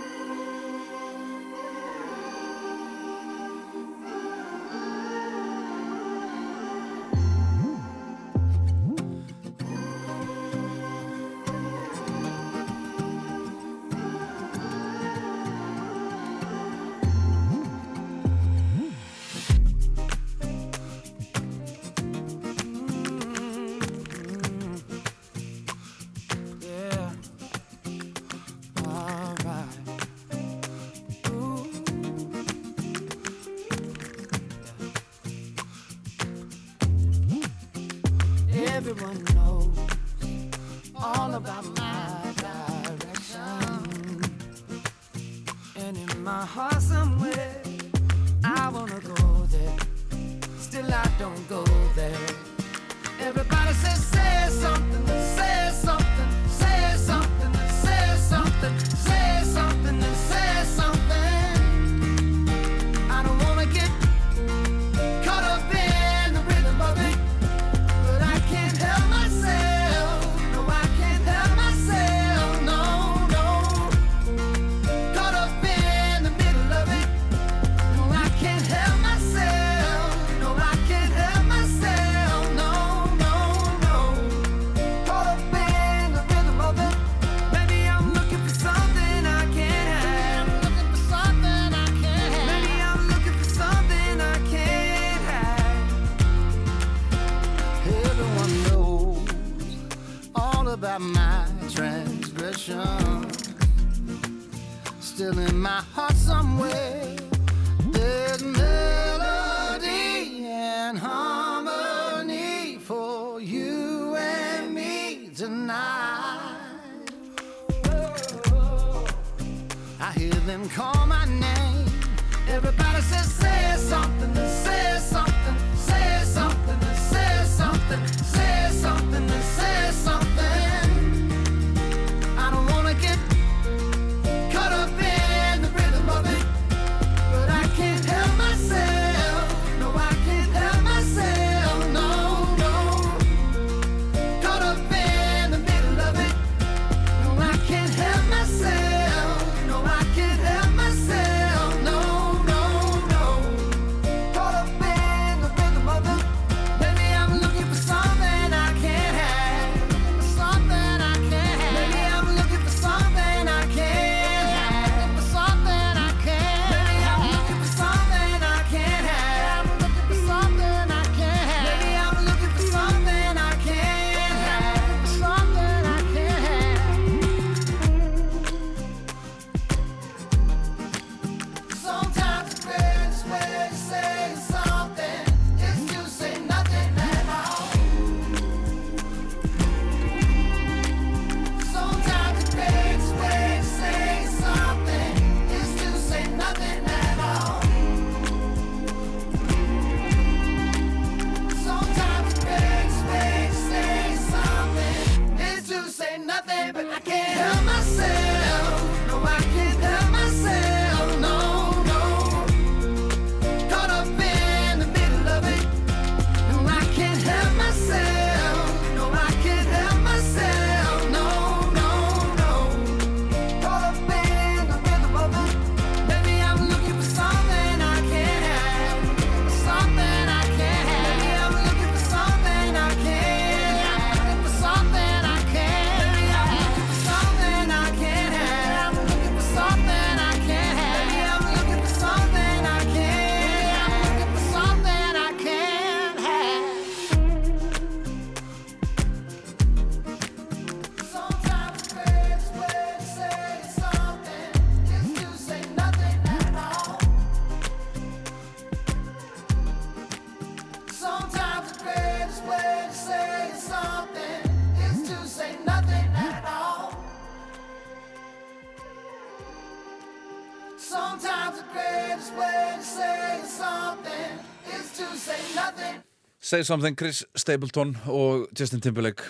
Say 276.54 276.62
Something, 276.62 276.94
Chris 276.94 277.24
Stapleton 277.34 277.96
og 278.06 278.44
Justin 278.54 278.78
Timberlake 278.78 279.24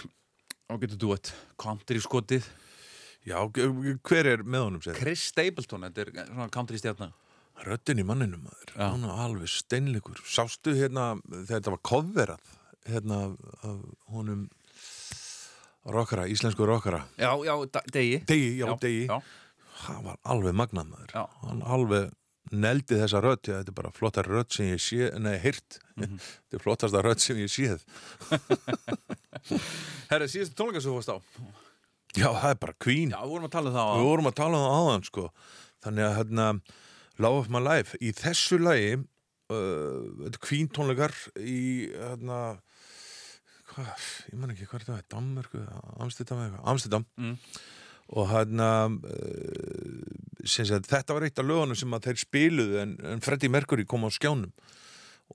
og 0.69 0.83
getur 0.83 0.99
duett 1.01 1.31
country 1.57 1.97
skotið 2.05 2.45
Já, 3.25 3.39
hver 3.49 4.29
er 4.29 4.43
með 4.45 4.65
honum 4.67 4.83
sér? 4.85 4.99
Chris 4.99 5.23
Stapleton, 5.31 5.87
þetta 5.87 6.03
er 6.05 6.11
svona 6.27 6.51
country 6.53 6.77
stjarnar 6.83 7.15
Röddin 7.65 8.03
í 8.03 8.05
manninum 8.05 8.43
maður, 8.45 8.75
Já. 8.75 8.91
hann 8.91 9.07
er 9.09 9.23
alveg 9.25 9.49
steinleikur. 9.49 10.21
Sástu 10.29 10.75
hérna, 10.77 11.15
þegar 11.31 11.47
þetta 11.55 11.73
var 11.79 11.83
coverað, 11.89 12.53
hérna, 12.91 13.21
af 13.71 13.79
honum 14.13 14.43
rockara, 15.97 16.27
íslensku 16.29 16.67
rockara. 16.69 17.07
Já, 17.17 17.31
já, 17.47 17.55
degi 17.95 18.19
Degi, 18.29 18.51
já, 18.59 18.69
degi. 18.85 19.07
já. 19.09 19.17
Það 19.87 20.05
var 20.11 20.21
alveg 20.35 20.61
magnað 20.61 20.93
maður. 20.93 21.17
Hann 21.47 21.65
alveg 21.79 22.13
neldi 22.61 22.99
þessa 23.01 23.21
rödd, 23.25 23.43
já, 23.51 23.57
þetta 23.61 23.73
er 23.73 23.77
bara 23.81 23.91
flottar 23.95 24.29
rödd 24.31 24.53
sem 24.55 24.69
ég 24.71 24.81
sé, 24.83 25.11
nei, 25.23 25.35
heyrt. 25.43 25.79
Mhm. 25.99 26.17
þetta 26.47 26.59
er 26.59 26.65
flottasta 26.65 27.03
rödd 27.05 27.23
sem 27.25 27.41
ég 27.43 27.51
séð. 27.53 27.85
Herri, 30.11 30.29
síðustu 30.31 30.57
tónleika 30.59 30.83
sem 30.83 30.91
þú 30.93 30.99
varst 31.01 31.13
á 31.15 31.19
Já, 32.15 32.29
það 32.31 32.51
er 32.53 32.59
bara 32.63 32.77
Queen. 32.85 33.11
Já, 33.11 33.19
við 33.25 33.33
vorum 33.35 33.49
að 33.49 33.55
tala 33.57 33.71
um 33.71 33.75
það 33.75 33.89
á 33.91 33.95
Við 33.99 34.07
vorum 34.09 34.29
að 34.31 34.37
tala 34.39 34.59
um 34.59 34.65
það 34.65 34.77
áðan 34.79 35.07
sko 35.09 35.25
Þannig 35.85 36.05
að 36.07 36.15
hérna 36.21 36.47
Love 37.25 37.41
of 37.43 37.49
my 37.55 37.63
life 37.65 37.99
Í 38.01 38.13
þessu 38.15 38.59
lagi 38.63 38.93
uh, 38.95 40.05
Þetta 40.23 40.43
Queen 40.47 40.71
tónleikar 40.77 41.17
Í 41.43 41.59
hérna 41.91 42.39
Hvað, 43.75 44.05
ég 44.31 44.39
man 44.39 44.53
ekki 44.55 44.69
hvað 44.71 44.85
er 44.85 44.87
það 44.93 45.07
Danmörku, 45.17 45.63
Amsterdam 46.05 46.45
eitthvað 46.45 46.69
Amsterdam 46.75 47.07
Mm. 47.19 47.35
Og 48.13 48.29
hérna 48.29 48.69
uh, 48.93 50.03
sem 50.45 50.67
sagt, 50.69 50.91
Þetta 50.91 51.17
var 51.17 51.25
eitt 51.25 51.41
af 51.41 51.47
lögunum 51.49 51.79
sem 51.79 51.95
að 51.97 52.11
þeir 52.11 52.21
spiluðu 52.21 52.81
En, 52.83 52.97
en 53.15 53.23
Freddie 53.25 53.53
Mercury 53.53 53.87
kom 53.89 54.05
á 54.05 54.11
skjánum 54.13 54.53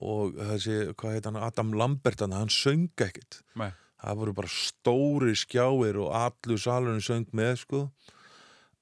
Og 0.05 0.37
þessi, 0.37 0.75
hvað 0.93 1.15
heit 1.15 1.25
hann 1.25 1.39
Adam 1.41 1.73
Lambert, 1.73 2.21
hann, 2.21 2.35
hann 2.37 2.51
söng 2.53 2.91
ekkert 3.01 3.41
Nei. 3.57 3.71
það 3.99 4.19
voru 4.21 4.35
bara 4.37 4.51
stóri 4.53 5.33
skjáir 5.35 5.97
og 5.99 6.13
allur 6.15 6.61
salurinn 6.61 7.03
söng 7.03 7.25
með 7.35 7.55
sko 7.65 7.81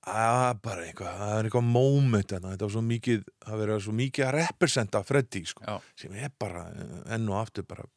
að 0.08 0.60
bara 0.64 0.84
eitthvað, 0.86 1.16
það 1.20 1.34
er 1.38 1.48
eitthvað 1.48 1.66
moment 1.68 2.30
þarna, 2.32 2.52
þetta 2.54 2.68
var 2.68 2.74
svo 2.76 2.84
mikið 2.88 3.24
það 3.48 3.62
verið 3.64 3.82
svo 3.88 3.96
mikið 3.98 4.28
að 4.28 4.36
representa 4.38 5.02
Freddy 5.08 5.42
sko, 5.50 5.66
Já. 5.68 5.76
sem 6.04 6.14
er 6.16 6.32
bara 6.40 6.68
eh, 6.72 6.94
enn 7.18 7.28
og 7.32 7.40
aftur 7.42 7.66
bara 7.68 7.88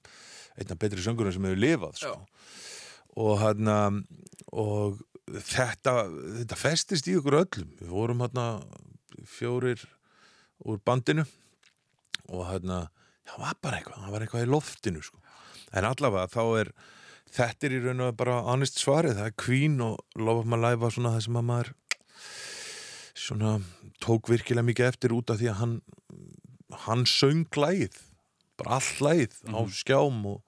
einna 0.58 0.78
betri 0.80 1.04
söngurum 1.04 1.34
sem 1.34 1.46
hefur 1.46 1.60
lifað 1.60 2.00
sko. 2.00 2.16
og 3.20 3.38
hann 3.42 3.70
og 4.50 4.98
þetta, 5.38 5.94
þetta 6.40 6.58
festist 6.58 7.08
í 7.10 7.16
okkur 7.20 7.40
öllum. 7.42 7.74
Við 7.80 7.92
vorum 7.92 8.24
hann 8.24 8.64
fjórir 9.28 9.82
úr 10.66 10.80
bandinu 10.84 11.24
og 12.30 12.46
hann 12.48 12.70
það 12.70 13.42
var 13.42 13.58
bara 13.62 13.80
eitthvað, 13.80 14.00
það 14.04 14.14
var 14.14 14.24
eitthvað 14.24 14.46
í 14.46 14.50
loftinu 14.50 15.02
sko. 15.04 15.20
en 15.72 15.86
allavega 15.86 16.30
þá 16.32 16.42
er 16.60 16.72
þetta 17.30 17.66
er 17.66 17.74
í 17.76 17.82
raun 17.84 18.04
og 18.06 18.16
bara 18.18 18.40
honest 18.48 18.80
svarið. 18.82 19.18
Það 19.20 19.30
er 19.30 19.38
Queen 19.38 19.80
og 19.84 20.46
My 20.46 20.58
Life 20.58 20.82
var 20.82 20.94
svona 20.94 21.14
það 21.14 21.26
sem 21.26 21.38
að 21.38 21.48
maður 21.50 21.72
svona 23.20 23.52
tók 24.02 24.30
virkilega 24.32 24.66
mikið 24.66 24.88
eftir 24.88 25.14
út 25.14 25.30
af 25.30 25.40
því 25.40 25.50
að 25.52 25.60
hann 25.60 25.74
hann 26.86 27.04
söng 27.08 27.46
lægið 27.58 27.98
bara 28.60 28.78
all 28.78 29.06
lægið 29.06 29.36
á 29.50 29.60
skjám 29.74 30.20
og, 30.30 30.42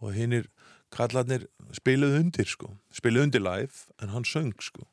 og 0.00 0.14
hinnir 0.16 0.48
kallarnir 0.94 1.48
spiluðu 1.76 2.22
undir 2.22 2.50
sko. 2.50 2.74
Spiluðu 2.94 3.30
undir 3.30 3.44
live 3.44 3.86
en 4.02 4.14
hann 4.14 4.28
söng 4.28 4.54
sko. 4.62 4.86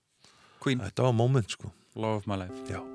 Queen, 0.64 0.80
þetta 0.80 1.10
var 1.10 1.16
moment 1.18 1.52
sko. 1.52 1.74
Love 1.96 2.24
of 2.24 2.28
my 2.28 2.40
life. 2.40 2.66
Já 2.72 2.93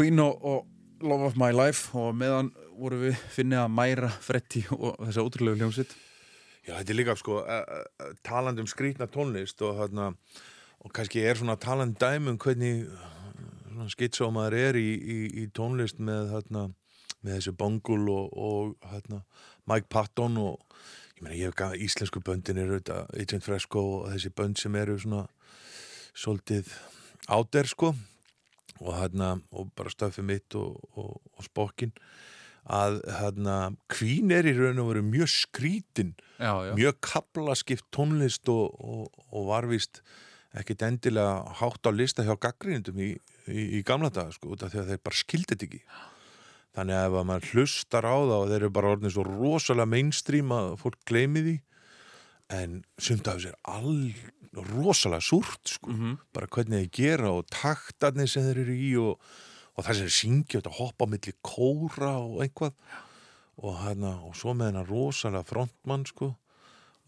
Queen 0.00 0.18
og, 0.18 0.44
og 0.44 0.66
Love 1.00 1.26
of 1.26 1.34
My 1.36 1.50
Life 1.52 1.98
og 1.98 2.14
meðan 2.16 2.46
voru 2.72 3.02
við 3.02 3.18
finnið 3.34 3.58
að 3.60 3.72
mæra 3.76 4.08
Freddy 4.24 4.62
og 4.72 4.94
þessa 4.96 5.24
ótrúlegu 5.26 5.60
hljómsitt 5.60 5.92
Já, 6.64 6.72
þetta 6.78 6.92
er 6.94 6.96
líka 6.96 7.16
sko 7.20 7.40
talandi 8.24 8.64
um 8.64 8.70
skrýtna 8.70 9.10
tónlist 9.12 9.60
og 9.66 9.76
hérna 9.76 10.06
og 10.80 10.94
kannski 10.96 11.20
er 11.20 11.36
svona 11.36 11.58
talandi 11.60 12.00
dæmi 12.00 12.32
um 12.32 12.38
hvernig 12.40 12.86
skitsómaður 13.92 14.56
er 14.62 14.78
í, 14.80 14.88
í, 14.96 15.18
í 15.42 15.44
tónlist 15.52 16.00
með 16.00 16.32
hérna 16.32 16.62
með 17.20 17.36
þessu 17.36 17.54
Bongul 17.60 18.08
og, 18.08 18.32
og 18.32 18.92
hérna, 18.94 19.20
Mike 19.68 19.92
Patton 19.92 20.40
og 20.40 20.62
ég 21.18 21.26
meina 21.26 21.36
ég 21.42 21.50
hef 21.50 21.58
gaf 21.60 21.76
íslensku 21.76 22.24
böndin 22.24 22.62
eru 22.62 22.78
þetta 22.78 23.02
Agent 23.20 23.44
Fresco 23.44 23.84
og 23.98 24.14
þessi 24.14 24.32
bönd 24.32 24.64
sem 24.64 24.80
eru 24.80 24.96
svona 24.96 25.26
svolítið 26.16 26.72
áder 27.28 27.68
sko 27.68 27.92
og 28.80 28.96
hérna 28.96 29.34
og 29.52 29.70
bara 29.76 29.92
stöfið 29.92 30.26
mitt 30.26 30.56
og, 30.58 30.80
og, 30.96 31.16
og 31.36 31.46
spokkin 31.46 31.94
að 32.70 33.00
hérna 33.16 33.56
Queen 33.92 34.32
er 34.34 34.48
í 34.48 34.54
raun 34.56 34.82
og 34.82 34.90
veru 34.92 35.04
mjög 35.06 35.30
skrítin 35.32 36.12
Já, 36.38 36.52
já, 36.66 36.74
mjög 36.76 36.98
kaplaskipt 37.04 37.86
tónlist 37.94 38.48
og, 38.52 38.76
og, 38.80 39.22
og 39.32 39.48
varvist 39.48 40.02
ekkit 40.56 40.82
endilega 40.82 41.54
hátt 41.60 41.86
á 41.86 41.90
lista 41.94 42.24
hjá 42.26 42.34
gaggrínundum 42.34 42.98
í, 42.98 43.10
í, 43.46 43.66
í 43.78 43.82
gamla 43.86 44.10
daga 44.12 44.34
sko, 44.34 44.56
því 44.58 44.82
að 44.82 44.92
þeir 44.92 45.02
bara 45.06 45.18
skildi 45.20 45.54
þetta 45.54 45.68
ekki. 45.68 45.82
Þannig 46.74 46.96
að 46.96 47.06
ef 47.06 47.18
að 47.18 47.28
maður 47.28 47.52
hlustar 47.54 48.06
á 48.06 48.16
það 48.16 48.36
og 48.36 48.48
þeir 48.50 48.58
eru 48.60 48.72
bara 48.74 48.90
orðin 48.94 49.14
svo 49.14 49.26
rosalega 49.26 49.90
mainstream 49.90 50.54
að 50.54 50.72
fólk 50.82 50.98
gleymi 51.06 51.44
því 51.46 51.56
en 52.50 52.80
sumt 52.98 53.28
af 53.30 53.38
þessu 53.38 53.52
er 53.52 53.58
all 53.70 54.12
rosalega 54.70 55.22
súrt 55.22 55.70
sko, 55.76 55.92
bara 56.34 56.48
hvernig 56.50 56.80
þeir 56.82 56.90
gera 56.98 57.30
og 57.38 57.46
taktarnir 57.54 58.26
sem 58.28 58.42
þeir 58.48 58.58
eru 58.64 58.74
í 58.74 58.90
og, 58.98 59.20
og 59.76 59.84
það 59.86 59.94
sem 60.00 60.08
þeir 60.08 60.16
syngja 60.18 60.58
þetta 60.60 60.72
hoppa 60.80 61.06
á 61.06 61.10
milli 61.12 61.34
kóra 61.46 62.12
og 62.18 62.40
einhvað 62.42 62.74
og, 63.60 63.74
hana, 63.84 64.16
og 64.26 64.34
svo 64.34 64.54
með 64.56 64.70
hennar 64.72 64.88
rosalega 64.90 65.44
frontmann 65.46 66.06
sko. 66.08 66.30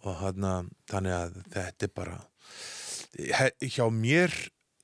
Og 0.05 0.17
hana, 0.21 0.65
þannig 0.91 1.15
að 1.17 1.37
þetta 1.55 1.87
er 1.89 1.93
bara 1.97 2.17
he- 3.17 3.71
hjá 3.73 3.87
mér 3.95 4.35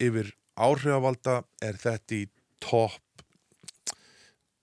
yfir 0.01 0.33
áhrifavalda 0.59 1.43
er 1.62 1.77
þetta 1.83 2.15
í 2.19 2.25
topp 2.62 3.03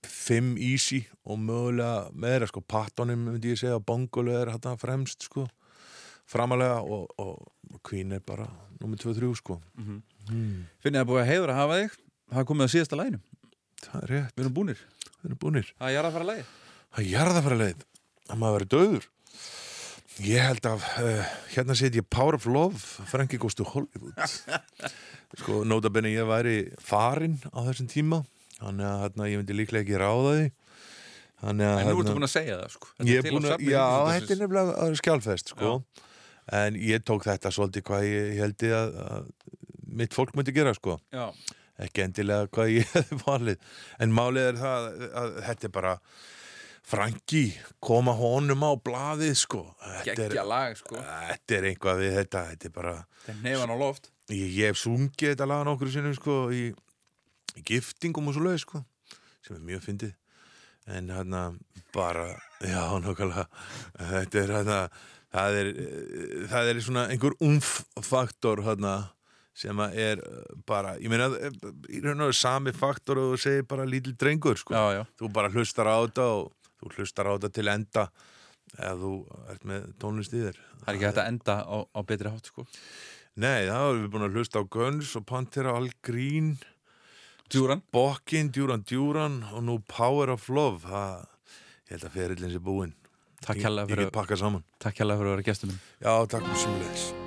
5 0.05 0.55
easy 0.61 1.03
og 1.25 1.39
mögulega 1.41 2.09
meira 2.13 2.47
sko. 2.49 2.61
Pattonum 2.61 3.27
myndi 3.29 3.53
ég 3.53 3.59
segja 3.61 3.79
bongolu 3.79 4.33
er 4.35 4.51
þetta 4.55 4.75
fremst 4.81 5.27
sko 5.29 5.45
framalega 6.29 6.81
og, 6.81 7.07
og 7.21 7.79
Queen 7.85 8.15
er 8.17 8.23
bara 8.25 8.47
nummer 8.81 8.99
2-3 9.01 9.31
sko. 9.39 9.59
Finnið 10.83 11.01
að 11.01 11.09
búið 11.09 11.23
að 11.23 11.31
heiður 11.31 11.53
að 11.53 11.61
hafa 11.61 11.79
þig? 11.81 11.97
Það 12.33 12.41
er 12.41 12.49
komið 12.51 12.65
að 12.65 12.73
síðasta 12.73 12.99
læginu, 12.99 13.23
það 13.85 13.97
er 14.03 14.13
rétt, 14.15 14.35
við 14.35 14.45
erum 14.45 14.55
búnir. 14.59 14.85
Við 15.15 15.27
erum 15.29 15.41
búnir. 15.41 15.73
Það 15.79 15.97
er 15.99 16.07
að 16.07 16.15
fara 16.15 16.25
að 16.25 16.31
lægi 16.33 16.45
að 16.95 17.11
jarðafæra 17.11 17.59
leið 17.59 17.83
að 18.31 18.39
maður 18.41 18.55
verið 18.57 18.71
döður 18.73 19.07
ég 20.25 20.45
held 20.47 20.67
að 20.69 20.85
uh, 21.03 21.33
hérna 21.51 21.75
set 21.75 21.97
ég 21.97 22.07
Power 22.07 22.37
of 22.37 22.45
Love 22.47 23.07
Frankie 23.11 23.39
Goes 23.41 23.57
to 23.59 23.65
Hollywood. 23.67 24.15
Sko 25.41 25.63
nota 25.67 25.91
benni 25.91 26.13
ég 26.15 26.27
væri 26.29 26.69
farinn 26.79 27.41
á 27.51 27.59
þessum 27.67 27.89
tíma 27.91 28.21
þannig 28.61 28.87
að 28.87 29.01
hérna, 29.03 29.27
ég 29.27 29.41
myndi 29.41 29.57
líklega 29.57 29.83
ekki 29.83 29.99
ráða 29.99 30.35
því. 30.37 30.45
Þannig 31.43 31.67
að 31.67 31.79
en 31.81 31.89
nú 31.91 31.99
ertu 31.99 32.15
búin 32.15 32.29
að 32.29 32.31
segja 32.31 32.59
það 32.61 32.75
sko. 32.77 32.91
Þetta 32.95 33.11
ég 33.11 33.19
er 33.19 33.25
til 33.25 33.35
á 33.35 33.39
að, 33.41 33.47
safni 33.51 33.73
já, 33.73 33.85
þetta 34.13 34.35
er 34.35 34.39
nefnilega 34.41 34.75
að 34.85 34.99
skjálfest 35.01 35.51
sko 35.51 35.73
en 36.53 36.75
ég 36.77 37.03
tók 37.07 37.25
þetta 37.25 37.51
svolítið 37.53 37.85
hvað 37.89 38.07
ég 38.09 38.39
held 38.43 38.65
ég 38.67 38.75
að, 38.77 38.95
að 39.05 39.29
mitt 40.01 40.13
fólk 40.13 40.35
myndi 40.35 40.53
gera 40.55 40.73
sko. 40.77 40.97
Já, 41.15 41.29
ekki 41.85 42.03
endilega 42.05 42.49
hvað 42.53 42.73
ég 42.75 42.89
hefði 42.95 43.19
valið. 43.25 43.69
En 44.03 44.15
málið 44.15 44.49
er 44.51 44.59
það 44.61 44.87
að, 44.89 45.05
að 45.21 45.37
þetta 45.49 45.69
er 45.69 45.75
bara 45.79 45.93
Franki 46.85 47.45
koma 47.81 48.13
honum 48.13 48.61
á 48.61 48.71
blaðið 48.77 49.33
sko. 49.39 49.63
Er, 50.05 50.35
lag 50.45 50.75
sko. 50.77 50.99
Þetta 51.01 51.55
er 51.57 51.69
einhvað 51.71 52.01
við 52.03 52.11
þetta 52.19 52.43
þetta 52.51 52.67
er 52.69 52.75
bara, 52.75 52.93
þetta 53.25 53.41
nefan 53.47 53.73
á 53.73 53.77
loft. 53.79 54.11
Ég, 54.29 54.51
ég 54.53 54.69
hef 54.69 54.77
sungið 54.83 55.31
þetta 55.31 55.47
lag 55.49 55.63
nokkur 55.65 55.89
sinnum 55.93 56.13
sko 56.17 56.35
í, 56.53 56.67
í 57.57 57.63
giftingum 57.65 58.29
og 58.29 58.37
svo 58.37 58.45
leið 58.45 58.61
sko 58.67 58.83
sem 59.45 59.57
er 59.57 59.65
mjög 59.65 59.81
fyndið. 59.85 60.13
En 60.93 61.09
hérna 61.09 61.41
bara, 61.93 62.27
já 62.61 62.83
nokkulega 63.01 63.47
þetta 63.97 64.41
er 64.43 64.53
hérna 64.59 64.79
það 65.35 65.59
er, 65.59 65.69
eh, 65.69 66.45
það 66.51 66.71
er 66.71 66.81
svona 66.83 67.05
einhver 67.11 67.35
umf-faktor 67.43 68.63
hérna 68.65 68.95
sem 69.55 69.79
að 69.79 69.97
er 70.03 70.21
eh, 70.23 70.53
bara, 70.67 70.95
ég 70.99 71.11
meina 71.11 71.29
eh, 71.39 71.57
í 71.95 72.01
raun 72.03 72.27
og 72.27 72.35
sami 72.35 72.73
faktor 72.75 73.21
og 73.21 73.33
þú 73.33 73.41
segir 73.45 73.67
bara 73.69 73.87
lítil 73.87 74.15
drengur 74.19 74.59
sko. 74.59 74.75
Já, 74.75 74.99
já, 74.99 75.03
þú 75.19 75.31
bara 75.35 75.51
hlustar 75.53 75.91
á 75.91 75.97
þetta 76.03 76.29
og 76.35 76.71
þú 76.79 76.93
hlustar 76.95 77.31
á 77.31 77.35
þetta 77.35 77.51
til 77.55 77.67
enda 77.71 78.07
eða 78.75 78.95
þú 79.01 79.11
ert 79.53 79.67
með 79.71 79.89
tónlist 80.01 80.35
í 80.35 80.43
þér. 80.43 80.61
Það 80.79 80.87
er 80.87 80.95
ekki 80.97 81.09
hægt 81.09 81.21
að 81.23 81.31
enda 81.33 81.57
á, 81.63 81.77
á 81.87 81.99
betri 82.07 82.31
hátt 82.31 82.51
sko. 82.51 82.67
Nei, 83.35 83.67
það 83.67 83.89
erum 83.89 84.03
við 84.03 84.11
búin 84.13 84.27
að 84.29 84.39
hlusta 84.39 84.63
á 84.63 84.71
Guns 84.71 85.15
og 85.19 85.25
Pantera, 85.27 85.75
Al 85.75 85.89
Green 86.03 86.53
Djúran, 87.51 87.83
Bokkin, 87.93 88.49
Djúran 88.55 88.83
Djúran 88.87 89.41
og 89.51 89.65
nú 89.67 89.79
Power 89.91 90.31
of 90.33 90.47
Love. 90.49 90.87
Það, 90.87 91.25
ég 91.85 91.97
held 91.97 92.07
að 92.07 92.15
ferillin 92.15 92.55
sé 92.55 92.61
búinn 92.63 92.95
takk 93.45 93.61
hérlega 93.61 93.85
Ég 93.85 93.93
fyrir, 93.93 94.09
get 94.09 94.17
pakka 94.17 94.39
saman 94.41 94.65
takk 94.81 95.03
hérlega 95.03 95.21
fyrir 95.21 95.29
að 95.29 95.37
vera 95.37 95.47
minn 95.69 95.79
Já, 96.01 96.13
takk 96.25 96.43
fyrir 96.49 97.23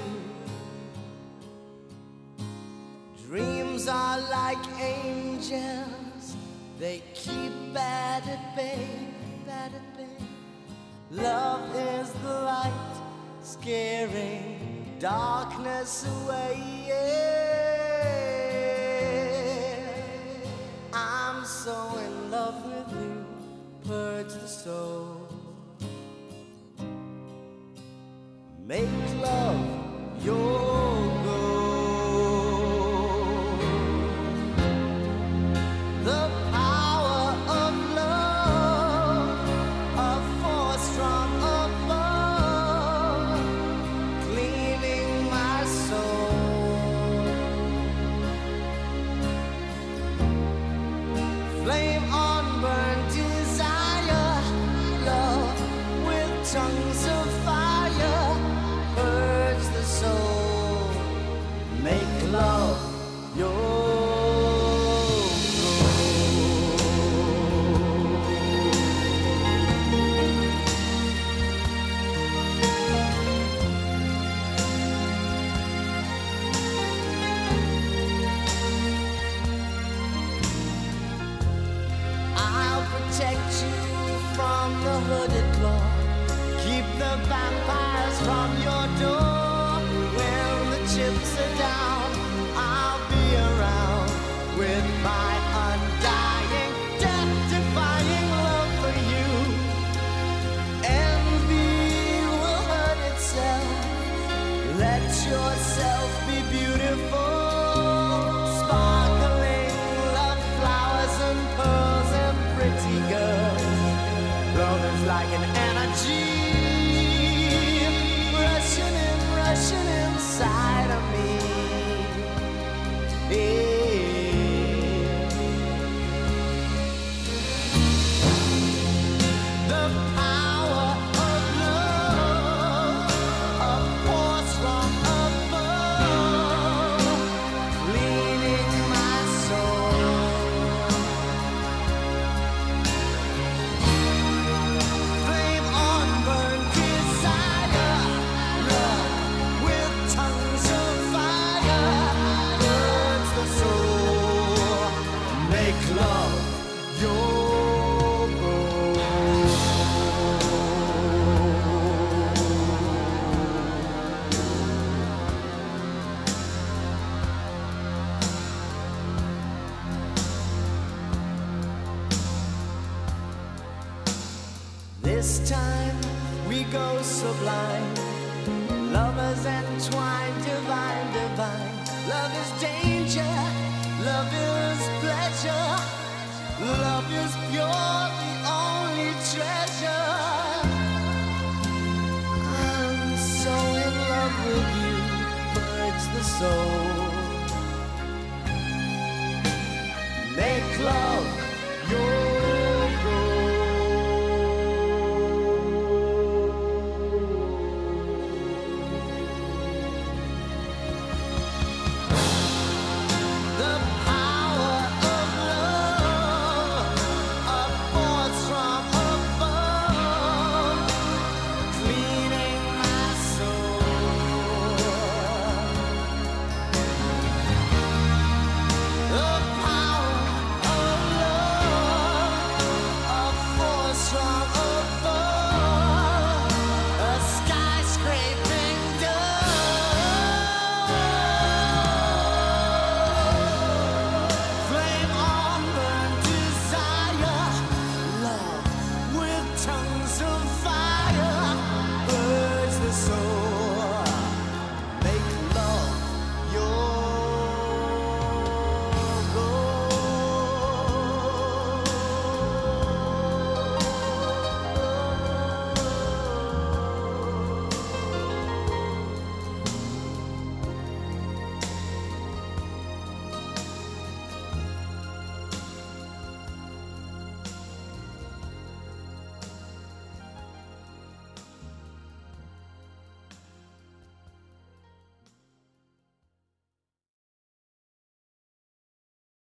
Dreams 3.26 3.88
are 3.88 4.20
like 4.30 4.64
angels. 4.80 6.03
They 6.78 7.02
keep 7.14 7.52
bad 7.72 8.24
at 8.28 8.56
bay, 8.56 8.88
bad 9.46 9.72
at 9.74 9.96
bay. 9.96 10.16
Love 11.10 11.74
is 11.74 12.12
the 12.12 12.28
light, 12.28 12.96
scaring 13.42 14.96
darkness 14.98 16.04
away. 16.06 16.84
Yeah. 16.88 17.64
I'm 20.92 21.44
so 21.44 21.96
in 21.98 22.30
love 22.30 22.64
with 22.66 22.90
you, 23.00 23.24
purge 23.86 24.32
the 24.32 24.48
soul. 24.48 25.28
Make 28.66 28.88
love 29.22 29.73